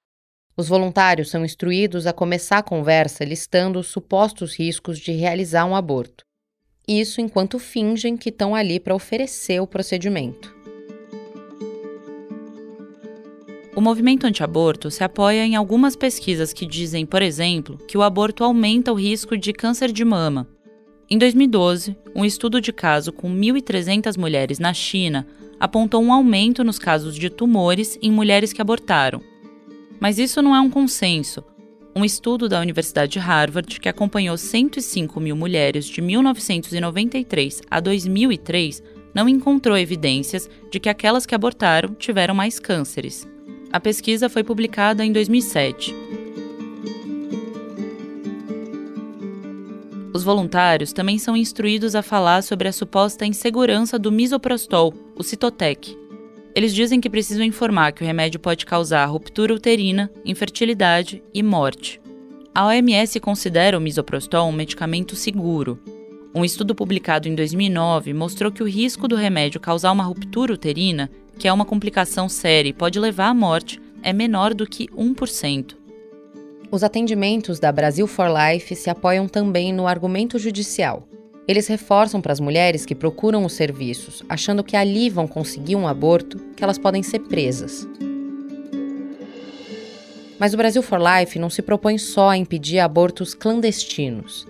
Os 0.57 0.69
voluntários 0.69 1.31
são 1.31 1.45
instruídos 1.45 2.05
a 2.05 2.12
começar 2.12 2.59
a 2.59 2.62
conversa 2.62 3.25
listando 3.25 3.79
os 3.79 3.87
supostos 3.87 4.57
riscos 4.59 4.99
de 4.99 5.12
realizar 5.12 5.64
um 5.64 5.77
aborto. 5.77 6.25
Isso 6.87 7.21
enquanto 7.21 7.61
fingem 7.61 8.16
que 8.16 8.31
estão 8.31 8.57
ali 8.57 8.81
para 8.81 8.95
oferecer 8.95 9.61
o 9.61 9.69
procedimento. 9.69 10.57
O 13.77 13.81
movimento 13.81 14.27
anti-aborto 14.27 14.91
se 14.91 15.05
apoia 15.05 15.45
em 15.45 15.55
algumas 15.55 15.95
pesquisas 15.95 16.53
que 16.53 16.66
dizem, 16.66 17.07
por 17.07 17.23
exemplo, 17.23 17.79
que 17.87 17.97
o 17.97 18.03
aborto 18.03 18.43
aumenta 18.43 18.91
o 18.91 18.97
risco 18.97 19.37
de 19.37 19.53
câncer 19.53 19.93
de 19.93 20.05
mama, 20.05 20.49
em 21.11 21.16
2012, 21.16 21.96
um 22.14 22.22
estudo 22.22 22.61
de 22.61 22.70
caso 22.70 23.12
com 23.12 23.34
1.300 23.34 24.18
mulheres 24.18 24.59
na 24.59 24.74
China 24.74 25.26
apontou 25.59 26.02
um 26.02 26.12
aumento 26.12 26.62
nos 26.62 26.78
casos 26.78 27.14
de 27.14 27.30
tumores 27.30 27.98
em 28.02 28.12
mulheres 28.12 28.52
que 28.52 28.61
abortaram. 28.61 29.22
Mas 29.98 30.18
isso 30.18 30.42
não 30.42 30.54
é 30.54 30.61
um 30.61 30.68
consenso. 30.68 31.42
Um 31.96 32.04
estudo 32.04 32.46
da 32.46 32.61
Universidade 32.61 33.12
de 33.12 33.18
Harvard, 33.18 33.80
que 33.80 33.88
acompanhou 33.88 34.36
105 34.36 35.18
mil 35.18 35.34
mulheres 35.34 35.86
de 35.86 36.02
1993 36.02 37.62
a 37.70 37.80
2003, 37.80 38.82
não 39.14 39.28
encontrou 39.28 39.78
evidências 39.78 40.48
de 40.70 40.78
que 40.78 40.90
aquelas 40.90 41.24
que 41.24 41.34
abortaram 41.34 41.94
tiveram 41.94 42.34
mais 42.34 42.61
cânceres. 42.61 43.26
A 43.72 43.80
pesquisa 43.80 44.28
foi 44.28 44.44
publicada 44.44 45.04
em 45.04 45.11
2007. 45.11 45.94
Os 50.12 50.24
voluntários 50.24 50.92
também 50.92 51.18
são 51.18 51.36
instruídos 51.36 51.94
a 51.94 52.02
falar 52.02 52.42
sobre 52.42 52.66
a 52.66 52.72
suposta 52.72 53.26
insegurança 53.26 53.98
do 53.98 54.11
misoprostol, 54.11 54.94
o 55.14 55.22
Citotec. 55.22 55.96
Eles 56.54 56.74
dizem 56.74 57.00
que 57.00 57.11
precisam 57.11 57.44
informar 57.44 57.92
que 57.92 58.02
o 58.02 58.06
remédio 58.06 58.40
pode 58.40 58.64
causar 58.64 59.04
ruptura 59.04 59.54
uterina, 59.54 60.11
infertilidade 60.24 61.22
e 61.32 61.42
morte. 61.42 62.00
A 62.54 62.66
OMS 62.66 63.20
considera 63.20 63.78
o 63.78 63.80
misoprostol 63.80 64.48
um 64.48 64.52
medicamento 64.52 65.14
seguro. 65.14 65.78
Um 66.34 66.44
estudo 66.44 66.74
publicado 66.74 67.28
em 67.28 67.34
2009 67.34 68.12
mostrou 68.12 68.50
que 68.50 68.62
o 68.62 68.68
risco 68.68 69.06
do 69.06 69.14
remédio 69.14 69.61
causar 69.61 69.92
uma 69.92 70.04
ruptura 70.04 70.52
uterina, 70.52 71.11
que 71.38 71.46
é 71.46 71.52
uma 71.52 71.64
complicação 71.64 72.28
séria 72.28 72.70
e 72.70 72.72
pode 72.72 72.98
levar 72.98 73.28
à 73.28 73.34
morte, 73.34 73.80
é 74.02 74.12
menor 74.12 74.54
do 74.54 74.66
que 74.66 74.88
1%. 74.88 75.78
Os 76.71 76.85
atendimentos 76.85 77.59
da 77.59 77.73
Brasil 77.73 78.07
for 78.07 78.29
Life 78.29 78.77
se 78.77 78.91
apoiam 78.91 79.27
também 79.27 79.73
no 79.73 79.87
argumento 79.87 80.39
judicial. 80.39 81.09
Eles 81.47 81.66
reforçam 81.66 82.21
para 82.21 82.31
as 82.31 82.41
mulheres 82.41 82.85
que 82.85 82.95
procuram 82.95 83.47
os 83.47 83.55
serviços, 83.55 84.23
achando 84.29 84.62
que 84.62 84.77
ali 84.77 85.09
vão 85.09 85.27
conseguir 85.27 85.77
um 85.77 85.89
aborto, 85.89 86.37
que 86.55 86.62
elas 86.62 86.77
podem 86.77 87.03
ser 87.03 87.21
presas. 87.21 87.89
Mas 90.39 90.53
o 90.53 90.59
Brasil 90.59 90.83
for 90.83 91.01
Life 91.01 91.39
não 91.39 91.49
se 91.49 91.62
propõe 91.62 91.97
só 91.97 92.29
a 92.29 92.37
impedir 92.37 92.81
abortos 92.81 93.33
clandestinos. 93.33 94.47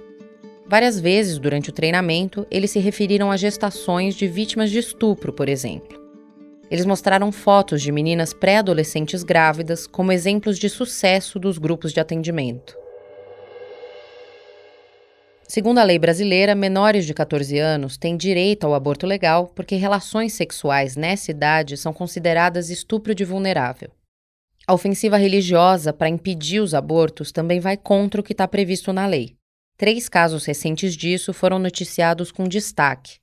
Várias 0.66 0.99
vezes 0.99 1.39
durante 1.39 1.71
o 1.71 1.73
treinamento, 1.73 2.45
eles 2.51 2.73
se 2.73 2.81
referiram 2.81 3.31
a 3.31 3.37
gestações 3.37 4.16
de 4.16 4.27
vítimas 4.27 4.71
de 4.71 4.81
estupro, 4.81 5.33
por 5.33 5.49
exemplo. 5.49 5.97
Eles 6.71 6.85
mostraram 6.85 7.33
fotos 7.33 7.81
de 7.81 7.91
meninas 7.91 8.35
pré-adolescentes 8.35 9.23
grávidas 9.23 9.87
como 9.87 10.12
exemplos 10.12 10.59
de 10.59 10.69
sucesso 10.69 11.39
dos 11.39 11.57
grupos 11.57 11.93
de 11.93 12.01
atendimento. 12.01 12.77
Segundo 15.49 15.79
a 15.79 15.83
lei 15.83 15.99
brasileira, 15.99 16.55
menores 16.55 17.07
de 17.07 17.14
14 17.14 17.59
anos 17.59 17.97
têm 17.97 18.19
direito 18.19 18.64
ao 18.66 18.75
aborto 18.75 19.07
legal 19.07 19.51
porque 19.57 19.77
relações 19.77 20.35
sexuais 20.35 20.95
nessa 20.95 21.31
idade 21.31 21.79
são 21.79 21.91
consideradas 21.91 22.69
estupro 22.69 23.14
de 23.14 23.25
vulnerável. 23.25 23.91
A 24.66 24.75
ofensiva 24.75 25.16
religiosa 25.16 25.91
para 25.91 26.11
impedir 26.11 26.61
os 26.61 26.75
abortos 26.75 27.33
também 27.33 27.61
vai 27.61 27.79
contra 27.79 28.21
o 28.21 28.25
que 28.25 28.33
está 28.33 28.47
previsto 28.47 28.93
na 28.93 29.07
lei. 29.07 29.39
Três 29.79 30.07
casos 30.07 30.45
recentes 30.45 30.95
disso 30.95 31.33
foram 31.33 31.59
noticiados 31.59 32.31
com 32.31 32.47
destaque, 32.47 33.19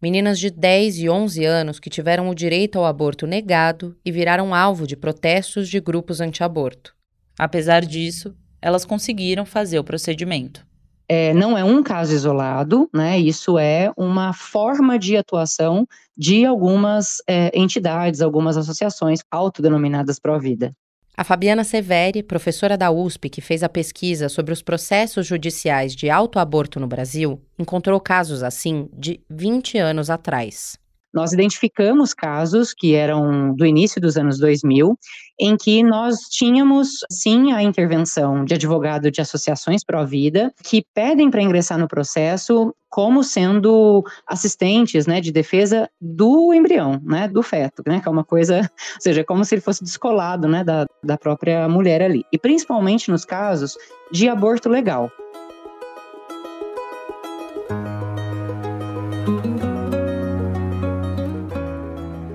meninas 0.00 0.38
de 0.38 0.50
10 0.50 0.98
e 0.98 1.08
11 1.08 1.44
anos 1.44 1.80
que 1.80 1.90
tiveram 1.90 2.28
o 2.28 2.34
direito 2.34 2.78
ao 2.78 2.86
aborto 2.86 3.26
negado 3.26 3.96
e 4.04 4.12
viraram 4.12 4.54
alvo 4.54 4.86
de 4.86 4.96
protestos 4.96 5.68
de 5.68 5.80
grupos 5.80 6.20
anti-aborto. 6.20 6.94
Apesar 7.38 7.84
disso, 7.84 8.34
elas 8.60 8.84
conseguiram 8.84 9.44
fazer 9.44 9.78
o 9.78 9.84
procedimento. 9.84 10.66
É, 11.08 11.32
não 11.32 11.56
é 11.56 11.64
um 11.64 11.82
caso 11.82 12.12
isolado, 12.12 12.88
né? 12.92 13.18
Isso 13.18 13.58
é 13.58 13.90
uma 13.96 14.34
forma 14.34 14.98
de 14.98 15.16
atuação 15.16 15.86
de 16.16 16.44
algumas 16.44 17.22
é, 17.26 17.50
entidades, 17.58 18.20
algumas 18.20 18.58
associações 18.58 19.20
autodenominadas 19.30 20.18
pró-vida. 20.18 20.74
A 21.18 21.24
Fabiana 21.24 21.64
Severi, 21.64 22.22
professora 22.22 22.78
da 22.78 22.92
USP 22.92 23.28
que 23.28 23.40
fez 23.40 23.64
a 23.64 23.68
pesquisa 23.68 24.28
sobre 24.28 24.52
os 24.52 24.62
processos 24.62 25.26
judiciais 25.26 25.92
de 25.92 26.08
autoaborto 26.08 26.78
no 26.78 26.86
Brasil, 26.86 27.42
encontrou 27.58 27.98
casos 27.98 28.44
assim 28.44 28.88
de 28.92 29.20
20 29.28 29.78
anos 29.78 30.10
atrás. 30.10 30.78
Nós 31.12 31.32
identificamos 31.32 32.12
casos 32.12 32.74
que 32.74 32.94
eram 32.94 33.54
do 33.54 33.64
início 33.64 34.00
dos 34.00 34.16
anos 34.16 34.38
2000, 34.38 34.98
em 35.40 35.56
que 35.56 35.82
nós 35.82 36.20
tínhamos, 36.30 36.88
sim, 37.10 37.52
a 37.52 37.62
intervenção 37.62 38.44
de 38.44 38.54
advogado 38.54 39.10
de 39.10 39.20
associações 39.20 39.84
pró-vida, 39.84 40.52
que 40.64 40.84
pedem 40.94 41.30
para 41.30 41.42
ingressar 41.42 41.78
no 41.78 41.88
processo 41.88 42.74
como 42.90 43.22
sendo 43.22 44.02
assistentes 44.26 45.06
né, 45.06 45.20
de 45.20 45.30
defesa 45.30 45.88
do 46.00 46.52
embrião, 46.54 47.00
né, 47.04 47.28
do 47.28 47.42
feto, 47.42 47.82
né, 47.86 48.00
que 48.00 48.08
é 48.08 48.10
uma 48.10 48.24
coisa, 48.24 48.60
ou 48.96 49.00
seja, 49.00 49.22
como 49.24 49.44
se 49.44 49.54
ele 49.54 49.62
fosse 49.62 49.84
descolado 49.84 50.48
né, 50.48 50.64
da, 50.64 50.86
da 51.04 51.16
própria 51.16 51.68
mulher 51.68 52.02
ali. 52.02 52.24
E 52.32 52.38
principalmente 52.38 53.10
nos 53.10 53.24
casos 53.24 53.76
de 54.10 54.28
aborto 54.28 54.68
legal. 54.68 55.10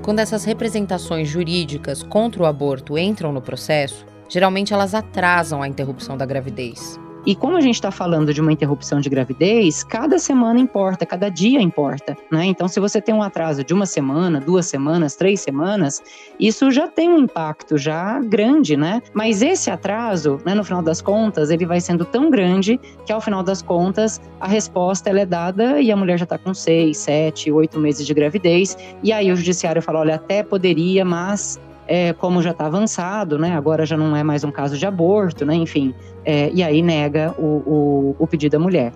Quando 0.04 0.20
essas 0.20 0.44
representações 0.44 1.30
jurídicas 1.30 2.04
contra 2.04 2.44
o 2.44 2.46
aborto 2.46 2.98
entram 2.98 3.32
no 3.32 3.42
processo, 3.42 4.06
geralmente 4.28 4.74
elas 4.74 4.94
atrasam 4.94 5.62
a 5.62 5.68
interrupção 5.68 6.18
da 6.18 6.26
gravidez. 6.26 7.00
E 7.26 7.36
como 7.36 7.56
a 7.56 7.62
gente 7.62 7.76
está 7.76 7.90
falando 7.90 8.34
de 8.34 8.42
uma 8.42 8.52
interrupção 8.52 9.00
de 9.00 9.10
gravidez, 9.10 9.84
cada 9.84 10.20
semana 10.20 10.60
importa, 10.60 11.06
cada 11.06 11.30
dia 11.30 11.62
importa, 11.62 12.18
né? 12.30 12.46
Então, 12.46 12.68
se 12.68 12.80
você 12.80 13.02
tem 13.02 13.16
um 13.16 13.24
atraso 13.24 13.64
de 13.64 13.74
uma 13.74 13.86
semana, 13.86 14.42
duas 14.42 14.66
semanas, 14.66 15.16
três 15.16 15.40
semanas, 15.40 16.02
isso 16.40 16.70
já 16.70 16.88
tem 16.88 17.10
um 17.10 17.18
impacto 17.18 17.78
já 17.78 18.20
grande, 18.20 18.76
né? 18.76 19.02
Mas 19.14 19.42
esse 19.42 19.72
atraso, 19.72 20.40
né, 20.46 20.54
no 20.54 20.64
final 20.64 20.82
das 20.82 21.02
contas, 21.02 21.50
ele 21.50 21.66
vai 21.66 21.80
sendo 21.80 22.04
tão 22.04 22.30
grande 22.30 22.80
que 23.06 23.14
ao 23.14 23.22
final 23.22 23.42
das 23.42 23.62
contas 23.62 24.20
a 24.40 24.48
resposta 24.48 25.10
é 25.10 25.26
dada 25.26 25.80
e 25.80 25.92
a 25.92 25.96
mulher 25.96 26.18
já 26.18 26.24
está 26.24 26.38
com 26.38 26.54
seis, 26.54 26.98
sete, 26.98 27.52
oito 27.52 27.80
meses 27.80 28.06
de 28.06 28.14
gravidez 28.14 28.78
e 29.02 29.12
aí 29.12 29.32
o 29.32 29.36
judiciário 29.36 29.82
fala, 29.82 30.00
olha, 30.00 30.16
até 30.16 30.44
poderia, 30.44 31.06
mas 31.06 31.60
é, 31.88 32.14
como 32.14 32.42
já 32.42 32.52
está 32.52 32.66
avançado, 32.66 33.38
né, 33.38 33.56
agora 33.56 33.86
já 33.86 33.98
não 33.98 34.16
é 34.16 34.24
mais 34.24 34.44
um 34.44 34.52
caso 34.52 34.78
de 34.78 34.86
aborto, 34.86 35.46
né, 35.46 35.56
enfim, 35.56 35.94
é, 36.26 36.50
e 36.54 36.64
aí 36.64 36.82
nega 36.82 37.34
o, 37.38 37.46
o, 37.46 38.16
o 38.20 38.28
pedido 38.28 38.54
da 38.54 38.60
mulher. 38.60 38.92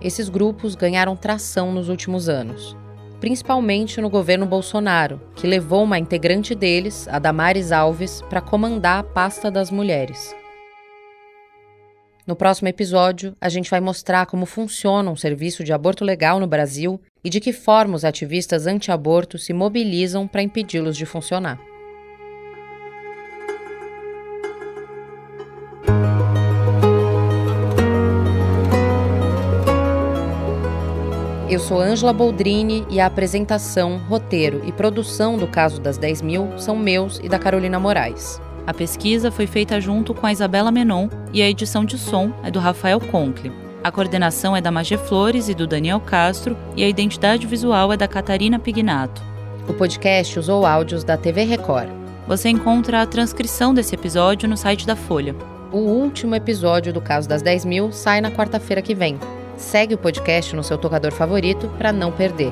esses 0.00 0.28
grupos 0.28 0.74
ganharam 0.74 1.16
tração 1.16 1.72
nos 1.72 1.88
últimos 1.88 2.28
anos, 2.28 2.76
principalmente 3.20 4.00
no 4.00 4.08
governo 4.08 4.46
Bolsonaro, 4.46 5.20
que 5.34 5.46
levou 5.46 5.84
uma 5.84 5.98
integrante 5.98 6.54
deles, 6.54 7.06
a 7.08 7.18
Damares 7.18 7.70
Alves, 7.70 8.22
para 8.28 8.40
comandar 8.40 9.00
a 9.00 9.02
pasta 9.02 9.50
das 9.50 9.70
mulheres. 9.70 10.34
No 12.26 12.36
próximo 12.36 12.68
episódio, 12.68 13.34
a 13.40 13.48
gente 13.48 13.70
vai 13.70 13.80
mostrar 13.80 14.24
como 14.24 14.46
funciona 14.46 15.10
um 15.10 15.16
serviço 15.16 15.64
de 15.64 15.72
aborto 15.72 16.04
legal 16.04 16.38
no 16.38 16.46
Brasil 16.46 17.00
e 17.24 17.28
de 17.28 17.40
que 17.40 17.52
forma 17.52 17.96
os 17.96 18.04
ativistas 18.04 18.66
anti-aborto 18.66 19.36
se 19.36 19.52
mobilizam 19.52 20.28
para 20.28 20.42
impedi-los 20.42 20.96
de 20.96 21.04
funcionar. 21.04 21.69
Eu 31.50 31.58
sou 31.58 31.80
Ângela 31.80 32.12
Boldrini 32.12 32.86
e 32.88 33.00
a 33.00 33.06
apresentação, 33.06 33.98
roteiro 34.08 34.62
e 34.64 34.70
produção 34.70 35.36
do 35.36 35.48
caso 35.48 35.80
das 35.80 35.98
10 35.98 36.22
mil 36.22 36.56
são 36.56 36.76
meus 36.76 37.18
e 37.24 37.28
da 37.28 37.40
Carolina 37.40 37.76
Moraes. 37.76 38.40
A 38.68 38.72
pesquisa 38.72 39.32
foi 39.32 39.48
feita 39.48 39.80
junto 39.80 40.14
com 40.14 40.24
a 40.24 40.30
Isabela 40.30 40.70
Menon 40.70 41.08
e 41.32 41.42
a 41.42 41.50
edição 41.50 41.84
de 41.84 41.98
som 41.98 42.32
é 42.44 42.52
do 42.52 42.60
Rafael 42.60 43.00
Conkle. 43.00 43.50
A 43.82 43.90
coordenação 43.90 44.56
é 44.56 44.60
da 44.60 44.70
Magé 44.70 44.96
Flores 44.96 45.48
e 45.48 45.54
do 45.54 45.66
Daniel 45.66 45.98
Castro 45.98 46.56
e 46.76 46.84
a 46.84 46.88
identidade 46.88 47.48
visual 47.48 47.92
é 47.92 47.96
da 47.96 48.06
Catarina 48.06 48.60
Pignato. 48.60 49.20
O 49.68 49.74
podcast 49.74 50.38
usou 50.38 50.64
áudios 50.64 51.02
da 51.02 51.16
TV 51.16 51.42
Record. 51.42 51.88
Você 52.28 52.48
encontra 52.48 53.02
a 53.02 53.06
transcrição 53.06 53.74
desse 53.74 53.96
episódio 53.96 54.48
no 54.48 54.56
site 54.56 54.86
da 54.86 54.94
Folha. 54.94 55.34
O 55.72 55.78
último 55.78 56.36
episódio 56.36 56.92
do 56.92 57.00
Caso 57.00 57.28
das 57.28 57.42
10 57.42 57.64
mil 57.64 57.90
sai 57.90 58.20
na 58.20 58.30
quarta-feira 58.30 58.80
que 58.80 58.94
vem. 58.94 59.18
Segue 59.60 59.94
o 59.94 59.98
podcast 59.98 60.56
no 60.56 60.64
seu 60.64 60.78
tocador 60.78 61.12
favorito 61.12 61.68
para 61.76 61.92
não 61.92 62.10
perder. 62.10 62.50